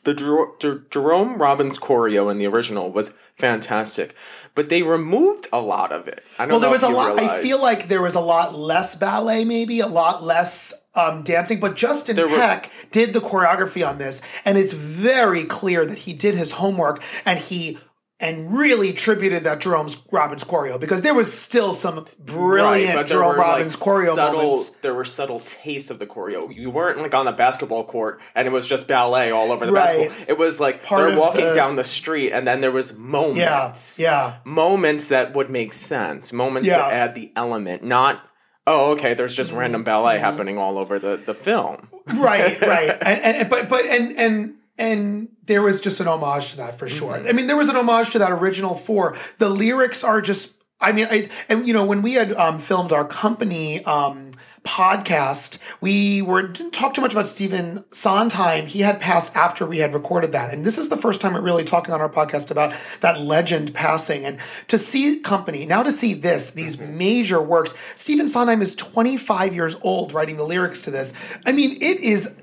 the 0.04 0.14
Jer- 0.14 0.46
Jer- 0.60 0.84
Jerome 0.90 1.38
Robbins 1.38 1.78
choreo 1.78 2.30
in 2.30 2.38
the 2.38 2.46
original 2.46 2.92
was 2.92 3.12
fantastic, 3.34 4.14
but 4.54 4.68
they 4.68 4.82
removed 4.82 5.48
a 5.52 5.60
lot 5.60 5.90
of 5.92 6.06
it. 6.06 6.22
I 6.38 6.44
don't 6.44 6.52
Well, 6.52 6.60
there 6.60 6.70
was 6.70 6.82
a 6.84 6.88
lot. 6.88 7.18
I 7.18 7.42
feel 7.42 7.60
like 7.60 7.88
there 7.88 8.02
was 8.02 8.14
a 8.14 8.20
lot 8.20 8.54
less 8.54 8.94
ballet, 8.94 9.44
maybe 9.44 9.80
a 9.80 9.88
lot 9.88 10.22
less 10.22 10.72
um, 10.94 11.22
dancing. 11.22 11.58
But 11.58 11.74
Justin 11.74 12.14
There 12.16 12.28
were- 12.28 12.36
Peck 12.36 12.70
did 12.92 13.14
the 13.14 13.20
choreography 13.20 13.86
on 13.86 13.98
this, 13.98 14.22
and 14.44 14.56
it's 14.56 14.72
very 14.72 15.42
clear 15.42 15.84
that 15.84 15.98
he 15.98 16.12
did 16.12 16.34
his 16.36 16.52
homework 16.52 17.02
and 17.24 17.38
he 17.38 17.76
and 18.18 18.56
really 18.58 18.92
tributed 18.94 19.44
that 19.44 19.60
Jerome 19.60 19.90
Robbins 20.10 20.42
choreo 20.42 20.80
because 20.80 21.02
there 21.02 21.12
was 21.14 21.30
still 21.30 21.74
some 21.74 22.06
brilliant 22.18 22.94
there 22.94 23.04
Jerome 23.04 23.36
Robbins 23.36 23.78
like, 23.78 23.86
choreo 23.86 24.14
subtle, 24.14 24.40
moments. 24.42 24.70
There 24.80 24.94
were 24.94 25.04
subtle 25.04 25.40
tastes 25.40 25.90
of 25.90 25.98
the 25.98 26.06
choreo. 26.06 26.54
You 26.54 26.70
weren't 26.70 26.98
like 26.98 27.14
on 27.14 27.26
the 27.26 27.32
basketball 27.32 27.84
court 27.84 28.20
and 28.34 28.48
it 28.48 28.50
was 28.52 28.66
just 28.66 28.88
ballet 28.88 29.30
all 29.32 29.52
over 29.52 29.66
the 29.66 29.72
Right. 29.72 30.08
basketball. 30.08 30.24
It 30.28 30.38
was 30.38 30.60
like 30.60 30.82
Part 30.82 31.10
they're 31.10 31.18
walking 31.20 31.44
the- 31.44 31.54
down 31.54 31.76
the 31.76 31.84
street 31.84 32.32
and 32.32 32.46
then 32.46 32.62
there 32.62 32.70
was 32.72 32.96
moments. 32.96 34.00
Yeah, 34.00 34.08
yeah. 34.08 34.34
Moments 34.44 35.10
that 35.10 35.34
would 35.34 35.50
make 35.50 35.74
sense. 35.74 36.32
Moments 36.32 36.66
Yeah. 36.66 36.78
that 36.78 36.92
add 36.94 37.14
the 37.14 37.32
element, 37.36 37.84
not 37.84 38.22
oh, 38.68 38.92
okay, 38.92 39.14
there's 39.14 39.34
just 39.36 39.50
Mm-hmm. 39.50 39.58
random 39.60 39.84
ballet 39.84 40.18
happening 40.18 40.58
all 40.58 40.76
over 40.78 40.98
the, 40.98 41.16
the 41.16 41.34
film. 41.34 41.86
right, 42.06 42.60
right, 42.62 42.90
and, 43.00 43.36
and 43.36 43.48
but 43.50 43.68
but 43.68 43.84
and 43.84 44.16
and 44.18 44.54
and 44.78 45.28
there 45.46 45.62
was 45.62 45.80
just 45.80 46.00
an 46.00 46.08
homage 46.08 46.52
to 46.52 46.56
that 46.58 46.78
for 46.78 46.88
sure. 46.88 47.14
Mm-hmm. 47.14 47.28
I 47.28 47.32
mean, 47.32 47.46
there 47.46 47.56
was 47.56 47.68
an 47.68 47.76
homage 47.76 48.10
to 48.10 48.18
that 48.18 48.32
original 48.32 48.74
four. 48.74 49.16
The 49.38 49.48
lyrics 49.48 50.04
are 50.04 50.20
just. 50.20 50.52
I 50.78 50.92
mean, 50.92 51.06
I, 51.10 51.26
and 51.48 51.66
you 51.66 51.72
know, 51.72 51.86
when 51.86 52.02
we 52.02 52.12
had 52.12 52.34
um, 52.34 52.58
filmed 52.58 52.92
our 52.92 53.06
company 53.06 53.82
um, 53.84 54.32
podcast, 54.66 55.58
we 55.80 56.20
were 56.20 56.48
didn't 56.48 56.72
talk 56.72 56.92
too 56.92 57.00
much 57.00 57.12
about 57.12 57.26
Stephen 57.26 57.82
Sondheim. 57.92 58.66
He 58.66 58.80
had 58.80 59.00
passed 59.00 59.34
after 59.34 59.64
we 59.64 59.78
had 59.78 59.94
recorded 59.94 60.32
that, 60.32 60.52
and 60.52 60.66
this 60.66 60.76
is 60.76 60.90
the 60.90 60.96
first 60.96 61.22
time 61.22 61.32
we're 61.32 61.40
really 61.40 61.64
talking 61.64 61.94
on 61.94 62.02
our 62.02 62.10
podcast 62.10 62.50
about 62.50 62.74
that 63.00 63.20
legend 63.20 63.72
passing. 63.72 64.26
And 64.26 64.38
to 64.68 64.76
see 64.76 65.20
company 65.20 65.64
now 65.64 65.82
to 65.82 65.90
see 65.90 66.12
this, 66.12 66.50
these 66.50 66.78
major 66.78 67.40
works. 67.40 67.72
Stephen 67.98 68.28
Sondheim 68.28 68.60
is 68.60 68.74
25 68.74 69.54
years 69.54 69.76
old 69.80 70.12
writing 70.12 70.36
the 70.36 70.44
lyrics 70.44 70.82
to 70.82 70.90
this. 70.90 71.14
I 71.46 71.52
mean, 71.52 71.72
it 71.80 72.00
is 72.00 72.36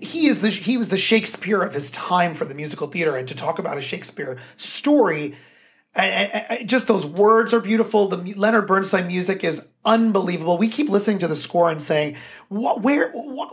he 0.00 0.26
is 0.26 0.40
the 0.40 0.50
he 0.50 0.76
was 0.76 0.88
the 0.88 0.96
Shakespeare 0.96 1.60
of 1.62 1.74
his 1.74 1.90
time 1.90 2.34
for 2.34 2.44
the 2.44 2.54
musical 2.54 2.86
theater, 2.86 3.16
and 3.16 3.26
to 3.28 3.34
talk 3.34 3.58
about 3.58 3.78
a 3.78 3.80
Shakespeare 3.80 4.38
story. 4.56 5.34
And, 5.92 6.30
and- 6.32 6.46
and 6.60 6.68
just 6.68 6.86
those 6.86 7.04
words 7.04 7.52
are 7.52 7.58
beautiful. 7.60 8.06
The 8.06 8.34
Leonard 8.36 8.68
Bernstein 8.68 9.08
music 9.08 9.42
is 9.42 9.60
unbelievable. 9.84 10.56
We 10.56 10.68
keep 10.68 10.88
listening 10.88 11.18
to 11.18 11.26
the 11.28 11.34
score 11.34 11.68
and 11.68 11.82
saying, 11.82 12.16
"What? 12.48 12.82
Where? 12.82 13.10
What, 13.10 13.50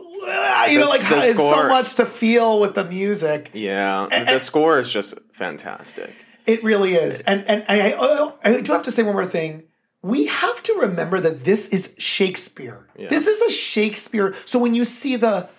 you 0.71 0.79
know, 0.79 0.87
like 0.87 0.99
the 1.01 1.05
how, 1.07 1.17
it's 1.23 1.39
so 1.39 1.67
much 1.67 1.95
to 1.95 2.05
feel 2.05 2.59
with 2.59 2.75
the 2.75 2.85
music. 2.85 3.49
Yeah, 3.53 4.03
And- 4.11 4.27
the 4.27 4.33
and- 4.33 4.41
score 4.41 4.77
is 4.79 4.91
just 4.91 5.15
fantastic. 5.31 6.13
It 6.45 6.63
really 6.63 6.93
is. 6.93 7.19
And 7.21 7.43
and 7.49 7.65
I, 7.67 7.95
oh, 7.97 8.37
I 8.43 8.61
do 8.61 8.71
have 8.71 8.83
to 8.83 8.91
say 8.91 9.01
one 9.03 9.13
more 9.15 9.25
thing. 9.25 9.63
We 10.03 10.27
have 10.27 10.61
to 10.63 10.73
remember 10.81 11.19
that 11.19 11.43
this 11.43 11.67
is 11.69 11.95
Shakespeare. 11.97 12.85
This 12.97 13.25
is 13.27 13.41
a 13.41 13.49
Shakespeare. 13.49 14.33
So 14.45 14.59
when 14.59 14.75
you 14.75 14.85
see 14.85 15.15
the 15.15 15.49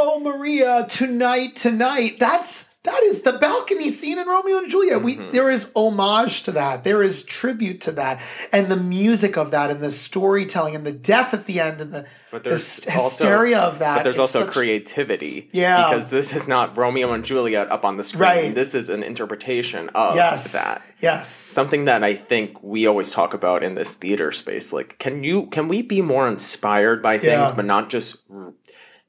Oh 0.00 0.20
Maria, 0.20 0.86
tonight, 0.88 1.56
tonight, 1.56 2.18
that's 2.20 2.66
that 2.84 3.02
is 3.02 3.22
the 3.22 3.32
balcony 3.32 3.88
scene 3.88 4.18
in 4.18 4.26
Romeo 4.26 4.58
and 4.58 4.70
Juliet. 4.70 5.02
We 5.02 5.16
Mm-hmm. 5.16 5.30
there 5.30 5.50
is 5.50 5.70
homage 5.74 6.42
to 6.44 6.52
that. 6.52 6.84
There 6.84 7.02
is 7.02 7.24
tribute 7.24 7.80
to 7.82 7.92
that. 7.92 8.22
And 8.52 8.68
the 8.68 8.76
music 8.76 9.36
of 9.36 9.50
that 9.50 9.70
and 9.70 9.80
the 9.80 9.90
storytelling 9.90 10.76
and 10.76 10.86
the 10.86 10.92
death 10.92 11.34
at 11.34 11.46
the 11.46 11.58
end 11.60 11.80
and 11.80 11.92
the, 11.92 12.06
But 12.30 12.44
the 12.44 12.50
there's 12.50 12.86
also- 12.86 12.90
hysteria 12.92 13.58
of 13.58 13.80
that. 13.80 13.96
But 13.96 14.02
there's 14.04 14.18
also 14.20 14.44
such- 14.44 14.54
creativity. 14.54 15.50
Yeah. 15.52 15.88
Because 15.90 16.08
this 16.10 16.34
is 16.34 16.46
not 16.46 16.78
Romeo 16.78 17.12
and 17.12 17.24
Juliet 17.24 17.70
up 17.70 17.84
on 17.84 17.96
the 17.96 18.04
screen. 18.04 18.22
Right. 18.22 18.54
This 18.54 18.74
is 18.76 18.88
an 18.88 19.02
interpretation 19.02 19.90
of 19.90 20.14
Yes. 20.14 20.52
that. 20.52 20.80
Yes. 21.00 21.28
Something 21.28 21.86
that 21.86 22.04
I 22.04 22.14
think 22.14 22.62
we 22.62 22.86
always 22.86 23.10
talk 23.10 23.34
about 23.34 23.64
in 23.64 23.74
this 23.74 23.94
theater 23.94 24.30
space. 24.30 24.72
Like, 24.72 24.98
can 25.00 25.24
you 25.24 25.46
can 25.48 25.66
we 25.66 25.82
be 25.82 26.00
more 26.00 26.28
inspired 26.28 27.02
by 27.02 27.18
things, 27.18 27.50
Yeah. 27.50 27.54
but 27.56 27.64
not 27.64 27.90
just 27.90 28.18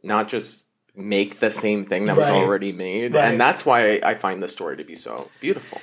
not 0.03 0.27
just 0.27 0.65
make 0.99 1.39
the 1.39 1.51
same 1.51 1.85
thing 1.85 2.05
that 2.05 2.17
was 2.17 2.27
Right. 2.27 2.35
already 2.43 2.71
made? 2.71 3.13
Right. 3.13 3.31
And 3.31 3.39
that's 3.39 3.65
why 3.65 3.99
I 4.03 4.13
find 4.15 4.43
the 4.43 4.47
story 4.47 4.77
to 4.77 4.83
be 4.83 4.95
so 4.95 5.29
beautiful. 5.39 5.79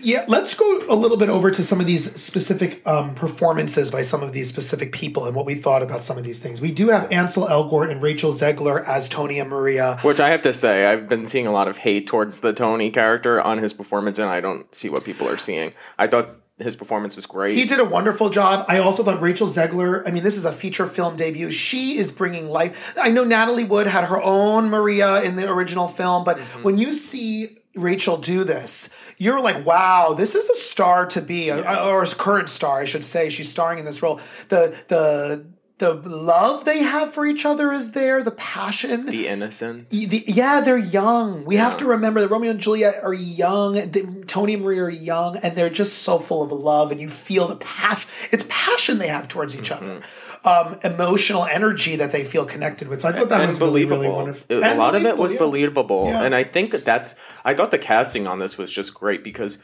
Yeah, 0.00 0.24
let's 0.26 0.54
go 0.54 0.82
a 0.88 0.94
little 0.94 1.18
bit 1.18 1.28
over 1.28 1.50
to 1.50 1.62
some 1.62 1.80
of 1.80 1.86
these 1.86 2.18
specific 2.18 2.80
um, 2.86 3.14
performances 3.14 3.90
by 3.90 4.00
some 4.00 4.22
of 4.22 4.32
these 4.32 4.48
specific 4.48 4.90
people 4.90 5.26
and 5.26 5.36
what 5.36 5.44
we 5.44 5.54
thought 5.54 5.82
about 5.82 6.02
some 6.02 6.16
of 6.16 6.24
these 6.24 6.40
things. 6.40 6.62
We 6.62 6.72
do 6.72 6.88
have 6.88 7.12
Ansel 7.12 7.46
Elgort 7.46 7.90
and 7.90 8.00
Rachel 8.00 8.32
Zegler 8.32 8.82
as 8.88 9.06
Tony 9.06 9.38
and 9.38 9.50
Maria. 9.50 9.98
Which 10.00 10.18
I 10.18 10.30
have 10.30 10.40
to 10.42 10.54
say, 10.54 10.86
I've 10.86 11.10
been 11.10 11.26
seeing 11.26 11.46
a 11.46 11.52
lot 11.52 11.68
of 11.68 11.76
hate 11.76 12.06
towards 12.06 12.40
the 12.40 12.54
Tony 12.54 12.90
character 12.90 13.38
on 13.38 13.58
his 13.58 13.74
performance, 13.74 14.18
and 14.18 14.30
I 14.30 14.40
don't 14.40 14.74
see 14.74 14.88
what 14.88 15.04
people 15.04 15.28
are 15.28 15.36
seeing. 15.36 15.74
I 15.98 16.06
thought 16.06 16.36
his 16.60 16.76
performance 16.76 17.16
was 17.16 17.26
great. 17.26 17.56
He 17.56 17.64
did 17.64 17.80
a 17.80 17.84
wonderful 17.84 18.30
job. 18.30 18.64
I 18.68 18.78
also 18.78 19.02
thought 19.02 19.20
Rachel 19.20 19.48
Zegler, 19.48 20.06
I 20.06 20.10
mean, 20.10 20.22
this 20.22 20.36
is 20.36 20.44
a 20.44 20.52
feature 20.52 20.86
film 20.86 21.16
debut. 21.16 21.50
She 21.50 21.96
is 21.98 22.12
bringing 22.12 22.48
life. 22.48 22.94
I 23.00 23.10
know 23.10 23.24
Natalie 23.24 23.64
Wood 23.64 23.86
had 23.86 24.04
her 24.04 24.20
own 24.20 24.68
Maria 24.68 25.22
in 25.22 25.36
the 25.36 25.50
original 25.50 25.88
film, 25.88 26.24
but 26.24 26.38
mm-hmm. 26.38 26.62
when 26.62 26.78
you 26.78 26.92
see 26.92 27.58
Rachel 27.74 28.16
do 28.16 28.44
this, 28.44 28.88
you're 29.16 29.40
like, 29.40 29.64
wow, 29.64 30.14
this 30.16 30.34
is 30.34 30.50
a 30.50 30.56
star 30.56 31.06
to 31.06 31.20
be, 31.20 31.50
or 31.50 32.02
a 32.02 32.06
current 32.06 32.48
star, 32.48 32.80
I 32.80 32.84
should 32.84 33.04
say. 33.04 33.28
She's 33.28 33.50
starring 33.50 33.78
in 33.78 33.84
this 33.84 34.02
role. 34.02 34.20
The, 34.48 34.76
the, 34.88 35.46
the 35.80 35.94
love 35.94 36.64
they 36.64 36.82
have 36.82 37.12
for 37.12 37.26
each 37.26 37.44
other 37.46 37.72
is 37.72 37.92
there, 37.92 38.22
the 38.22 38.30
passion. 38.30 39.06
the 39.06 39.26
innocence. 39.26 39.88
The- 39.88 40.24
yeah, 40.28 40.60
they're 40.60 40.76
young. 40.78 41.44
We 41.44 41.56
have 41.56 41.78
to 41.78 41.86
remember 41.86 42.20
that 42.20 42.28
Romeo 42.28 42.50
and 42.50 42.60
Juliet 42.60 43.00
are 43.02 43.14
young. 43.14 43.74
The, 43.74 44.24
Tony 44.26 44.54
and 44.54 44.62
Maria 44.62 44.84
are 44.84 44.90
young, 44.90 45.38
and 45.38 45.56
they're 45.56 45.70
just 45.70 45.98
so 46.02 46.18
full 46.18 46.42
of 46.42 46.52
love. 46.52 46.92
And 46.92 47.00
you 47.00 47.08
feel 47.08 47.48
the 47.48 47.56
passion. 47.56 48.08
It's 48.30 48.44
passion 48.48 48.98
they 48.98 49.08
have 49.08 49.26
towards 49.26 49.58
each 49.58 49.70
other, 49.72 50.02
um, 50.44 50.78
emotional 50.84 51.46
energy 51.46 51.96
that 51.96 52.12
they 52.12 52.24
feel 52.24 52.44
connected 52.44 52.86
with. 52.86 53.00
So 53.00 53.08
I 53.08 53.12
thought 53.12 53.30
that 53.30 53.40
and 53.40 53.48
was 53.48 53.58
believable. 53.58 54.02
really 54.02 54.14
wonderful. 54.14 54.62
A 54.62 54.74
lot 54.76 54.94
of 54.94 55.04
it 55.04 55.16
was 55.16 55.32
yeah. 55.32 55.38
believable, 55.38 56.06
Yeah. 56.06 56.22
and 56.24 56.34
I 56.34 56.44
think 56.44 56.72
that 56.72 56.84
that's. 56.84 57.16
I 57.44 57.54
thought 57.54 57.70
the 57.70 57.78
casting 57.78 58.26
on 58.26 58.38
this 58.38 58.58
was 58.58 58.70
just 58.70 58.94
great 58.94 59.24
because 59.24 59.58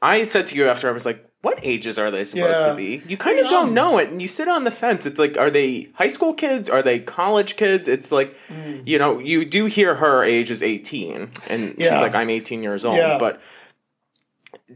I 0.00 0.22
said 0.22 0.46
to 0.48 0.56
you 0.56 0.66
after 0.68 0.88
I 0.88 0.92
was 0.92 1.06
like, 1.06 1.24
"What 1.44 1.58
ages 1.62 1.98
are 1.98 2.10
they 2.10 2.24
supposed 2.24 2.60
Yeah. 2.62 2.68
to 2.70 2.74
be?" 2.74 3.02
You 3.06 3.16
kind 3.16 3.38
of 3.38 3.48
don't 3.50 3.72
know 3.74 3.98
it, 3.98 4.08
and 4.08 4.20
you 4.20 4.26
sit 4.28 4.48
on 4.48 4.64
the 4.64 4.70
fence. 4.72 5.06
It's 5.06 5.20
like, 5.20 5.36
are 5.38 5.50
they 5.50 5.88
high 5.94 6.08
school 6.08 6.34
kids? 6.34 6.68
Are 6.68 6.82
they 6.82 6.98
college 6.98 7.54
kids? 7.56 7.86
It's 7.86 8.10
like, 8.10 8.34
Mm. 8.48 8.82
you 8.86 8.98
know, 8.98 9.18
you 9.18 9.44
do 9.44 9.66
hear 9.66 9.94
her 9.96 10.24
age 10.24 10.50
is 10.50 10.62
eighteen, 10.62 11.30
and 11.48 11.74
Yeah. 11.76 11.92
she's 11.92 12.02
like, 12.02 12.14
"I'm 12.14 12.30
18 12.30 12.62
years 12.62 12.84
old," 12.84 12.96
Yeah. 12.96 13.18
but 13.18 13.40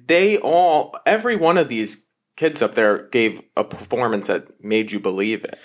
they 0.07 0.37
all, 0.39 0.97
every 1.07 1.37
one 1.37 1.59
of 1.59 1.69
these 1.69 2.05
kids 2.37 2.63
up 2.63 2.75
there 2.75 2.99
gave 3.11 3.41
a 3.57 3.65
performance 3.65 4.29
that 4.29 4.63
made 4.63 4.93
you 4.93 5.01
believe 5.01 5.45
it. 5.45 5.59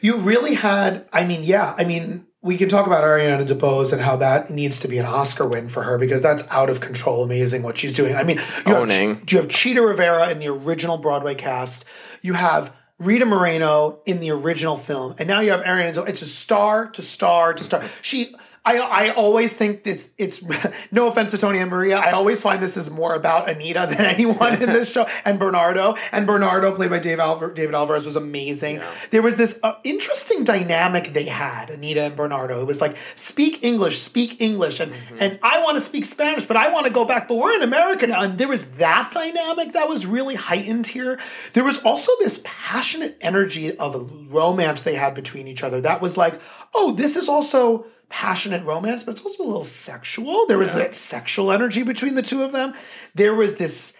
You 0.00 0.16
really 0.16 0.54
had, 0.54 1.06
I 1.12 1.24
mean, 1.24 1.40
yeah, 1.42 1.74
I 1.76 1.84
mean, 1.84 2.26
we 2.42 2.56
can 2.56 2.68
talk 2.68 2.86
about 2.86 3.04
Ariana 3.04 3.46
DeBose 3.46 3.92
and 3.92 4.00
how 4.00 4.16
that 4.16 4.48
needs 4.48 4.80
to 4.80 4.88
be 4.88 4.98
an 4.98 5.04
Oscar 5.04 5.46
win 5.46 5.68
for 5.68 5.82
her 5.82 5.98
because 5.98 6.22
that's 6.22 6.48
out 6.50 6.70
of 6.70 6.80
control, 6.80 7.22
amazing 7.22 7.62
what 7.62 7.76
she's 7.76 7.92
doing. 7.92 8.14
I 8.14 8.24
mean, 8.24 8.38
you 8.66 8.74
Owning. 8.74 9.16
have, 9.16 9.32
you 9.32 9.38
have 9.38 9.48
Chita 9.48 9.82
Rivera 9.82 10.30
in 10.30 10.38
the 10.38 10.48
original 10.48 10.96
Broadway 10.96 11.34
cast, 11.34 11.84
you 12.22 12.32
have 12.32 12.74
Rita 12.98 13.26
Moreno 13.26 14.00
in 14.06 14.20
the 14.20 14.30
original 14.30 14.76
film, 14.76 15.14
and 15.18 15.28
now 15.28 15.40
you 15.40 15.50
have 15.50 15.62
Ariana. 15.62 15.94
DeBose. 15.94 16.08
It's 16.08 16.22
a 16.22 16.26
star 16.26 16.88
to 16.88 17.02
star 17.02 17.52
to 17.52 17.64
star. 17.64 17.82
She. 18.02 18.34
I, 18.64 18.76
I 18.76 19.08
always 19.10 19.56
think 19.56 19.86
it's 19.86 20.10
it's 20.18 20.42
no 20.92 21.08
offense 21.08 21.30
to 21.30 21.38
Tony 21.38 21.58
and 21.60 21.70
Maria. 21.70 21.98
I 21.98 22.10
always 22.10 22.42
find 22.42 22.60
this 22.60 22.76
is 22.76 22.90
more 22.90 23.14
about 23.14 23.48
Anita 23.48 23.86
than 23.88 24.00
anyone 24.04 24.54
in 24.54 24.72
this 24.72 24.92
show, 24.92 25.06
and 25.24 25.38
Bernardo. 25.38 25.94
And 26.12 26.26
Bernardo, 26.26 26.74
played 26.74 26.90
by 26.90 26.98
Dave 26.98 27.20
Alvar- 27.20 27.52
David 27.52 27.74
Alvarez, 27.74 28.04
was 28.04 28.16
amazing. 28.16 28.80
There 29.10 29.22
was 29.22 29.36
this 29.36 29.58
uh, 29.62 29.74
interesting 29.82 30.44
dynamic 30.44 31.08
they 31.08 31.24
had, 31.24 31.70
Anita 31.70 32.02
and 32.02 32.16
Bernardo. 32.16 32.60
It 32.60 32.66
was 32.66 32.80
like 32.82 32.96
speak 33.14 33.64
English, 33.64 33.98
speak 33.98 34.42
English, 34.42 34.78
and 34.78 34.92
and 35.18 35.38
I 35.42 35.62
want 35.62 35.76
to 35.76 35.80
speak 35.80 36.04
Spanish, 36.04 36.46
but 36.46 36.58
I 36.58 36.70
want 36.70 36.86
to 36.86 36.92
go 36.92 37.06
back. 37.06 37.28
But 37.28 37.36
we're 37.36 37.56
in 37.56 37.62
America 37.62 38.06
now, 38.06 38.22
and 38.22 38.36
there 38.36 38.48
was 38.48 38.66
that 38.72 39.10
dynamic 39.10 39.72
that 39.72 39.88
was 39.88 40.04
really 40.06 40.34
heightened 40.34 40.86
here. 40.86 41.18
There 41.54 41.64
was 41.64 41.78
also 41.78 42.12
this 42.18 42.42
passionate 42.44 43.16
energy 43.22 43.74
of 43.78 44.10
romance 44.30 44.82
they 44.82 44.96
had 44.96 45.14
between 45.14 45.46
each 45.46 45.62
other. 45.62 45.80
That 45.80 46.02
was 46.02 46.18
like, 46.18 46.40
oh, 46.74 46.92
this 46.92 47.16
is 47.16 47.28
also 47.28 47.86
passionate 48.10 48.64
romance, 48.64 49.02
but 49.02 49.12
it's 49.12 49.22
also 49.22 49.42
a 49.42 49.46
little 49.46 49.62
sexual. 49.62 50.46
There 50.46 50.58
was 50.58 50.74
that 50.74 50.94
sexual 50.94 51.50
energy 51.50 51.82
between 51.82 52.16
the 52.16 52.22
two 52.22 52.42
of 52.42 52.52
them. 52.52 52.74
There 53.14 53.34
was 53.34 53.54
this 53.54 53.94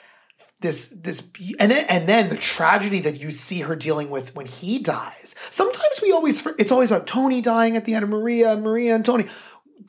this 0.60 0.88
this 0.88 1.26
and 1.58 1.70
then 1.70 1.86
and 1.88 2.06
then 2.06 2.28
the 2.28 2.36
tragedy 2.36 3.00
that 3.00 3.18
you 3.18 3.30
see 3.30 3.60
her 3.60 3.74
dealing 3.74 4.10
with 4.10 4.34
when 4.34 4.46
he 4.46 4.78
dies. 4.78 5.34
Sometimes 5.50 6.00
we 6.02 6.12
always 6.12 6.46
it's 6.58 6.72
always 6.72 6.90
about 6.90 7.06
Tony 7.06 7.40
dying 7.40 7.76
at 7.76 7.86
the 7.86 7.94
end 7.94 8.02
of 8.02 8.10
Maria, 8.10 8.56
Maria 8.56 8.94
and 8.94 9.04
Tony. 9.04 9.24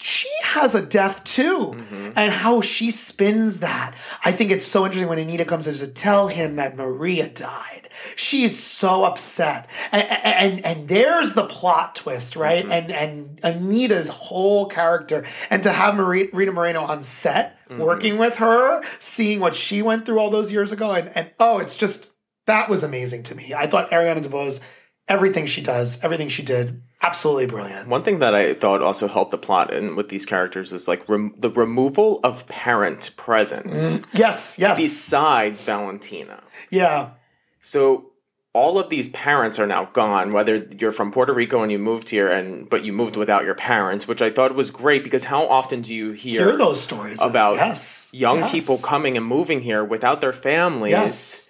She 0.01 0.29
has 0.45 0.73
a 0.73 0.81
death 0.83 1.23
too, 1.23 1.75
mm-hmm. 1.75 2.13
and 2.15 2.33
how 2.33 2.61
she 2.61 2.89
spins 2.89 3.59
that. 3.59 3.93
I 4.25 4.31
think 4.31 4.49
it's 4.49 4.65
so 4.65 4.83
interesting 4.83 5.07
when 5.07 5.19
Anita 5.19 5.45
comes 5.45 5.67
in 5.67 5.75
to 5.75 5.87
tell 5.87 6.27
him 6.27 6.55
that 6.55 6.75
Maria 6.75 7.27
died. 7.27 7.89
She's 8.15 8.57
so 8.57 9.03
upset, 9.03 9.69
and 9.91 10.07
and, 10.09 10.65
and 10.65 10.87
there's 10.87 11.33
the 11.33 11.45
plot 11.45 11.95
twist, 11.95 12.35
right? 12.35 12.65
Mm-hmm. 12.65 12.91
And 12.91 12.91
and 12.91 13.39
Anita's 13.45 14.09
whole 14.09 14.65
character, 14.65 15.23
and 15.51 15.61
to 15.63 15.71
have 15.71 15.95
Maria, 15.95 16.27
Rita 16.33 16.51
Moreno 16.51 16.81
on 16.81 17.03
set 17.03 17.59
mm-hmm. 17.69 17.81
working 17.81 18.17
with 18.17 18.37
her, 18.37 18.81
seeing 18.97 19.39
what 19.39 19.53
she 19.53 19.83
went 19.83 20.05
through 20.05 20.19
all 20.19 20.31
those 20.31 20.51
years 20.51 20.71
ago, 20.71 20.93
and 20.93 21.11
and 21.15 21.31
oh, 21.39 21.59
it's 21.59 21.75
just 21.75 22.11
that 22.47 22.69
was 22.69 22.83
amazing 22.83 23.23
to 23.23 23.35
me. 23.35 23.53
I 23.55 23.67
thought 23.67 23.91
Ariana 23.91 24.23
DeBose, 24.23 24.61
everything 25.11 25.45
she 25.45 25.61
does, 25.61 25.99
everything 26.03 26.29
she 26.29 26.43
did, 26.43 26.81
absolutely 27.03 27.45
brilliant. 27.45 27.87
One 27.87 28.03
thing 28.03 28.19
that 28.19 28.33
I 28.33 28.53
thought 28.53 28.81
also 28.81 29.07
helped 29.07 29.31
the 29.31 29.37
plot 29.37 29.73
and 29.73 29.95
with 29.97 30.09
these 30.09 30.25
characters 30.25 30.71
is 30.73 30.87
like 30.87 31.07
rem- 31.09 31.35
the 31.37 31.49
removal 31.51 32.19
of 32.23 32.47
parent 32.47 33.11
presence 33.17 33.99
mm, 33.99 34.05
Yes, 34.13 34.57
yes, 34.59 34.77
besides 34.79 35.61
Valentina. 35.61 36.41
yeah, 36.69 37.09
So 37.59 38.07
all 38.53 38.77
of 38.77 38.89
these 38.89 39.07
parents 39.09 39.59
are 39.59 39.67
now 39.67 39.85
gone 39.93 40.31
whether 40.31 40.55
you're 40.77 40.91
from 40.91 41.09
Puerto 41.11 41.33
Rico 41.33 41.63
and 41.63 41.71
you 41.71 41.79
moved 41.79 42.09
here 42.09 42.29
and 42.29 42.69
but 42.69 42.83
you 42.83 42.91
moved 42.91 43.15
without 43.15 43.45
your 43.45 43.55
parents 43.55 44.09
which 44.09 44.21
I 44.21 44.29
thought 44.29 44.53
was 44.55 44.69
great 44.69 45.05
because 45.05 45.23
how 45.23 45.47
often 45.47 45.79
do 45.81 45.95
you 45.95 46.11
hear, 46.11 46.43
hear 46.47 46.57
those 46.57 46.81
stories 46.81 47.21
of- 47.21 47.29
about 47.29 47.55
yes, 47.55 48.09
young 48.13 48.39
yes. 48.39 48.51
people 48.51 48.75
coming 48.85 49.15
and 49.15 49.25
moving 49.25 49.61
here 49.61 49.83
without 49.85 50.19
their 50.19 50.33
families 50.33 50.91
Yes. 50.91 51.47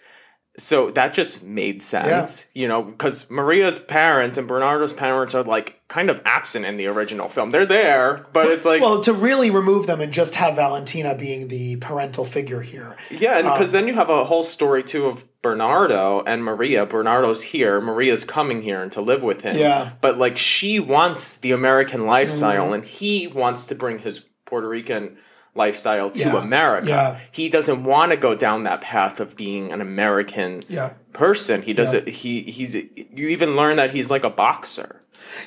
So 0.57 0.91
that 0.91 1.13
just 1.13 1.43
made 1.43 1.81
sense, 1.81 2.47
you 2.53 2.67
know, 2.67 2.83
because 2.83 3.29
Maria's 3.29 3.79
parents 3.79 4.37
and 4.37 4.47
Bernardo's 4.47 4.91
parents 4.91 5.33
are 5.33 5.43
like 5.43 5.79
kind 5.87 6.09
of 6.09 6.21
absent 6.25 6.65
in 6.65 6.75
the 6.75 6.87
original 6.87 7.29
film. 7.29 7.51
They're 7.51 7.65
there, 7.65 8.25
but 8.33 8.47
it's 8.47 8.65
like, 8.65 8.81
well, 8.81 9.01
to 9.01 9.13
really 9.13 9.49
remove 9.49 9.87
them 9.87 10.01
and 10.01 10.11
just 10.11 10.35
have 10.35 10.57
Valentina 10.57 11.15
being 11.15 11.47
the 11.47 11.77
parental 11.77 12.25
figure 12.25 12.61
here. 12.61 12.97
yeah, 13.09 13.37
um, 13.37 13.43
because 13.43 13.71
then 13.71 13.87
you 13.87 13.93
have 13.93 14.09
a 14.09 14.25
whole 14.25 14.43
story 14.43 14.83
too 14.83 15.05
of 15.05 15.23
Bernardo 15.41 16.21
and 16.21 16.43
Maria. 16.43 16.85
Bernardo's 16.85 17.43
here, 17.43 17.79
Maria's 17.79 18.25
coming 18.25 18.61
here 18.61 18.81
and 18.81 18.91
to 18.91 19.01
live 19.01 19.23
with 19.23 19.43
him. 19.43 19.55
Yeah. 19.55 19.93
But 20.01 20.17
like 20.17 20.37
she 20.37 20.79
wants 20.79 21.37
the 21.37 21.53
American 21.53 22.05
lifestyle, 22.05 22.73
and 22.73 22.83
he 22.83 23.27
wants 23.27 23.67
to 23.67 23.75
bring 23.75 23.99
his 23.99 24.19
Puerto 24.45 24.67
Rican 24.67 25.17
lifestyle 25.55 26.09
to 26.09 26.19
Yeah. 26.19 26.37
America. 26.41 26.87
Yeah. 26.87 27.19
He 27.31 27.49
doesn't 27.49 27.83
want 27.83 28.11
to 28.11 28.17
go 28.17 28.35
down 28.35 28.63
that 28.63 28.81
path 28.81 29.19
of 29.19 29.35
being 29.35 29.71
an 29.71 29.81
American 29.81 30.63
Yeah. 30.69 30.91
person. 31.13 31.61
He 31.61 31.73
does 31.73 31.93
it. 31.93 32.07
He 32.07 32.41
he's. 32.43 32.73
You 32.75 33.27
even 33.27 33.55
learn 33.55 33.75
that 33.77 33.91
he's 33.91 34.09
like 34.09 34.23
a 34.23 34.29
boxer. 34.29 34.99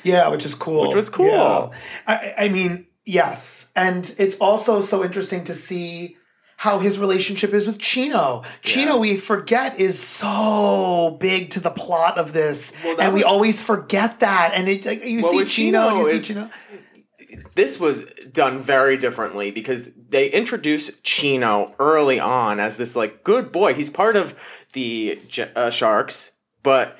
Yeah, 0.03 0.29
which 0.29 0.45
is 0.45 0.55
cool. 0.55 0.87
Which 0.87 0.95
was 0.95 1.09
cool. 1.09 1.25
Yeah. 1.27 1.69
I, 2.07 2.33
I 2.45 2.49
mean, 2.49 2.87
yes. 3.05 3.69
And 3.75 4.13
it's 4.17 4.35
also 4.37 4.79
so 4.81 5.03
interesting 5.03 5.43
to 5.45 5.53
see 5.53 6.17
how 6.57 6.79
his 6.79 6.97
relationship 6.99 7.53
is 7.53 7.67
with 7.67 7.79
Chino. 7.79 8.41
Chino, 8.61 8.93
Yeah. 8.93 8.99
we 8.99 9.17
forget, 9.17 9.77
is 9.79 9.99
so 10.01 11.17
big 11.19 11.49
to 11.51 11.59
the 11.59 11.69
plot 11.71 12.17
of 12.17 12.31
this. 12.31 12.71
Well, 12.83 12.95
and 13.01 13.13
we 13.13 13.23
always 13.23 13.61
forget 13.61 14.21
that. 14.21 14.51
And 14.55 14.69
it, 14.69 14.85
like, 14.85 15.03
you 15.05 15.19
Well, 15.21 15.31
see 15.33 15.45
Chino, 15.45 15.89
and 15.89 15.97
you 15.97 16.03
Chino 16.05 16.19
see 16.21 16.33
Chino. 16.33 16.49
This 17.55 17.79
was 17.79 18.03
done 18.31 18.59
very 18.59 18.97
differently 18.97 19.49
because 19.51 19.89
they 20.09 20.29
introduce 20.29 20.99
Chino 21.01 21.73
early 21.79 22.19
on 22.19 22.59
as 22.59 22.77
this 22.77 22.95
like 22.95 23.23
good 23.23 23.51
boy. 23.51 23.73
He's 23.73 23.89
part 23.89 24.15
of 24.15 24.35
the 24.73 25.19
uh, 25.55 25.69
Sharks, 25.69 26.31
but 26.63 26.97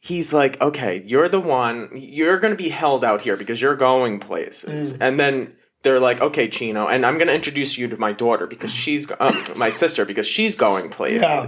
he's 0.00 0.32
like, 0.32 0.60
okay, 0.60 1.02
you're 1.04 1.28
the 1.28 1.40
one. 1.40 1.90
You're 1.94 2.38
going 2.38 2.52
to 2.52 2.62
be 2.62 2.70
held 2.70 3.04
out 3.04 3.20
here 3.20 3.36
because 3.36 3.60
you're 3.60 3.76
going 3.76 4.20
places, 4.20 4.94
Mm. 4.94 4.98
and 5.00 5.20
then. 5.20 5.54
They're 5.84 6.00
like, 6.00 6.20
okay, 6.20 6.48
Chino, 6.48 6.88
and 6.88 7.06
I'm 7.06 7.18
going 7.18 7.28
to 7.28 7.34
introduce 7.34 7.78
you 7.78 7.86
to 7.86 7.96
my 7.96 8.10
daughter 8.10 8.48
because 8.48 8.72
she's 8.74 9.08
um, 9.20 9.44
my 9.56 9.70
sister 9.70 10.04
because 10.04 10.26
she's 10.26 10.56
going 10.56 10.90
places. 10.90 11.22
Yeah. 11.22 11.46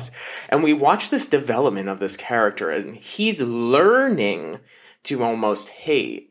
And 0.50 0.62
we 0.62 0.72
watch 0.72 1.10
this 1.10 1.26
development 1.26 1.88
of 1.88 1.98
this 1.98 2.16
character, 2.16 2.70
and 2.70 2.94
he's 2.94 3.42
learning 3.42 4.60
to 5.02 5.24
almost 5.24 5.70
hate 5.70 6.29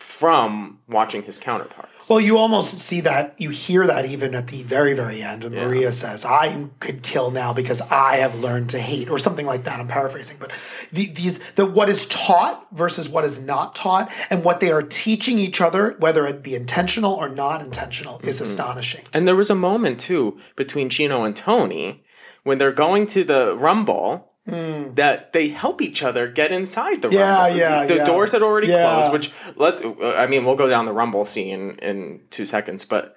from 0.00 0.78
watching 0.88 1.22
his 1.22 1.36
counterparts. 1.38 2.08
Well, 2.08 2.20
you 2.20 2.38
almost 2.38 2.78
see 2.78 3.02
that, 3.02 3.34
you 3.38 3.50
hear 3.50 3.86
that 3.86 4.06
even 4.06 4.34
at 4.34 4.46
the 4.46 4.62
very, 4.62 4.94
very 4.94 5.22
end 5.22 5.44
when 5.44 5.54
Maria 5.54 5.92
says, 5.92 6.24
I 6.24 6.68
could 6.80 7.02
kill 7.02 7.30
now 7.30 7.52
because 7.52 7.82
I 7.82 8.16
have 8.16 8.38
learned 8.38 8.70
to 8.70 8.78
hate, 8.78 9.10
or 9.10 9.18
something 9.18 9.44
like 9.44 9.64
that. 9.64 9.78
I'm 9.78 9.88
paraphrasing. 9.88 10.38
But 10.40 10.52
the, 10.90 11.12
these, 11.12 11.38
the 11.52 11.66
what 11.66 11.90
is 11.90 12.06
taught 12.06 12.66
versus 12.72 13.10
what 13.10 13.26
is 13.26 13.40
not 13.40 13.74
taught, 13.74 14.10
and 14.30 14.42
what 14.42 14.60
they 14.60 14.72
are 14.72 14.82
teaching 14.82 15.38
each 15.38 15.60
other, 15.60 15.96
whether 15.98 16.26
it 16.26 16.42
be 16.42 16.54
intentional 16.54 17.12
or 17.12 17.28
non 17.28 17.60
intentional, 17.60 18.20
is 18.20 18.36
mm-hmm. 18.36 18.44
astonishing. 18.44 19.04
and 19.12 19.28
there 19.28 19.36
was 19.36 19.50
a 19.50 19.54
moment 19.54 20.00
too 20.00 20.40
between 20.56 20.88
Chino 20.88 21.24
and 21.24 21.36
Tony 21.36 22.02
when 22.42 22.56
they're 22.56 22.72
going 22.72 23.06
to 23.08 23.22
the 23.22 23.54
Rumble. 23.54 24.29
That 24.46 25.32
they 25.32 25.48
help 25.48 25.80
each 25.82 26.02
other 26.02 26.26
get 26.26 26.50
inside 26.50 27.02
the. 27.02 27.10
Yeah, 27.10 27.42
rumble. 27.44 27.58
yeah, 27.58 27.86
The 27.86 27.96
yeah. 27.96 28.04
doors 28.04 28.32
had 28.32 28.42
already 28.42 28.68
Yeah. 28.68 28.94
closed. 29.08 29.12
Which 29.12 29.30
let's. 29.56 29.82
I 30.16 30.26
mean, 30.26 30.44
we'll 30.44 30.56
go 30.56 30.68
down 30.68 30.86
the 30.86 30.92
rumble 30.92 31.24
scene 31.24 31.78
in 31.82 32.22
two 32.30 32.44
seconds, 32.44 32.84
but 32.84 33.16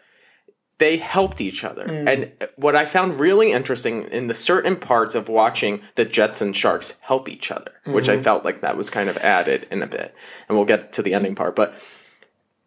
they 0.79 0.97
helped 0.97 1.39
each 1.39 1.63
other. 1.63 1.85
Hmm. 1.87 2.07
And 2.07 2.31
what 2.57 2.75
I 2.75 2.85
found 2.85 3.19
really 3.19 3.51
interesting 3.51 4.03
in 4.03 4.27
the 4.27 4.33
certain 4.33 4.75
parts 4.75 5.15
of 5.15 5.29
watching 5.29 5.81
the 5.95 6.03
Jets 6.05 6.41
and 6.41 6.55
Sharks 6.55 6.99
help 7.01 7.29
each 7.29 7.51
other, 7.51 7.71
which 7.85 8.05
Mm-hmm. 8.05 8.19
I 8.19 8.23
felt 8.23 8.43
like 8.43 8.61
that 8.61 8.75
was 8.75 8.89
kind 8.89 9.07
of 9.09 9.17
added 9.17 9.65
in 9.71 9.81
a 9.81 9.87
bit. 9.87 10.15
And 10.49 10.57
we'll 10.57 10.65
get 10.67 10.91
to 10.93 11.01
the 11.01 11.13
ending 11.13 11.35
part. 11.35 11.55
But 11.55 11.73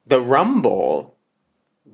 the 0.07 0.21
Rumble 0.21 1.17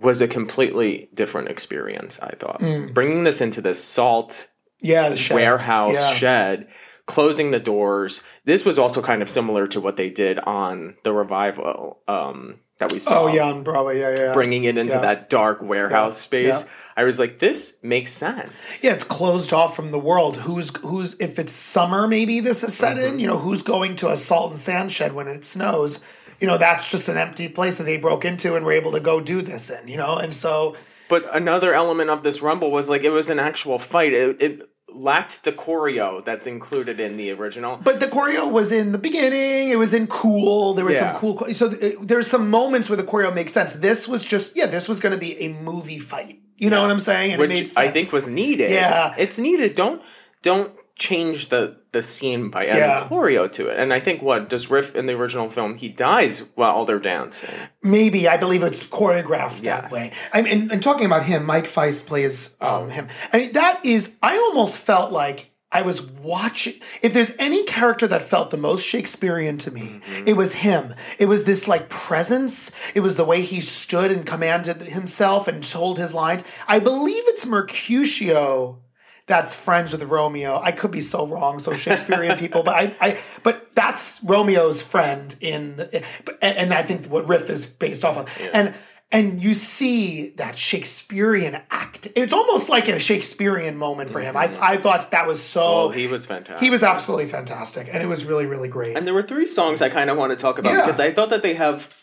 was 0.01 0.20
a 0.22 0.29
completely 0.29 1.09
different 1.14 1.48
experience, 1.48 2.20
I 2.20 2.35
thought. 2.37 2.61
Mm. 2.61 2.92
Bringing 2.94 3.25
this 3.25 3.40
into 3.40 3.61
this 3.61 3.83
salt 3.83 4.48
Yeah, 4.82 5.08
the 5.10 5.16
shed. 5.16 5.34
warehouse 5.36 5.94
Yeah. 5.94 6.12
shed, 6.14 6.68
closing 7.06 7.50
the 7.50 7.60
doors. 7.60 8.22
This 8.44 8.64
was 8.64 8.78
also 8.78 9.02
kind 9.02 9.22
of 9.22 9.28
similar 9.30 9.66
to 9.68 9.80
what 9.80 9.96
they 9.96 10.10
did 10.10 10.38
on 10.40 10.96
the 11.04 11.12
revival 11.12 12.00
um, 12.08 12.60
that 12.78 12.92
we 12.92 12.98
saw 12.98 13.24
Oh, 13.24 13.28
yeah, 13.28 13.46
on 13.46 13.62
Broadway. 13.62 14.00
Yeah, 14.00 14.14
yeah. 14.18 14.32
bringing 14.32 14.64
it 14.64 14.76
into 14.76 14.94
Yeah. 14.94 15.00
that 15.00 15.30
dark 15.30 15.62
warehouse 15.62 16.16
Yeah, 16.18 16.24
space. 16.50 16.66
I 16.96 17.04
was 17.04 17.18
like, 17.18 17.38
this 17.38 17.78
makes 17.82 18.10
sense. 18.12 18.82
Yeah, 18.84 18.92
it's 18.92 19.04
closed 19.04 19.52
off 19.52 19.74
from 19.74 19.92
the 19.92 19.98
world. 19.98 20.36
Who's 20.36 20.70
who's 20.82 21.14
if 21.20 21.38
it's 21.38 21.52
summer, 21.52 22.06
maybe 22.06 22.40
this 22.40 22.62
is 22.62 22.76
set 22.76 22.96
Mm-hmm. 22.96 23.14
in. 23.14 23.20
You 23.20 23.28
know, 23.28 23.38
who's 23.38 23.62
going 23.62 23.94
to 23.96 24.10
a 24.10 24.16
salt 24.16 24.50
and 24.50 24.58
sand 24.58 24.92
shed 24.92 25.12
when 25.14 25.26
it 25.28 25.44
snows? 25.44 26.00
You 26.40 26.46
know, 26.48 26.58
that's 26.58 26.90
just 26.90 27.08
an 27.08 27.16
empty 27.16 27.48
place 27.48 27.78
that 27.78 27.84
they 27.84 27.96
broke 27.98 28.24
into 28.24 28.56
and 28.56 28.66
were 28.66 28.72
able 28.72 28.92
to 28.92 29.00
go 29.00 29.20
do 29.20 29.42
this 29.42 29.70
in. 29.70 29.86
You 29.88 29.96
know, 29.96 30.16
and 30.16 30.34
so 30.34 30.76
But 31.08 31.24
another 31.34 31.72
element 31.72 32.10
of 32.10 32.22
this 32.24 32.42
rumble 32.42 32.70
was 32.70 32.90
like 32.90 33.04
it 33.04 33.10
was 33.10 33.30
an 33.30 33.38
actual 33.38 33.78
fight. 33.78 34.12
It, 34.12 34.42
it 34.42 34.62
lacked 34.94 35.44
the 35.44 35.52
choreo 35.52 36.24
that's 36.24 36.46
included 36.46 37.00
in 37.00 37.16
the 37.16 37.31
original. 37.33 37.78
But 37.83 38.00
the 38.00 38.07
choreo 38.07 38.50
was 38.50 38.72
in 38.72 38.92
the 38.92 38.98
beginning. 38.98 39.70
It 39.70 39.76
was 39.78 39.94
in 39.94 40.07
cool. 40.07 40.74
There 40.74 40.85
was 40.85 40.96
Yeah. 40.96 41.12
some 41.12 41.20
cool. 41.20 41.38
So 41.48 41.70
th- 41.70 41.94
there's 42.00 42.26
some 42.26 42.50
moments 42.50 42.88
where 42.90 42.96
the 42.96 43.05
choreo 43.05 43.35
makes 43.35 43.52
sense. 43.52 43.72
This 43.74 44.07
was 44.09 44.24
just 44.24 44.57
yeah. 44.57 44.66
This 44.66 44.88
was 44.88 45.00
going 45.00 45.12
to 45.14 45.18
be 45.20 45.37
a 45.42 45.52
movie 45.62 45.98
fight. 45.98 46.38
You 46.57 46.70
know 46.70 46.81
what 46.83 46.90
I'm 46.90 46.98
saying? 46.98 47.33
And 47.33 47.42
it 47.42 47.48
which 47.48 47.76
I 47.76 47.88
think 47.88 48.12
was 48.12 48.28
needed. 48.28 48.70
Yeah. 48.70 49.14
it's 49.18 49.38
needed. 49.38 49.74
Don't 49.74 50.02
don't 50.42 50.72
change 50.96 51.48
the 51.48 51.81
the 51.92 52.02
scene 52.02 52.48
by 52.48 52.66
adding 52.66 52.81
Yeah. 52.83 53.07
choreo 53.09 53.50
to 53.52 53.68
it. 53.68 53.78
And 53.78 53.92
I 53.92 54.00
think 54.00 54.22
what 54.22 54.48
does 54.48 54.70
Riff 54.70 54.94
in 54.96 55.07
the 55.07 55.12
original 55.14 55.48
film? 55.48 55.76
He 55.76 55.88
dies 55.90 56.44
while 56.55 56.85
they're 56.85 56.98
dancing. 56.98 57.50
Maybe 57.83 58.26
I 58.28 58.37
believe 58.38 58.62
it's 58.62 58.83
choreographed 58.83 59.61
that 59.61 59.85
Yes. 59.85 59.92
way. 59.92 60.11
I 60.33 60.42
mean, 60.42 60.52
and, 60.62 60.72
and 60.72 60.83
talking 60.83 61.07
about 61.07 61.24
him, 61.24 61.44
Mike 61.44 61.66
Faist 61.66 62.07
plays 62.07 62.52
Oh. 62.61 62.83
um, 62.83 62.90
him. 62.90 63.07
I 63.33 63.38
mean, 63.38 63.52
that 63.52 63.85
is. 63.85 64.11
I 64.22 64.37
almost 64.37 64.78
felt 64.81 65.12
like 65.12 65.50
I 65.74 65.81
was 65.83 66.02
watching. 66.02 66.74
If 67.00 67.14
there's 67.14 67.33
any 67.38 67.64
character 67.64 68.07
that 68.07 68.22
felt 68.22 68.50
the 68.50 68.59
most 68.59 68.87
Shakespearean 68.87 69.57
to 69.59 69.70
me, 69.70 70.00
Mm-hmm. 70.05 70.28
it 70.28 70.37
was 70.37 70.52
him. 70.55 70.94
It 71.18 71.26
was 71.26 71.44
this 71.46 71.66
like 71.66 71.88
presence. 71.88 72.70
It 72.94 73.00
was 73.00 73.16
the 73.16 73.24
way 73.24 73.40
he 73.40 73.61
stood 73.61 74.11
and 74.11 74.26
commanded 74.26 74.83
himself 74.83 75.48
and 75.48 75.62
told 75.64 75.98
his 75.98 76.12
lines. 76.14 76.44
I 76.68 76.78
believe 76.78 77.22
it's 77.26 77.46
Mercutio 77.46 78.78
that's 79.26 79.54
friends 79.54 79.92
with 79.92 80.02
Romeo. 80.02 80.61
I 80.62 80.72
could 80.72 80.90
be 80.90 81.00
so 81.00 81.26
wrong, 81.26 81.58
so 81.58 81.74
Shakespearean 81.74 82.37
people, 82.38 82.62
but 82.62 82.74
I, 82.74 82.96
I, 83.00 83.20
but 83.42 83.74
that's 83.74 84.22
Romeo's 84.24 84.82
friend 84.82 85.35
in, 85.40 85.76
the, 85.76 86.04
and, 86.42 86.58
and 86.58 86.74
I 86.74 86.82
think 86.82 87.06
what 87.06 87.28
Riff 87.28 87.48
is 87.48 87.66
based 87.66 88.04
off 88.04 88.16
of, 88.16 88.48
and 88.52 88.74
and 89.12 89.42
you 89.42 89.52
see 89.52 90.30
that 90.37 90.56
Shakespearean 90.56 91.61
act. 91.70 92.08
It's 92.16 92.32
almost 92.32 92.70
like 92.70 92.88
a 92.88 92.98
Shakespearean 92.98 93.76
moment 93.76 94.11
for 94.11 94.20
him. 94.20 94.37
I, 94.37 94.48
mm-hmm. 94.48 94.62
I 94.62 94.78
thought 94.78 95.11
that 95.11 95.26
was 95.26 95.40
so. 95.40 95.62
Oh, 95.62 95.88
he 95.90 96.06
was 96.06 96.24
fantastic. 96.24 96.64
He 96.64 96.70
was 96.70 96.82
absolutely 96.82 97.26
fantastic, 97.26 97.88
and 97.92 98.02
it 98.02 98.06
was 98.06 98.24
really, 98.24 98.46
really 98.46 98.68
great. 98.68 98.96
And 98.96 99.06
there 99.06 99.14
were 99.14 99.22
three 99.22 99.46
songs 99.46 99.82
I 99.82 99.90
kind 99.90 100.08
of 100.08 100.16
want 100.16 100.30
to 100.30 100.37
talk 100.37 100.58
about 100.58 100.72
Yeah. 100.72 100.80
because 100.80 100.98
I 100.98 101.12
thought 101.12 101.28
that 101.28 101.42
they 101.42 101.54
have 101.54 101.94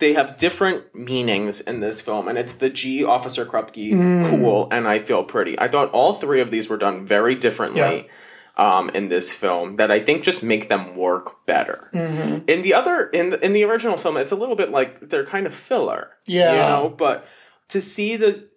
they 0.00 0.14
have 0.14 0.36
different 0.36 0.94
meanings 0.94 1.60
in 1.60 1.80
this 1.80 2.00
film, 2.00 2.26
and 2.28 2.36
it's 2.36 2.54
the 2.54 2.70
Gee 2.70 3.04
Officer 3.04 3.46
Krupke 3.46 3.92
Mm. 3.92 4.30
cool 4.30 4.68
and 4.72 4.88
I 4.88 4.98
feel 4.98 5.22
pretty. 5.22 5.58
I 5.58 5.68
thought 5.68 5.90
all 5.92 6.14
three 6.14 6.40
of 6.40 6.50
these 6.50 6.68
were 6.68 6.76
done 6.76 7.06
very 7.06 7.34
differently. 7.34 8.08
Um, 8.56 8.90
in 8.90 9.08
this 9.08 9.32
film, 9.32 9.76
that 9.76 9.90
I 9.90 10.00
think 10.00 10.22
just 10.22 10.42
make 10.44 10.68
them 10.68 10.94
work 10.94 11.46
better. 11.46 11.88
Mm-hmm. 11.94 12.46
In 12.50 12.60
the 12.60 12.74
other, 12.74 13.06
in 13.06 13.30
the, 13.30 13.42
in 13.42 13.54
the 13.54 13.64
original 13.64 13.96
film, 13.96 14.18
it's 14.18 14.32
a 14.32 14.36
little 14.36 14.56
bit 14.56 14.70
like 14.70 15.08
they're 15.08 15.24
kind 15.24 15.46
of 15.46 15.54
filler, 15.54 16.10
Yeah. 16.26 16.50
you 16.52 16.58
know. 16.58 16.90
But 16.94 17.24
to 17.68 17.80
see 17.80 18.16
the, 18.16 18.48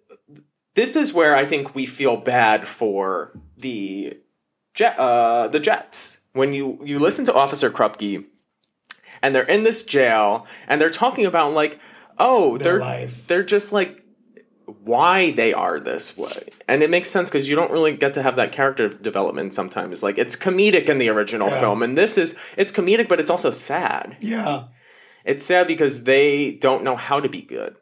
this 0.74 0.94
is 0.94 1.14
where 1.14 1.34
I 1.34 1.46
think 1.46 1.74
we 1.74 1.86
feel 1.86 2.18
bad 2.18 2.66
for 2.66 3.32
the 3.56 4.18
jet, 4.74 4.98
uh, 4.98 5.48
the 5.48 5.60
Jets. 5.60 6.20
When 6.34 6.52
you 6.52 6.80
you 6.84 6.98
listen 6.98 7.24
to 7.26 7.32
Officer 7.32 7.70
Krupke, 7.70 8.26
and 9.24 9.34
they're 9.34 9.42
in 9.56 9.64
this 9.64 9.82
jail, 9.82 10.46
and 10.68 10.80
they're 10.80 10.90
talking 10.90 11.26
about 11.26 11.52
like, 11.52 11.80
oh, 12.18 12.58
Their 12.58 12.72
they're 12.74 12.80
life. 12.80 13.26
they're 13.26 13.42
just 13.42 13.72
like 13.72 14.02
why 14.82 15.30
they 15.32 15.52
are 15.52 15.78
this 15.80 16.16
way, 16.16 16.48
and 16.68 16.82
it 16.82 16.90
makes 16.90 17.08
sense 17.10 17.30
because 17.30 17.48
you 17.48 17.56
don't 17.56 17.72
really 17.72 17.96
get 17.96 18.14
to 18.14 18.22
have 18.22 18.36
that 18.36 18.52
character 18.52 18.88
development 18.88 19.52
sometimes. 19.54 20.02
Like 20.02 20.18
it's 20.18 20.36
comedic 20.36 20.88
in 20.88 20.98
the 20.98 21.08
original 21.08 21.48
Yeah. 21.48 21.60
film, 21.60 21.82
and 21.82 21.96
this 21.98 22.16
is 22.18 22.34
it's 22.56 22.72
comedic, 22.72 23.08
but 23.08 23.20
it's 23.20 23.30
also 23.30 23.50
sad. 23.50 24.16
yeah, 24.20 24.64
It's 25.24 25.44
sad 25.46 25.66
because 25.66 26.04
they 26.04 26.52
don't 26.52 26.84
know 26.84 26.96
how 26.96 27.20
to 27.20 27.28
be 27.28 27.42
good. 27.42 27.76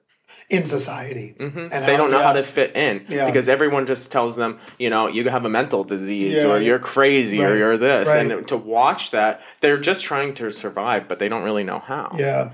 In 0.53 0.67
society, 0.67 1.35
and 1.38 1.53
Mm-hmm. 1.53 1.87
They 1.87 1.97
don't 1.97 2.11
know 2.11 2.19
yeah. 2.19 2.25
how 2.27 2.33
to 2.35 2.43
fit 2.43 2.77
in 2.77 3.05
Yeah. 3.09 3.27
because 3.27 3.49
everyone 3.49 3.87
just 3.87 4.12
tells 4.12 4.37
them, 4.37 4.59
you 4.79 4.91
know, 4.91 5.09
you 5.09 5.29
have 5.31 5.45
a 5.45 5.49
mental 5.49 5.83
disease 5.85 6.43
Yeah, 6.45 6.51
or 6.53 6.59
you're 6.61 6.79
crazy 6.79 7.43
or 7.43 7.57
you're 7.57 7.77
this. 7.79 8.09
right. 8.09 8.31
And 8.31 8.47
to 8.49 8.57
watch 8.57 9.11
that, 9.12 9.41
they're 9.61 9.79
just 9.79 10.05
trying 10.05 10.35
to 10.35 10.51
survive, 10.51 11.09
but 11.09 11.19
they 11.19 11.29
don't 11.29 11.43
really 11.45 11.65
know 11.65 11.79
how. 11.79 12.11
Yeah. 12.19 12.53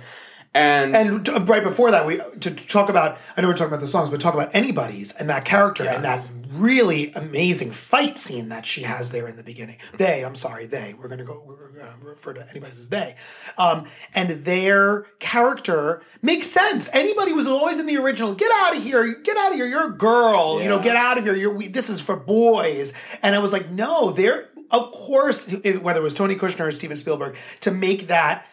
And, 0.55 0.97
And 0.97 1.27
t- 1.27 1.33
right 1.33 1.63
before 1.63 1.91
that, 1.91 2.07
we 2.07 2.17
to, 2.17 2.51
talk 2.51 2.89
about. 2.89 3.19
I 3.37 3.43
know 3.43 3.49
we're 3.49 3.55
talking 3.55 3.69
about 3.69 3.81
the 3.83 3.87
songs, 3.87 4.09
but 4.11 4.19
talk 4.21 4.33
about 4.35 4.53
Anybodys 4.55 5.15
and 5.21 5.29
that 5.29 5.45
character 5.45 5.85
and 5.87 6.03
that 6.05 6.33
really 6.53 7.13
amazing 7.15 7.71
fight 7.71 8.17
scene 8.17 8.49
that 8.49 8.65
she 8.65 8.83
has 8.83 9.11
there 9.11 9.29
in 9.29 9.37
the 9.37 9.43
beginning. 9.45 9.77
They, 9.99 10.25
I'm 10.25 10.35
sorry, 10.35 10.65
they. 10.67 10.95
We're 10.99 11.09
gonna 11.09 11.25
go. 11.25 11.58
Gonna 11.79 11.95
refer 12.03 12.33
to 12.35 12.41
Anybodys 12.41 12.69
as 12.71 12.89
they. 12.89 13.15
Um, 13.57 13.85
and 14.15 14.31
their 14.45 15.03
character 15.21 16.03
makes 16.23 16.47
sense. 16.47 16.89
Anybody 16.93 17.33
was 17.33 17.47
always 17.47 17.79
in 17.79 17.87
the 17.87 17.97
original. 17.97 18.35
Get 18.35 18.51
out 18.53 18.77
of 18.77 18.83
here! 18.83 19.15
Get 19.23 19.37
out 19.37 19.51
of 19.53 19.57
here! 19.57 19.67
You're 19.67 19.89
a 19.89 19.97
girl. 19.97 20.61
You 20.61 20.69
know, 20.69 20.83
get 20.83 20.97
out 20.97 21.19
of 21.19 21.25
here. 21.25 21.35
You're. 21.35 21.55
We, 21.55 21.69
this 21.69 21.89
is 21.89 22.01
for 22.01 22.17
boys. 22.17 22.93
And 23.23 23.35
I 23.35 23.39
was 23.39 23.53
like, 23.53 23.71
no, 23.71 24.11
they're. 24.11 24.49
Of 24.71 24.93
course, 24.93 25.51
whether 25.81 26.01
it 26.01 26.03
was 26.03 26.13
Tony 26.13 26.35
Kushner 26.35 26.67
or 26.67 26.73
Steven 26.73 26.97
Spielberg, 26.97 27.37
to 27.61 27.71
make 27.71 28.09
that 28.09 28.45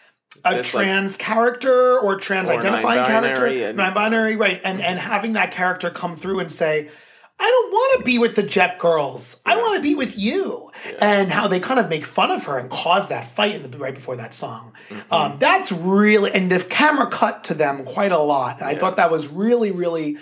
a 0.44 0.54
like- 0.54 0.64
trans 0.64 1.18
character 1.18 2.00
or 2.00 2.16
trans 2.18 2.50
identifying 2.50 3.02
non-binary 3.02 3.36
character, 3.36 3.68
and- 3.68 3.78
non 3.78 3.94
binary, 3.94 4.36
right? 4.36 4.62
And 4.64 4.82
and 4.82 5.00
having 5.00 5.34
that 5.34 5.52
character 5.52 5.90
come 5.90 6.16
through 6.16 6.40
and 6.40 6.52
say, 6.52 6.90
I 7.38 7.44
don't 7.44 7.72
want 7.72 8.00
to 8.00 8.06
be 8.06 8.18
with 8.18 8.36
the 8.36 8.44
Jet 8.44 8.80
Girls. 8.80 9.42
I 9.46 9.58
want 9.58 9.76
to 9.76 9.82
be 9.82 9.94
with 9.96 10.18
you. 10.18 10.72
And 11.02 11.30
how 11.32 11.48
they 11.48 11.60
kind 11.60 11.80
of 11.80 11.90
make 11.90 12.06
fun 12.06 12.32
of 12.32 12.46
her 12.46 12.58
and 12.58 12.70
cause 12.70 13.10
that 13.10 13.26
fight 13.26 13.56
in 13.56 13.70
the, 13.70 13.78
right 13.78 13.94
before 13.94 14.16
that 14.18 14.34
song. 14.34 14.74
Mm-hmm. 14.90 15.14
Um, 15.14 15.38
that's 15.40 15.72
really, 15.72 16.32
and 16.32 16.52
the 16.52 16.64
camera 16.64 17.08
cut 17.08 17.44
to 17.46 17.54
them 17.54 17.84
quite 17.84 18.12
a 18.12 18.20
lot. 18.20 18.60
And 18.60 18.68
I 18.70 18.76
thought 18.76 18.98
that 18.98 19.12
was 19.12 19.28
really, 19.28 19.72
really 19.72 20.18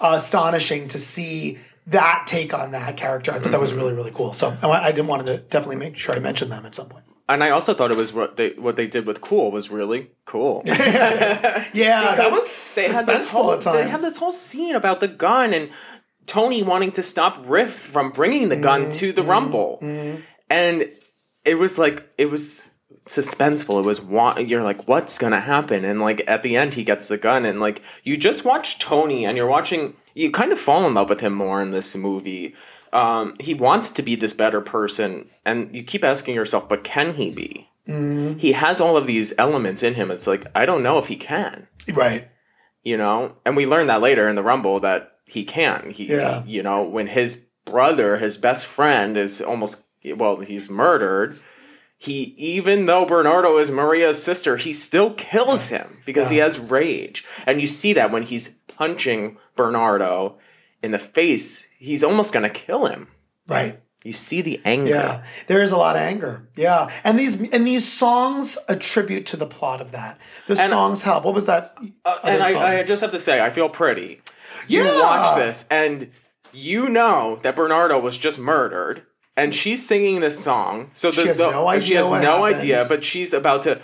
astonishing 0.00 0.88
to 0.88 0.98
see 0.98 1.58
that 1.88 2.24
take 2.26 2.52
on 2.52 2.72
that 2.72 2.96
character. 2.96 3.30
I 3.30 3.38
thought 3.38 3.52
that 3.52 3.60
was 3.60 3.70
Mm-hmm. 3.70 3.80
really, 3.80 3.94
really 3.94 4.10
cool. 4.12 4.32
So 4.32 4.56
I, 4.62 4.68
I 4.68 4.90
didn't 4.92 5.06
want 5.08 5.26
to 5.26 5.38
definitely 5.38 5.76
make 5.76 5.96
sure 5.96 6.14
I 6.16 6.18
mentioned 6.20 6.50
them 6.50 6.64
at 6.66 6.74
some 6.74 6.88
point. 6.88 7.04
And 7.28 7.42
I 7.42 7.50
also 7.50 7.74
thought 7.74 7.90
it 7.90 7.96
was 7.96 8.12
what 8.12 8.36
they 8.36 8.50
what 8.50 8.76
they 8.76 8.86
did 8.86 9.04
with 9.04 9.20
Cool 9.20 9.50
was 9.50 9.68
really 9.68 10.12
cool. 10.26 10.62
Yeah, 10.66 11.64
that 11.74 12.30
was 12.30 12.74
they 12.76 12.84
had 12.84 13.04
this 13.06 13.32
suspenseful 13.32 13.32
whole, 13.32 13.58
times. 13.58 13.76
They 13.78 13.88
had 13.88 14.00
this 14.00 14.16
whole 14.16 14.30
scene 14.30 14.76
about 14.76 15.00
the 15.00 15.08
gun 15.08 15.52
and 15.52 15.70
Tony 16.26 16.62
wanting 16.62 16.92
to 16.92 17.02
stop 17.02 17.38
Riff 17.46 17.72
from 17.72 18.10
bringing 18.10 18.48
the 18.48 18.56
Mm-hmm. 18.56 18.62
gun 18.62 18.90
to 18.92 19.12
the 19.12 19.22
Rumble, 19.22 19.78
and 20.50 20.88
it 21.44 21.54
was 21.58 21.78
like 21.78 22.08
it 22.18 22.26
was 22.30 22.64
suspenseful. 23.06 23.80
It 23.80 23.86
was 23.86 24.00
wa- 24.00 24.38
you're 24.38 24.62
like, 24.62 24.88
what's 24.88 25.18
gonna 25.18 25.40
happen? 25.40 25.84
And 25.84 26.00
like 26.00 26.22
at 26.26 26.42
the 26.42 26.56
end, 26.56 26.74
he 26.74 26.84
gets 26.84 27.08
the 27.08 27.16
gun, 27.18 27.44
and 27.44 27.60
like 27.60 27.82
you 28.04 28.16
just 28.16 28.44
watch 28.44 28.78
Tony, 28.78 29.24
and 29.24 29.36
you're 29.36 29.46
watching. 29.46 29.94
You 30.14 30.30
kind 30.30 30.52
of 30.52 30.58
fall 30.58 30.86
in 30.86 30.94
love 30.94 31.08
with 31.10 31.20
him 31.20 31.34
more 31.34 31.60
in 31.60 31.70
this 31.72 31.94
movie. 31.94 32.54
Um, 32.92 33.36
he 33.40 33.52
wants 33.52 33.90
to 33.90 34.02
be 34.02 34.14
this 34.16 34.32
better 34.32 34.60
person, 34.62 35.28
and 35.44 35.74
you 35.74 35.82
keep 35.82 36.02
asking 36.04 36.34
yourself, 36.34 36.68
but 36.68 36.82
can 36.84 37.14
he 37.14 37.30
be? 37.30 37.68
Mm-hmm. 37.86 38.38
He 38.38 38.52
has 38.52 38.80
all 38.80 38.96
of 38.96 39.06
these 39.06 39.34
elements 39.38 39.82
in 39.82 39.94
him. 39.94 40.10
It's 40.10 40.26
like 40.26 40.46
I 40.56 40.66
don't 40.66 40.82
know 40.82 40.98
if 40.98 41.06
he 41.08 41.16
can 41.16 41.68
right. 41.94 42.28
you 42.82 42.96
know 42.96 43.36
and 43.44 43.56
we 43.56 43.64
learn 43.64 43.86
that 43.86 44.00
later 44.00 44.28
in 44.28 44.34
the 44.34 44.42
rumble 44.42 44.80
that 44.80 45.15
he 45.26 45.44
can 45.44 45.90
he 45.90 46.06
Yeah. 46.06 46.42
you 46.46 46.62
know 46.62 46.84
when 46.88 47.06
his 47.08 47.44
brother 47.64 48.16
his 48.18 48.36
best 48.36 48.66
friend 48.66 49.16
is 49.16 49.40
almost 49.40 49.84
well 50.16 50.36
he's 50.36 50.70
murdered 50.70 51.36
he 51.98 52.34
even 52.36 52.86
though 52.86 53.04
bernardo 53.06 53.58
is 53.58 53.70
maria's 53.70 54.22
sister 54.22 54.56
he 54.56 54.72
still 54.72 55.14
kills 55.14 55.68
him 55.68 55.98
because 56.06 56.30
he 56.30 56.36
has 56.38 56.58
rage 56.60 57.24
and 57.46 57.60
you 57.60 57.66
see 57.66 57.92
that 57.94 58.10
when 58.12 58.22
he's 58.22 58.50
punching 58.68 59.36
bernardo 59.56 60.38
in 60.82 60.90
the 60.92 60.98
face 60.98 61.68
he's 61.78 62.04
almost 62.04 62.32
gonna 62.32 62.50
kill 62.50 62.86
him 62.86 63.08
Right. 63.48 63.80
you 64.04 64.12
see 64.12 64.40
the 64.42 64.60
anger 64.64 64.90
Yeah, 64.90 65.24
there 65.48 65.62
is 65.62 65.72
a 65.72 65.76
lot 65.76 65.96
of 65.96 66.02
anger. 66.02 66.48
Yeah, 66.56 66.86
and 67.02 67.18
these 67.18 67.34
and 67.52 67.66
these 67.66 67.86
songs 67.90 68.58
attribute 68.68 69.26
to 69.26 69.36
the 69.36 69.46
plot 69.46 69.80
of 69.80 69.90
that. 69.92 70.20
The 70.46 70.52
And- 70.60 70.68
songs 70.70 71.02
help. 71.02 71.24
What 71.24 71.34
was 71.34 71.46
that? 71.46 71.76
Uh, 72.04 72.18
and? 72.24 72.42
I, 72.42 72.78
I 72.80 72.82
just 72.84 73.02
have 73.02 73.10
to 73.12 73.18
say, 73.20 73.40
I 73.40 73.50
feel 73.50 73.68
pretty. 73.68 74.20
You 74.68 74.82
Yeah. 74.84 75.00
watch 75.00 75.36
this, 75.36 75.66
and 75.70 76.10
you 76.52 76.88
know 76.88 77.38
that 77.42 77.56
Bernardo 77.56 77.98
was 77.98 78.16
just 78.18 78.38
murdered, 78.38 79.02
and 79.36 79.54
she's 79.54 79.86
singing 79.86 80.20
this 80.20 80.38
song. 80.42 80.90
So 80.92 81.10
She 81.10 81.26
has 81.26 81.38
the- 81.38 81.50
no 81.50 81.68
and 81.68 81.82
She 81.82 81.96
idea 81.96 82.02
has 82.10 82.22
no 82.24 82.44
happened. 82.44 82.56
idea, 82.56 82.84
but 82.88 83.04
she's 83.04 83.32
about 83.32 83.62
to 83.62 83.80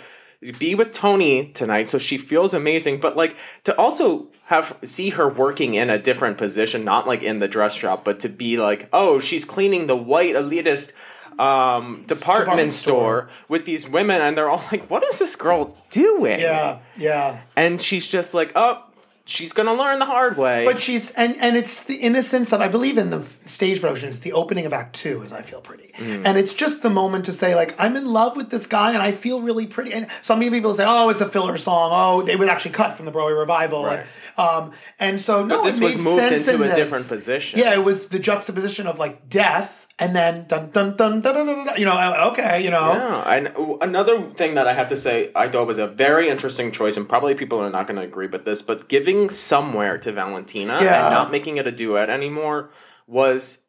be 0.59 0.75
with 0.75 0.91
Tony 0.91 1.51
tonight, 1.53 1.87
so 1.89 1.97
she 1.97 2.17
feels 2.17 2.53
amazing. 2.53 2.99
But 2.99 3.15
like 3.15 3.35
to 3.63 3.75
also 3.77 4.27
have 4.45 4.75
see 4.83 5.11
her 5.11 5.29
working 5.29 5.75
in 5.75 5.89
a 5.89 5.97
different 5.97 6.37
position, 6.37 6.83
not 6.83 7.07
like 7.07 7.23
in 7.23 7.39
the 7.39 7.47
dress 7.47 7.75
shop, 7.75 8.03
but 8.03 8.19
to 8.21 8.29
be 8.29 8.57
like, 8.57 8.89
oh, 8.91 9.19
she's 9.19 9.45
cleaning 9.45 9.87
the 9.87 9.95
white 9.95 10.35
elitist 10.35 10.91
um 11.39 12.03
department, 12.07 12.39
Department 12.45 12.71
store. 12.73 13.27
store. 13.27 13.29
with 13.49 13.65
these 13.65 13.89
women 13.89 14.21
and 14.21 14.37
they're 14.37 14.49
all 14.49 14.63
like 14.71 14.87
what 14.91 15.03
is 15.03 15.17
this 15.17 15.35
girl 15.35 15.75
doing 15.89 16.39
yeah, 16.39 16.77
yeah. 16.95 17.39
and 17.55 17.81
she's 17.81 18.07
just 18.07 18.35
like, 18.35 18.51
oh, 18.55 18.83
she's 19.25 19.53
gonna 19.53 19.73
learn 19.73 19.99
the 19.99 20.05
hard 20.05 20.37
way. 20.37 20.65
But 20.65 20.79
she's 20.79 21.11
and 21.11 21.35
and 21.39 21.55
it's 21.55 21.83
the 21.83 21.95
innocence 21.95 22.51
of 22.53 22.61
I 22.61 22.67
believe 22.67 22.97
in 22.97 23.09
the 23.09 23.21
stage 23.21 23.79
version. 23.79 24.09
It's 24.09 24.17
the 24.17 24.33
opening 24.33 24.65
of 24.65 24.73
Act 24.73 24.95
Two, 24.95 25.23
as 25.23 25.31
I 25.33 25.41
feel 25.41 25.61
pretty, 25.61 25.91
Mm. 25.97 26.25
and 26.25 26.37
it's 26.37 26.53
just 26.53 26.81
the 26.81 26.89
moment 26.89 27.25
to 27.25 27.31
say 27.31 27.55
like 27.55 27.75
I'm 27.79 27.95
in 27.95 28.05
love 28.07 28.35
with 28.35 28.49
this 28.49 28.65
guy 28.67 28.93
and 28.93 29.01
I 29.01 29.11
feel 29.11 29.41
really 29.41 29.67
pretty. 29.67 29.93
And 29.93 30.07
some 30.21 30.39
people 30.39 30.73
say, 30.73 30.85
oh, 30.87 31.09
it's 31.09 31.21
a 31.21 31.27
filler 31.27 31.57
song. 31.57 31.91
Oh, 31.93 32.21
they 32.21 32.35
was 32.35 32.47
actually 32.47 32.71
cut 32.71 32.93
from 32.93 33.05
the 33.05 33.11
Broadway 33.11 33.33
revival. 33.33 33.85
And, 33.87 34.03
um, 34.37 34.71
and 34.99 35.21
so 35.21 35.45
no, 35.45 35.63
this 35.63 35.77
it 35.77 35.83
was 35.83 36.03
moved 36.03 36.15
sense 36.17 36.47
into 36.47 36.63
in 36.63 36.71
a 36.71 36.73
this. 36.75 36.89
different 36.89 37.07
position. 37.09 37.59
Yeah, 37.59 37.73
it 37.73 37.83
was 37.83 38.07
the 38.07 38.19
juxtaposition 38.19 38.87
of 38.87 38.97
like 38.99 39.29
death 39.29 39.87
and 39.99 40.15
then 40.15 40.45
dun 40.47 40.71
dun 40.71 40.95
dun 40.95 41.21
dun 41.21 41.33
dun 41.33 41.45
dun. 41.45 41.65
dun 41.65 41.77
you 41.77 41.85
know, 41.85 41.91
uh, 41.93 42.29
okay, 42.31 42.63
you 42.63 42.71
know. 42.71 42.93
Yeah, 42.93 43.31
and 43.31 43.53
another 43.81 44.21
thing 44.31 44.55
that 44.55 44.67
I 44.67 44.73
have 44.73 44.87
to 44.89 44.97
say, 44.97 45.31
I 45.35 45.47
thought 45.47 45.67
was 45.67 45.77
a 45.77 45.87
very 45.87 46.29
interesting 46.29 46.71
choice, 46.71 46.97
and 46.97 47.07
probably 47.07 47.35
people 47.35 47.59
are 47.59 47.69
not 47.69 47.87
going 47.87 47.97
to 47.97 48.03
agree 48.03 48.27
with 48.27 48.45
this, 48.45 48.61
but 48.61 48.89
giving 48.89 49.29
somewhere 49.29 49.97
to 49.99 50.11
Valentina 50.11 50.79
Yeah. 50.81 51.05
and 51.05 51.13
not 51.13 51.31
making 51.31 51.57
it 51.57 51.67
a 51.67 51.71
duet 51.71 52.09
anymore 52.09 52.69
was. 53.07 53.59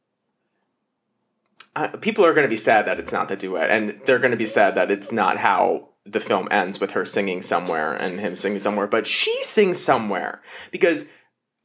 Uh, 1.76 1.88
people 1.88 2.24
are 2.24 2.32
going 2.32 2.44
to 2.44 2.48
be 2.48 2.56
sad 2.56 2.86
that 2.86 3.00
it's 3.00 3.12
not 3.12 3.28
the 3.28 3.36
duet, 3.36 3.68
and 3.68 4.00
they're 4.06 4.20
going 4.20 4.30
to 4.30 4.36
be 4.36 4.44
sad 4.44 4.76
that 4.76 4.92
it's 4.92 5.10
not 5.10 5.38
how 5.38 5.88
the 6.06 6.20
film 6.20 6.46
ends 6.50 6.78
with 6.80 6.92
her 6.92 7.04
singing 7.04 7.42
somewhere 7.42 7.94
and 7.94 8.20
him 8.20 8.36
singing 8.36 8.60
somewhere. 8.60 8.86
But 8.86 9.06
she 9.06 9.34
sings 9.42 9.80
somewhere 9.80 10.40
because 10.70 11.06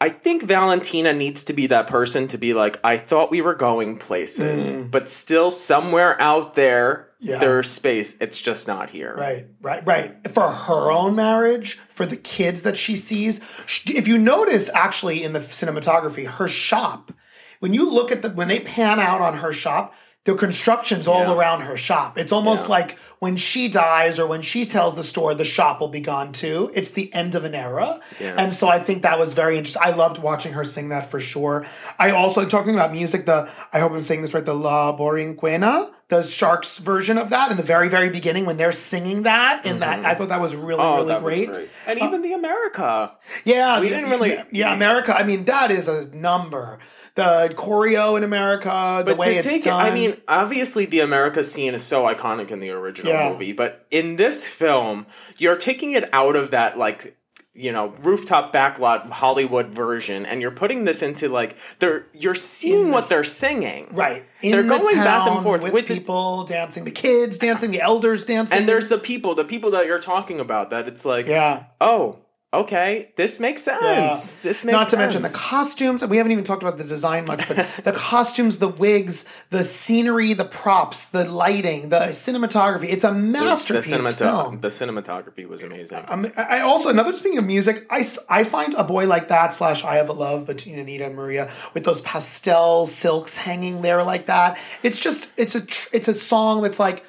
I 0.01 0.09
think 0.09 0.43
Valentina 0.43 1.11
needs 1.11 1.43
to 1.45 1.53
be 1.53 1.67
that 1.67 1.87
person 1.87 2.27
to 2.29 2.37
be 2.37 2.53
like, 2.53 2.79
I 2.83 2.97
thought 2.97 3.31
we 3.31 3.41
were 3.41 3.55
going 3.55 3.97
places, 3.97 4.71
but 4.71 5.09
still 5.09 5.51
somewhere 5.51 6.19
out 6.21 6.55
there, 6.55 7.05
Mm. 7.21 7.27
Yeah. 7.27 7.39
there's 7.39 7.69
space. 7.69 8.15
It's 8.21 8.39
just 8.39 8.65
not 8.65 8.91
here. 8.91 9.13
Right, 9.13 9.45
right, 9.61 9.85
right. 9.85 10.31
For 10.31 10.47
her 10.47 10.89
own 10.89 11.17
marriage, 11.17 11.77
for 11.89 12.05
the 12.05 12.15
kids 12.15 12.63
that 12.63 12.77
she 12.77 12.95
sees. 12.95 13.39
If 13.87 14.07
you 14.07 14.17
notice, 14.17 14.69
actually, 14.73 15.21
in 15.25 15.33
the 15.33 15.39
cinematography, 15.39 16.25
her 16.27 16.47
shop, 16.47 17.11
when 17.59 17.73
you 17.73 17.89
look 17.91 18.09
at 18.13 18.21
the, 18.21 18.29
when 18.29 18.47
they 18.47 18.61
pan 18.61 19.01
out 19.01 19.19
on 19.19 19.39
her 19.39 19.51
shop, 19.51 19.93
the 20.29 20.35
construction's 20.35 21.07
all 21.07 21.21
Yeah. 21.27 21.33
around 21.33 21.61
her 21.61 21.75
shop. 21.75 22.17
It's 22.17 22.31
almost 22.31 22.65
Yeah. 22.65 22.71
like 22.77 22.97
when 23.17 23.35
she 23.35 23.67
dies 23.67 24.19
or 24.19 24.27
when 24.27 24.41
she 24.41 24.63
tells 24.63 24.95
the 24.95 25.03
story, 25.03 25.33
the 25.35 25.43
shop 25.43 25.79
will 25.81 25.87
be 25.87 25.99
gone 26.01 26.31
too. 26.31 26.69
It's 26.75 26.89
the 26.89 27.11
end 27.13 27.33
of 27.35 27.45
an 27.45 27.55
era. 27.55 27.99
Yeah. 28.19 28.35
And 28.37 28.53
so 28.53 28.67
I 28.67 28.79
think 28.79 29.01
that 29.03 29.17
was 29.17 29.33
very 29.33 29.57
interesting. 29.57 29.81
I 29.83 29.89
loved 29.91 30.19
watching 30.19 30.53
her 30.53 30.63
sing 30.63 30.89
that 30.89 31.09
for 31.09 31.19
sure. 31.19 31.65
I 31.97 32.11
also, 32.11 32.45
talking 32.45 32.75
about 32.75 32.91
music, 32.91 33.25
the, 33.25 33.49
I 33.73 33.79
hope 33.79 33.91
I'm 33.91 34.03
saying 34.03 34.21
this 34.21 34.33
right, 34.35 34.45
the 34.45 34.53
La 34.53 34.95
Borinquena, 34.95 35.89
the 36.09 36.21
Sharks 36.23 36.77
version 36.77 37.17
of 37.17 37.29
that 37.29 37.49
in 37.51 37.57
the 37.57 37.63
very, 37.63 37.89
very 37.89 38.09
beginning 38.09 38.45
when 38.45 38.57
they're 38.57 38.71
singing 38.71 39.23
that 39.23 39.65
in 39.65 39.79
that, 39.79 39.97
mm-hmm. 39.99 40.07
I 40.07 40.13
thought 40.15 40.29
that 40.29 40.41
was 40.41 40.55
really, 40.55 40.81
Oh, 40.81 40.97
really 41.05 41.19
great. 41.21 41.53
great. 41.53 41.69
And 41.87 41.97
even 41.99 42.19
uh, 42.19 42.23
the 42.23 42.33
America. 42.33 43.11
Yeah, 43.45 43.79
We 43.79 43.89
the- 43.89 43.95
didn't 43.95 44.09
really- 44.11 44.37
Yeah, 44.51 44.73
America. 44.73 45.15
I 45.17 45.23
mean, 45.23 45.45
that 45.45 45.71
is 45.71 45.87
a 45.87 46.07
number. 46.15 46.79
The 47.19 47.53
choreo 47.55 48.17
in 48.17 48.23
America, 48.23 49.03
the 49.05 49.11
But 49.11 49.17
way 49.17 49.33
to 49.33 49.39
it's 49.39 49.47
take 49.51 49.63
done. 49.63 49.85
it, 49.85 49.91
I 49.91 49.93
mean, 49.93 50.17
obviously 50.27 50.85
the 50.85 51.01
America 51.01 51.43
scene 51.43 51.73
is 51.73 51.83
so 51.83 52.03
iconic 52.03 52.51
in 52.51 52.59
the 52.59 52.69
original 52.71 53.11
Yeah. 53.13 53.29
movie, 53.31 53.51
but 53.53 53.85
in 53.91 54.15
this 54.15 54.47
film, 54.47 55.05
you're 55.37 55.57
taking 55.57 55.91
it 55.93 56.09
out 56.13 56.35
of 56.35 56.51
that 56.51 56.77
like 56.77 57.15
you 57.55 57.73
know 57.73 57.93
rooftop 58.03 58.53
backlot 58.53 59.09
Hollywood 59.09 59.67
version, 59.67 60.25
and 60.25 60.41
you're 60.41 60.51
putting 60.51 60.85
this 60.85 61.01
into 61.01 61.27
like 61.27 61.57
they're 61.79 62.05
you're 62.13 62.35
seeing 62.35 62.85
In 62.85 62.91
what 62.91 63.09
they're 63.09 63.23
singing, 63.25 63.89
right. 63.91 64.23
In 64.41 64.51
They're 64.51 64.63
the 64.63 64.69
going 64.69 64.95
back 64.95 65.27
and 65.27 65.43
forth 65.43 65.63
with, 65.63 65.73
with 65.73 65.87
the- 65.87 65.95
people 65.95 66.45
dancing, 66.45 66.85
the 66.85 66.91
kids 66.91 67.37
dancing, 67.37 67.71
the 67.71 67.81
elders 67.81 68.23
dancing. 68.23 68.59
and 68.59 68.69
there's 68.69 68.87
the 68.87 68.97
people, 68.97 69.35
the 69.35 69.43
people 69.43 69.71
that 69.71 69.85
you're 69.87 69.99
talking 69.99 70.39
about. 70.39 70.69
That 70.69 70.87
it's 70.87 71.03
like, 71.03 71.27
yeah. 71.27 71.63
oh, 71.81 72.19
okay, 72.51 73.11
this 73.15 73.39
makes 73.39 73.61
sense. 73.63 73.81
Yeah. 73.83 74.09
This 74.41 74.65
makes 74.65 74.73
Not 74.73 74.83
to 74.85 74.89
sense. 74.91 74.99
mention 74.99 75.21
the 75.21 75.29
costumes. 75.29 76.05
We 76.05 76.17
haven't 76.17 76.31
even 76.31 76.43
talked 76.43 76.63
about 76.63 76.77
the 76.77 76.83
design 76.83 77.25
much, 77.25 77.47
but 77.47 77.57
the 77.83 77.91
costumes, 77.91 78.57
the 78.59 78.67
wigs, 78.67 79.25
the 79.51 79.63
scenery, 79.63 80.33
the 80.33 80.45
props, 80.45 81.07
the 81.07 81.29
lighting, 81.31 81.89
the 81.89 81.99
cinematography. 82.09 82.85
It's 82.91 83.03
a 83.03 83.13
masterpiece 83.13 83.91
the, 83.91 83.97
cinemata- 83.97 84.17
film. 84.43 84.61
the 84.61 84.67
cinematography 84.69 85.47
was 85.47 85.63
amazing. 85.63 86.03
Um, 86.07 86.25
I 86.35 86.57
I 86.57 86.61
also 86.61 86.89
another 86.89 87.13
speaking 87.13 87.37
of 87.37 87.45
music, 87.45 87.85
I, 87.89 88.03
I 88.29 88.43
find 88.43 88.73
a 88.73 88.83
boy 88.83 89.05
like 89.05 89.27
that 89.27 89.53
slash 89.53 89.83
I 89.83 89.95
have 89.95 90.09
a 90.09 90.13
love 90.13 90.47
between 90.47 90.77
Anita 90.79 91.05
and 91.05 91.15
Maria 91.15 91.51
with 91.73 91.83
those 91.83 92.01
pastel 92.01 92.85
silks 92.85 93.37
hanging 93.37 93.81
there 93.83 94.03
like 94.03 94.25
that. 94.25 94.59
It's 94.83 94.99
just 94.99 95.31
it's 95.37 95.55
a 95.55 95.61
tr- 95.65 95.89
it's 95.93 96.07
a 96.07 96.13
song 96.13 96.61
that's 96.63 96.79
like 96.79 97.03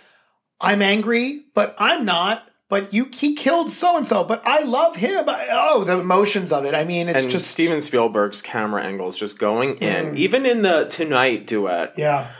I'm 0.61 0.83
angry, 0.83 1.45
but 1.55 1.75
I'm 1.79 2.05
not. 2.05 2.47
But 2.71 2.95
you 2.95 3.09
he 3.13 3.35
killed 3.35 3.69
so 3.69 3.97
and 3.97 4.07
so, 4.07 4.23
but 4.25 4.43
I 4.47 4.63
love 4.63 4.97
him. 4.97 5.29
I, 5.29 5.49
oh, 5.51 5.85
the 5.85 5.99
emotions 5.99 6.53
of 6.53 6.65
it. 6.65 6.75
I 6.75 6.85
mean, 6.85 7.09
it's 7.09 7.23
and 7.25 7.31
just 7.31 7.49
Steven 7.51 7.81
Spielberg's 7.83 8.41
camera 8.43 8.83
angles 8.85 9.19
just 9.19 9.39
going 9.39 9.75
in. 9.79 10.17
Even 10.17 10.47
in 10.47 10.63
the 10.63 10.87
Tonight 10.89 11.47
duet, 11.49 11.95
yeah. 11.99 12.31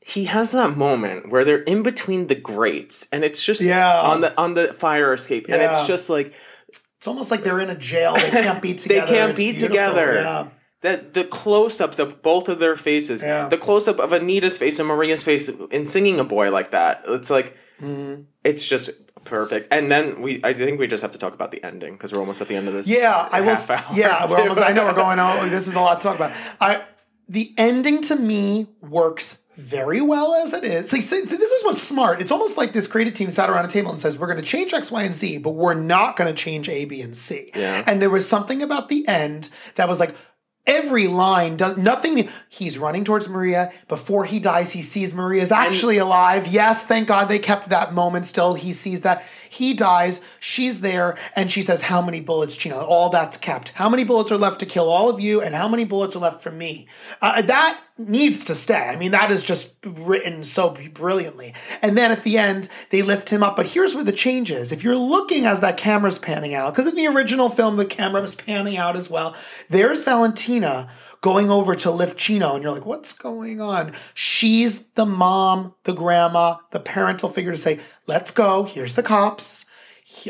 he 0.00 0.24
has 0.24 0.52
that 0.52 0.76
moment 0.76 1.30
where 1.30 1.44
they're 1.44 1.62
in 1.62 1.82
between 1.82 2.28
the 2.28 2.34
grates, 2.34 3.06
and 3.12 3.24
it's 3.24 3.44
just 3.44 3.60
Yeah. 3.60 4.00
on 4.00 4.22
the 4.22 4.36
on 4.40 4.54
the 4.54 4.72
fire 4.78 5.12
escape, 5.12 5.44
and 5.50 5.60
it's 5.60 5.84
just 5.86 6.08
like 6.08 6.32
It's 6.96 7.06
almost 7.06 7.30
like 7.30 7.42
they're 7.42 7.60
in 7.60 7.70
a 7.70 7.76
jail. 7.76 8.14
They 8.14 8.30
can't 8.30 8.62
be 8.62 8.72
together. 8.82 9.06
they 9.06 9.12
can't 9.12 9.30
It's 9.32 9.38
be 9.38 9.50
beautiful. 9.52 9.68
together. 9.68 10.14
Yeah. 10.14 10.48
That 10.80 11.12
the 11.12 11.24
close 11.24 11.80
ups 11.80 11.98
of 11.98 12.22
both 12.22 12.48
of 12.48 12.58
their 12.58 12.74
faces, 12.76 13.22
Yeah. 13.22 13.48
the 13.48 13.58
close 13.58 13.86
up 13.86 13.98
of 13.98 14.12
Anita's 14.12 14.56
face 14.58 14.78
and 14.78 14.88
Maria's 14.88 15.22
face 15.22 15.48
in 15.70 15.86
singing 15.86 16.18
a 16.20 16.24
boy 16.24 16.50
like 16.50 16.70
that, 16.70 17.02
it's 17.06 17.28
like 17.30 17.54
Mm-hmm. 17.82 18.22
it's 18.42 18.66
just 18.66 18.90
perfect. 19.28 19.68
And 19.70 19.90
then 19.90 20.22
we, 20.22 20.40
I 20.42 20.52
think 20.52 20.78
we 20.80 20.86
just 20.86 21.02
have 21.02 21.12
to 21.12 21.18
talk 21.18 21.34
about 21.34 21.50
the 21.50 21.62
ending 21.62 21.94
because 21.94 22.12
we're 22.12 22.20
almost 22.20 22.40
at 22.40 22.48
the 22.48 22.56
end 22.56 22.68
of 22.68 22.74
this. 22.74 22.88
Yeah, 22.88 23.28
I 23.30 23.40
hour 23.70 23.84
Yeah, 23.94 24.26
we're 24.28 24.40
almost. 24.40 24.60
I 24.60 24.72
know 24.72 24.84
we're 24.84 24.94
going. 25.06 25.18
on. 25.18 25.50
this 25.50 25.68
is 25.68 25.74
a 25.74 25.80
lot 25.80 26.00
to 26.00 26.04
talk 26.08 26.16
about. 26.16 26.32
I 26.60 26.82
the 27.28 27.54
ending 27.58 28.00
to 28.02 28.16
me 28.16 28.68
works 28.80 29.38
very 29.56 30.00
well 30.00 30.34
as 30.34 30.52
it 30.52 30.62
is. 30.64 30.92
Like, 30.92 31.02
see, 31.02 31.20
this 31.20 31.50
is 31.50 31.64
what's 31.64 31.82
smart. 31.82 32.20
It's 32.20 32.30
almost 32.30 32.56
like 32.56 32.72
this 32.72 32.86
creative 32.86 33.12
team 33.12 33.30
sat 33.32 33.50
around 33.50 33.64
a 33.64 33.68
table 33.68 33.90
and 33.90 33.98
says, 33.98 34.18
"We're 34.18 34.28
going 34.28 34.38
to 34.38 34.44
change 34.44 34.72
X, 34.72 34.92
Y, 34.92 35.02
and 35.02 35.12
Z, 35.12 35.38
but 35.38 35.50
we're 35.50 35.74
not 35.74 36.16
going 36.16 36.28
to 36.32 36.34
change 36.34 36.68
A, 36.68 36.84
B, 36.84 37.02
and 37.02 37.16
C." 37.16 37.50
Yeah. 37.54 37.82
And 37.86 38.00
there 38.00 38.10
was 38.10 38.26
something 38.28 38.62
about 38.62 38.88
the 38.88 39.06
end 39.08 39.50
that 39.74 39.88
was 39.88 40.00
like. 40.00 40.14
Every 40.68 41.06
line 41.06 41.56
does 41.56 41.78
nothing. 41.78 42.28
He's 42.50 42.78
running 42.78 43.02
towards 43.02 43.28
Maria. 43.28 43.72
Before 43.88 44.26
he 44.26 44.38
dies, 44.38 44.70
he 44.70 44.82
sees 44.82 45.14
Maria's 45.14 45.50
actually 45.50 45.96
alive. 45.96 46.46
Yes, 46.46 46.84
thank 46.84 47.08
God 47.08 47.24
they 47.24 47.38
kept 47.38 47.70
that 47.70 47.94
moment 47.94 48.26
still. 48.26 48.52
He 48.52 48.72
sees 48.72 49.00
that. 49.00 49.24
He 49.48 49.72
dies. 49.72 50.20
She's 50.40 50.82
there. 50.82 51.16
And 51.34 51.50
she 51.50 51.62
says, 51.62 51.80
How 51.80 52.02
many 52.02 52.20
bullets, 52.20 52.54
Chino? 52.54 52.78
All 52.78 53.08
that's 53.08 53.38
kept. 53.38 53.70
How 53.70 53.88
many 53.88 54.04
bullets 54.04 54.30
are 54.30 54.36
left 54.36 54.60
to 54.60 54.66
kill 54.66 54.90
all 54.90 55.08
of 55.08 55.20
you? 55.20 55.40
And 55.40 55.54
how 55.54 55.68
many 55.68 55.86
bullets 55.86 56.14
are 56.14 56.20
left 56.20 56.42
for 56.42 56.52
me? 56.52 56.86
Uh, 57.22 57.40
that 57.42 57.80
needs 57.98 58.44
to 58.44 58.54
stay. 58.54 58.88
I 58.88 58.96
mean, 58.96 59.10
that 59.10 59.30
is 59.30 59.42
just 59.42 59.74
written 59.84 60.44
so 60.44 60.70
brilliantly. 60.92 61.54
And 61.82 61.96
then 61.96 62.12
at 62.12 62.22
the 62.22 62.38
end, 62.38 62.68
they 62.90 63.02
lift 63.02 63.30
him 63.30 63.42
up. 63.42 63.56
But 63.56 63.66
here's 63.66 63.94
where 63.94 64.04
the 64.04 64.12
change 64.12 64.50
is. 64.50 64.70
If 64.72 64.84
you're 64.84 64.96
looking 64.96 65.44
as 65.46 65.60
that 65.60 65.76
camera's 65.76 66.18
panning 66.18 66.54
out, 66.54 66.72
because 66.72 66.86
in 66.86 66.94
the 66.94 67.08
original 67.08 67.50
film, 67.50 67.76
the 67.76 67.84
camera 67.84 68.20
was 68.20 68.34
panning 68.34 68.76
out 68.76 68.96
as 68.96 69.10
well, 69.10 69.34
there's 69.68 70.04
Valentina 70.04 70.88
going 71.20 71.50
over 71.50 71.74
to 71.74 71.90
lift 71.90 72.16
Chino, 72.16 72.54
and 72.54 72.62
you're 72.62 72.72
like, 72.72 72.86
what's 72.86 73.12
going 73.12 73.60
on? 73.60 73.92
She's 74.14 74.84
the 74.94 75.06
mom, 75.06 75.74
the 75.82 75.92
grandma, 75.92 76.56
the 76.70 76.78
parental 76.78 77.28
figure 77.28 77.50
to 77.50 77.56
say, 77.56 77.80
let's 78.06 78.30
go. 78.30 78.62
Here's 78.62 78.94
the 78.94 79.02
cops. 79.02 79.66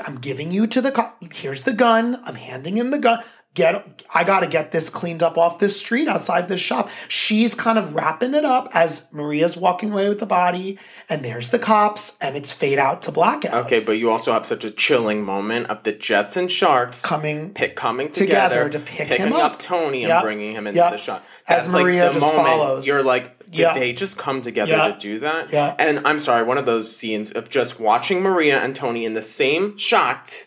I'm 0.05 0.17
giving 0.17 0.51
you 0.51 0.67
to 0.67 0.81
the 0.81 0.91
cop. 0.91 1.23
Here's 1.33 1.63
the 1.63 1.73
gun. 1.73 2.21
I'm 2.25 2.35
handing 2.35 2.77
him 2.77 2.91
the 2.91 2.99
gun. 2.99 3.23
Get, 3.59 4.05
I 4.15 4.23
got 4.23 4.41
to 4.41 4.47
get 4.47 4.71
this 4.71 4.89
cleaned 4.89 5.21
up 5.21 5.37
off 5.37 5.59
this 5.59 5.81
street 5.81 6.07
outside 6.07 6.49
this 6.49 6.61
shop. 6.61 6.89
She's 7.09 7.57
kind 7.57 7.77
of 7.77 7.93
wrapping 7.93 8.35
it 8.35 8.45
up 8.45 8.69
as 8.73 9.09
Maria's 9.11 9.57
walking 9.57 9.91
away 9.91 10.09
with 10.09 10.21
the 10.21 10.27
body, 10.27 10.79
and 11.09 11.25
there's 11.25 11.49
the 11.49 11.59
cops, 11.59 12.17
and 12.21 12.37
it's 12.37 12.53
fade 12.53 12.79
out 12.79 13.03
to 13.03 13.11
blackout. 13.11 13.67
Okay, 13.67 13.81
but 13.81 13.99
you 13.99 14.13
also 14.13 14.33
have 14.33 14.47
such 14.47 14.63
a 14.63 14.71
chilling 14.71 15.25
moment 15.25 15.67
of 15.67 15.83
the 15.83 15.91
Jets 15.91 16.37
and 16.37 16.49
Sharks 16.53 17.05
Coming 17.05 17.51
pick, 17.53 17.75
coming 17.75 18.13
together 18.13 18.69
together, 18.69 18.69
to 18.69 18.79
pick 18.79 19.09
picking 19.09 19.27
him 19.27 19.33
up. 19.33 19.59
Tony 19.59 20.03
Yep. 20.03 20.11
and 20.13 20.23
bringing 20.23 20.53
him 20.53 20.69
into 20.69 20.79
Yep. 20.79 20.93
the 20.93 20.99
shot. 20.99 21.25
As 21.49 21.65
That's 21.65 21.75
like 21.75 21.83
Maria 21.83 22.07
the 22.07 22.15
just 22.15 22.27
moment 22.33 22.47
follows. 22.49 22.87
You're 22.87 23.03
like, 23.03 23.41
did 23.51 23.59
Yep. 23.59 23.75
they 23.75 23.93
just 23.93 24.17
come 24.19 24.41
together 24.41 24.71
Yep. 24.71 24.95
to 24.95 25.01
do 25.01 25.19
that? 25.19 25.53
Yep. 25.53 25.77
And 25.81 26.07
I'm 26.07 26.21
sorry, 26.21 26.45
one 26.45 26.59
of 26.59 26.67
those 26.67 26.95
scenes 26.97 27.33
of 27.33 27.51
just 27.51 27.81
watching 27.81 28.21
Maria 28.23 28.61
and 28.63 28.77
Tony 28.77 29.05
in 29.05 29.15
the 29.15 29.23
same 29.23 29.77
shot, 29.79 30.45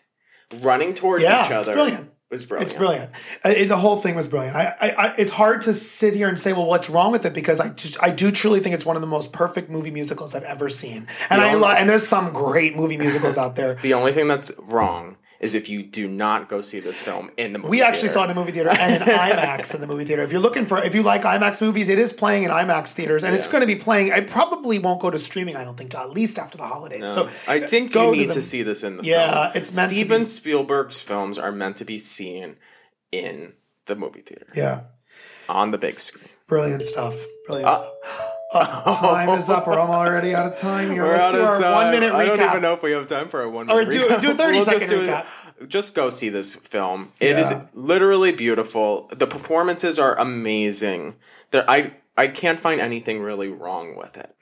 running 0.62 0.94
towards 0.94 1.24
Yeah, 1.24 1.44
each 1.44 1.52
it's 1.52 1.68
other. 1.68 1.74
brilliant. 1.74 2.11
Was 2.32 2.46
brilliant. 2.46 2.72
It's 2.72 2.78
brilliant. 2.78 3.12
Uh, 3.46 3.50
it- 3.50 3.68
the 3.68 3.76
whole 3.78 3.98
thing 3.98 4.16
was 4.16 4.28
brilliant. 4.28 4.56
I, 4.56 4.74
I, 4.80 4.90
I, 4.92 5.16
it's 5.18 5.32
hard 5.34 5.62
to 5.62 5.74
sit 5.74 6.16
here 6.16 6.30
and 6.30 6.40
say, 6.40 6.54
well, 6.54 6.66
what's 6.66 6.90
wrong 6.90 7.12
with 7.12 7.26
it? 7.26 7.34
Because 7.34 7.60
I 7.60 7.70
just, 7.70 8.02
I 8.02 8.10
do 8.10 8.32
truly 8.32 8.62
think 8.62 8.74
it's 8.74 8.86
one 8.86 8.96
of 8.96 9.02
the 9.02 9.08
most 9.08 9.34
perfect 9.34 9.70
movie 9.70 9.92
musicals 9.92 10.34
I've 10.34 10.44
ever 10.46 10.70
seen. 10.70 11.08
And 11.30 11.42
The 11.42 11.46
I, 11.46 11.50
only- 11.50 11.62
lo- 11.62 11.72
and 11.78 11.90
there's 11.90 12.08
some 12.08 12.32
great 12.32 12.76
movie 12.76 12.98
musicals 12.98 13.38
out 13.38 13.56
there. 13.58 13.76
The 13.82 13.94
only 13.94 14.14
thing 14.14 14.28
that's 14.30 14.52
wrong 14.60 15.18
is 15.42 15.56
if 15.56 15.68
you 15.68 15.82
do 15.84 16.08
not 16.08 16.48
go 16.48 16.62
see 16.62 16.80
this 16.80 17.02
film 17.02 17.32
in 17.36 17.52
the 17.52 17.58
movie. 17.60 17.70
We 17.72 17.82
actually 17.82 18.10
theater. 18.10 18.14
saw 18.14 18.22
it 18.22 18.26
in 18.26 18.38
a 18.38 18.40
movie 18.40 18.52
theater 18.52 18.70
and 18.70 19.02
in 19.02 19.08
IMAX 19.10 19.74
in 19.76 19.82
the 19.82 19.88
movie 19.88 20.06
theater. 20.06 20.22
If 20.22 20.32
you're 20.32 20.40
looking 20.40 20.66
for, 20.68 20.78
if 20.78 20.94
you 20.94 21.02
like 21.02 21.24
IMAX 21.24 21.62
movies, 21.64 21.90
it 21.90 21.98
is 21.98 22.14
playing 22.14 22.44
in 22.44 22.52
IMAX 22.52 22.94
theaters, 22.94 23.24
and 23.24 23.34
it's 23.36 23.48
going 23.48 23.62
to 23.62 23.68
be 23.68 23.76
playing. 23.76 24.12
I 24.14 24.22
probably 24.22 24.78
won't 24.78 25.02
go 25.02 25.10
to 25.10 25.18
streaming. 25.18 25.56
I 25.56 25.64
don't 25.64 25.76
think 25.78 25.96
at 25.96 26.12
least 26.12 26.38
after 26.38 26.58
the 26.60 26.66
holidays. 26.68 27.08
So 27.10 27.24
I 27.48 27.60
think 27.60 27.94
you 27.96 28.12
need 28.12 28.28
to, 28.28 28.34
them. 28.34 28.42
see 28.42 28.62
this 28.64 28.84
in 28.84 28.98
the 28.98 29.04
Yeah, 29.04 29.52
film. 29.52 29.58
it's 29.62 29.76
meant 29.76 29.90
to 29.90 29.96
Steven 29.96 30.20
be- 30.20 30.24
Spielberg's 30.26 31.02
films 31.02 31.40
are 31.40 31.52
meant 31.52 31.78
to 31.78 31.86
be 31.86 31.98
seen 31.98 32.58
in 33.12 33.54
the 33.88 33.96
movie 33.96 34.22
theater 34.22 34.46
Yeah, 34.56 34.82
on 35.50 35.72
the 35.72 35.78
big 35.80 36.00
screen. 36.00 36.30
brilliant 36.48 36.84
stuff. 36.84 37.16
Brilliant 37.48 37.68
uh, 37.68 37.78
stuff. 37.78 38.36
Time 38.52 39.30
is 39.38 39.50
up. 39.50 39.68
We're 39.68 39.74
already 39.80 40.34
out 40.36 40.46
of 40.52 40.58
time 40.58 40.92
here. 40.92 41.04
We're 41.04 41.12
Let's 41.12 41.26
out 41.28 41.32
do 41.32 41.40
of 41.42 41.46
our 41.48 41.60
time. 41.62 41.74
one 41.74 41.92
minute 41.92 42.14
recap. 42.14 42.16
I 42.16 42.26
don't 42.38 42.50
even 42.50 42.62
know 42.62 42.74
if 42.74 42.84
we 42.84 42.92
have 42.92 43.08
time 43.08 43.28
for 43.30 43.42
a 43.42 43.50
one 43.50 43.70
Or 43.72 43.80
minute 43.80 43.92
do- 43.92 44.08
recap. 44.08 44.22
do 44.22 44.30
a 44.32 44.34
30 44.34 44.52
We'll 44.58 44.66
second 44.66 44.80
just 44.80 44.90
do 44.90 45.02
it- 45.02 45.08
recap. 45.10 45.26
Just 45.68 45.94
go 45.94 46.10
see 46.10 46.30
this 46.30 46.56
film. 46.56 47.12
It 47.20 47.38
is 47.38 47.52
Yeah. 47.52 47.62
literally 47.76 48.32
beautiful. 48.32 49.08
The 49.16 49.28
performances 49.28 50.00
are 50.00 50.18
amazing. 50.18 51.16
There, 51.52 51.70
I 51.70 51.94
I 52.18 52.28
can't 52.28 52.60
find 52.60 52.82
anything 52.82 53.22
really 53.22 53.48
wrong 53.50 53.96
with 53.96 54.18
it. 54.18 54.36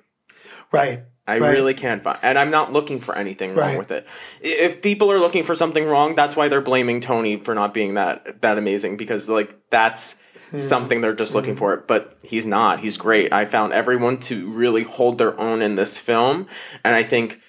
Right. 0.71 1.01
I 1.27 1.37
Right. 1.39 1.51
really 1.51 1.73
can't 1.75 2.01
find, 2.01 2.17
and 2.23 2.39
I'm 2.39 2.49
not 2.49 2.73
looking 2.73 2.99
for 2.99 3.15
anything 3.15 3.53
wrong 3.53 3.69
Right. 3.69 3.77
with 3.77 3.91
it. 3.91 4.07
If 4.41 4.81
people 4.81 5.11
are 5.11 5.19
looking 5.19 5.43
for 5.43 5.53
something 5.53 5.85
wrong, 5.85 6.15
that's 6.15 6.35
why 6.35 6.47
they're 6.47 6.61
blaming 6.61 7.01
Tony 7.01 7.37
for 7.37 7.53
not 7.53 7.73
being 7.73 7.93
that 7.95 8.41
that 8.41 8.57
amazing 8.57 8.95
because 8.97 9.29
like 9.29 9.55
that's. 9.69 10.15
Something 10.57 11.01
they're 11.01 11.13
just 11.13 11.35
looking 11.35 11.51
mm-hmm. 11.51 11.59
for. 11.59 11.77
But 11.87 12.17
he's 12.23 12.45
not. 12.45 12.79
He's 12.79 12.97
great. 12.97 13.31
I 13.33 13.45
found 13.45 13.73
everyone 13.73 14.19
to 14.21 14.49
really 14.51 14.83
hold 14.83 15.17
their 15.17 15.39
own 15.39 15.61
in 15.61 15.75
this 15.75 15.99
film, 15.99 16.47
and 16.83 16.95
I 16.95 17.03
think 17.03 17.39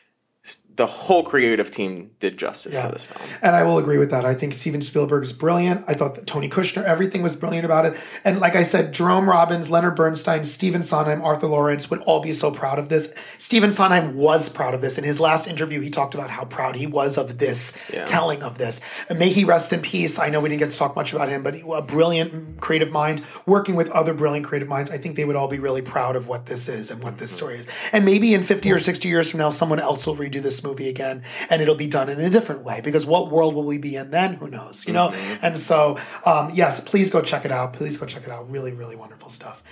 the 0.80 0.86
whole 0.86 1.22
creative 1.22 1.70
team 1.70 2.10
did 2.20 2.38
justice 2.38 2.72
Yeah. 2.72 2.86
to 2.86 2.92
this 2.92 3.04
film. 3.04 3.28
And 3.42 3.54
I 3.54 3.64
will 3.64 3.76
agree 3.76 3.98
with 3.98 4.10
that. 4.12 4.24
I 4.24 4.32
think 4.32 4.54
Steven 4.54 4.80
Spielberg 4.80 5.22
is 5.24 5.34
brilliant. 5.34 5.84
I 5.86 5.92
thought 5.92 6.14
that 6.14 6.26
Tony 6.26 6.48
Kushner, 6.48 6.82
everything 6.84 7.20
was 7.22 7.36
brilliant 7.36 7.66
about 7.66 7.84
it. 7.84 7.98
And 8.24 8.38
like 8.38 8.56
I 8.56 8.62
said, 8.62 8.94
Jerome 8.94 9.28
Robbins, 9.28 9.70
Leonard 9.70 9.94
Bernstein, 9.94 10.46
Stephen 10.46 10.82
Sondheim, 10.82 11.20
Arthur 11.20 11.48
Laurents 11.48 11.90
would 11.90 12.00
all 12.04 12.20
be 12.20 12.32
so 12.32 12.50
proud 12.50 12.78
of 12.78 12.88
this. 12.88 13.12
Stephen 13.36 13.70
Sondheim 13.70 14.16
was 14.16 14.48
proud 14.48 14.72
of 14.72 14.80
this. 14.80 14.96
In 14.96 15.04
his 15.04 15.20
last 15.20 15.46
interview, 15.46 15.82
he 15.82 15.90
talked 15.90 16.14
about 16.14 16.30
how 16.30 16.46
proud 16.46 16.76
he 16.76 16.86
was 16.86 17.18
of 17.18 17.36
this 17.36 17.74
Yeah. 17.92 18.06
telling 18.06 18.42
of 18.42 18.56
this. 18.56 18.80
And 19.10 19.18
may 19.18 19.28
he 19.28 19.44
rest 19.44 19.74
in 19.74 19.80
peace. 19.80 20.18
I 20.18 20.30
know 20.30 20.40
we 20.40 20.48
didn't 20.48 20.60
get 20.60 20.70
to 20.70 20.78
talk 20.78 20.96
much 20.96 21.12
about 21.12 21.28
him, 21.28 21.42
but 21.42 21.56
he- 21.56 21.64
a 21.70 21.82
brilliant 21.82 22.58
creative 22.62 22.90
mind 22.90 23.20
working 23.44 23.76
with 23.76 23.90
other 23.90 24.14
brilliant 24.14 24.46
creative 24.46 24.68
minds. 24.68 24.90
I 24.90 24.96
think 24.96 25.16
they 25.16 25.26
would 25.26 25.36
all 25.36 25.48
be 25.48 25.58
really 25.58 25.82
proud 25.82 26.16
of 26.16 26.26
what 26.26 26.46
this 26.46 26.70
is 26.70 26.90
and 26.90 27.02
what 27.02 27.18
this 27.18 27.28
mm-hmm. 27.28 27.36
story 27.36 27.56
is. 27.58 27.66
And 27.92 28.06
maybe 28.06 28.32
in 28.32 28.42
50 28.42 28.72
or 28.72 28.78
60 28.78 29.06
years 29.10 29.30
from 29.30 29.40
now, 29.40 29.50
someone 29.50 29.78
else 29.78 30.06
will 30.06 30.16
redo 30.16 30.40
this 30.40 30.64
movie 30.64 30.69
again 30.78 31.22
and 31.48 31.60
it'll 31.60 31.74
be 31.74 31.86
done 31.86 32.08
in 32.08 32.20
a 32.20 32.30
different 32.30 32.62
way 32.62 32.80
because 32.80 33.06
what 33.06 33.30
world 33.30 33.54
will 33.54 33.64
we 33.64 33.78
be 33.78 33.96
in 33.96 34.10
then? 34.10 34.34
Who 34.34 34.48
knows, 34.48 34.86
you 34.86 34.92
know? 34.92 35.10
And 35.42 35.58
so, 35.58 35.98
um, 36.24 36.50
yes, 36.54 36.80
please 36.80 37.10
go 37.10 37.22
check 37.22 37.44
it 37.44 37.52
out. 37.52 37.72
Please 37.72 37.96
go 37.96 38.06
check 38.06 38.24
it 38.24 38.30
out. 38.30 38.50
Really, 38.50 38.72
really 38.72 38.96
wonderful 38.96 39.28
stuff. 39.28 39.62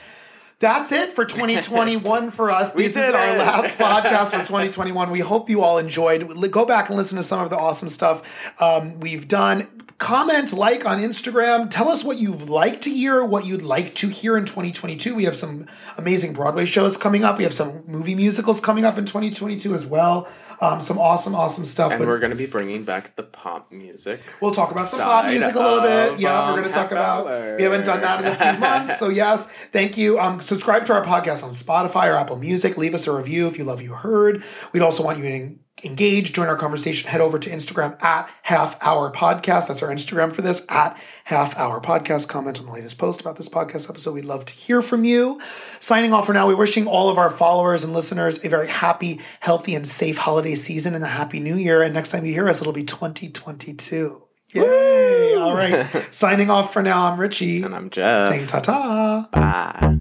That's 0.60 0.90
it 0.90 1.12
for 1.12 1.24
2021 1.24 2.30
for 2.32 2.50
us. 2.50 2.72
This 2.72 2.96
is 2.96 3.10
our 3.10 3.28
it. 3.28 3.38
last 3.38 3.78
podcast 3.78 4.30
for 4.32 4.44
2021. 4.44 5.10
We 5.10 5.20
hope 5.20 5.48
you 5.48 5.62
all 5.62 5.78
enjoyed. 5.78 6.28
Go 6.50 6.64
back 6.64 6.88
and 6.88 6.96
listen 6.96 7.16
to 7.16 7.22
some 7.22 7.40
of 7.40 7.50
the 7.50 7.56
awesome 7.56 7.88
stuff 7.88 8.52
um, 8.60 8.98
we've 9.00 9.28
done. 9.28 9.68
Comment, 9.96 10.52
like 10.52 10.86
on 10.86 10.98
Instagram. 10.98 11.68
Tell 11.70 11.88
us 11.88 12.04
what 12.04 12.18
you'd 12.18 12.42
like 12.48 12.82
to 12.82 12.90
hear, 12.90 13.24
what 13.24 13.46
you'd 13.46 13.62
like 13.62 13.94
to 13.96 14.08
hear 14.08 14.36
in 14.36 14.44
2022. 14.44 15.14
We 15.14 15.24
have 15.24 15.34
some 15.34 15.66
amazing 15.96 16.34
Broadway 16.34 16.66
shows 16.66 16.96
coming 16.96 17.24
up. 17.24 17.38
We 17.38 17.44
have 17.44 17.52
some 17.52 17.82
movie 17.86 18.14
musicals 18.14 18.60
coming 18.60 18.84
up 18.84 18.98
in 18.98 19.06
2022 19.06 19.74
as 19.74 19.86
well. 19.86 20.28
Um, 20.60 20.80
some 20.80 20.98
awesome, 20.98 21.34
awesome 21.34 21.64
stuff. 21.64 21.92
And 21.92 22.00
But 22.00 22.08
we're 22.08 22.18
going 22.18 22.30
to 22.30 22.36
be 22.36 22.46
bringing 22.46 22.84
back 22.84 23.16
the 23.16 23.22
pop 23.22 23.70
music. 23.72 24.20
We'll 24.40 24.50
talk 24.52 24.70
about 24.70 24.86
some 24.86 25.00
pop 25.00 25.26
music 25.26 25.54
a 25.54 25.58
little 25.58 25.80
bit. 25.80 26.20
Yeah, 26.20 26.50
we're 26.50 26.60
going 26.60 26.68
to 26.70 26.74
talk 26.74 26.90
about. 26.90 27.26
We 27.56 27.62
haven't 27.62 27.84
done 27.84 28.00
that 28.00 28.20
in 28.20 28.26
a 28.26 28.34
few 28.34 28.60
months, 28.60 28.98
so 28.98 29.08
yes, 29.08 29.46
thank 29.46 29.96
you. 29.96 30.18
Um, 30.18 30.40
subscribe 30.40 30.84
to 30.86 30.94
our 30.94 31.02
podcast 31.04 31.44
on 31.44 31.50
Spotify 31.50 32.08
or 32.08 32.16
Apple 32.16 32.38
Music. 32.38 32.76
Leave 32.76 32.94
us 32.94 33.06
a 33.06 33.12
review 33.12 33.46
if 33.46 33.56
you 33.56 33.64
love 33.64 33.82
you 33.82 33.94
heard. 33.94 34.42
We'd 34.72 34.82
also 34.82 35.04
want 35.04 35.18
you 35.18 35.24
to 35.24 35.58
engage, 35.84 36.32
join 36.32 36.48
our 36.48 36.56
conversation. 36.56 37.08
Head 37.08 37.20
over 37.20 37.38
to 37.38 37.50
Instagram 37.50 38.02
at 38.02 38.30
Half 38.42 38.82
Hour 38.84 39.10
Podcast. 39.12 39.68
That's 39.68 39.82
our 39.82 39.90
Instagram 39.90 40.32
for 40.32 40.42
this 40.42 40.64
at 40.68 41.02
Half 41.24 41.58
Hour 41.58 41.80
Podcast. 41.80 42.28
Comment 42.28 42.58
on 42.60 42.66
the 42.66 42.72
latest 42.72 42.98
post 42.98 43.20
about 43.20 43.36
this 43.36 43.48
podcast 43.48 43.88
episode. 43.88 44.14
We'd 44.14 44.24
love 44.24 44.44
to 44.46 44.54
hear 44.54 44.82
from 44.82 45.04
you. 45.04 45.40
Signing 45.80 46.12
off 46.12 46.26
for 46.26 46.32
now, 46.32 46.46
we're 46.46 46.56
wishing 46.56 46.86
all 46.86 47.10
of 47.10 47.18
our 47.18 47.30
followers 47.30 47.84
and 47.84 47.92
listeners 47.92 48.44
a 48.44 48.48
very 48.48 48.68
happy, 48.68 49.20
healthy, 49.40 49.74
and 49.74 49.86
safe 49.86 50.18
holiday 50.18 50.54
season 50.54 50.94
and 50.94 51.04
a 51.04 51.08
happy 51.08 51.40
new 51.40 51.56
year. 51.56 51.82
And 51.82 51.94
next 51.94 52.10
time 52.10 52.24
you 52.24 52.32
hear 52.32 52.48
us, 52.48 52.60
it'll 52.60 52.72
be 52.72 52.84
2022. 52.84 54.22
Yay! 54.54 55.34
All 55.38 55.54
right. 55.54 55.84
Signing 56.10 56.50
off 56.50 56.72
for 56.72 56.82
now, 56.82 57.06
I'm 57.06 57.20
Richie. 57.20 57.62
And 57.62 57.74
I'm 57.74 57.90
Jeff. 57.90 58.28
Saying 58.28 58.46
ta 58.46 58.60
ta. 58.60 59.28
Bye. 59.32 60.00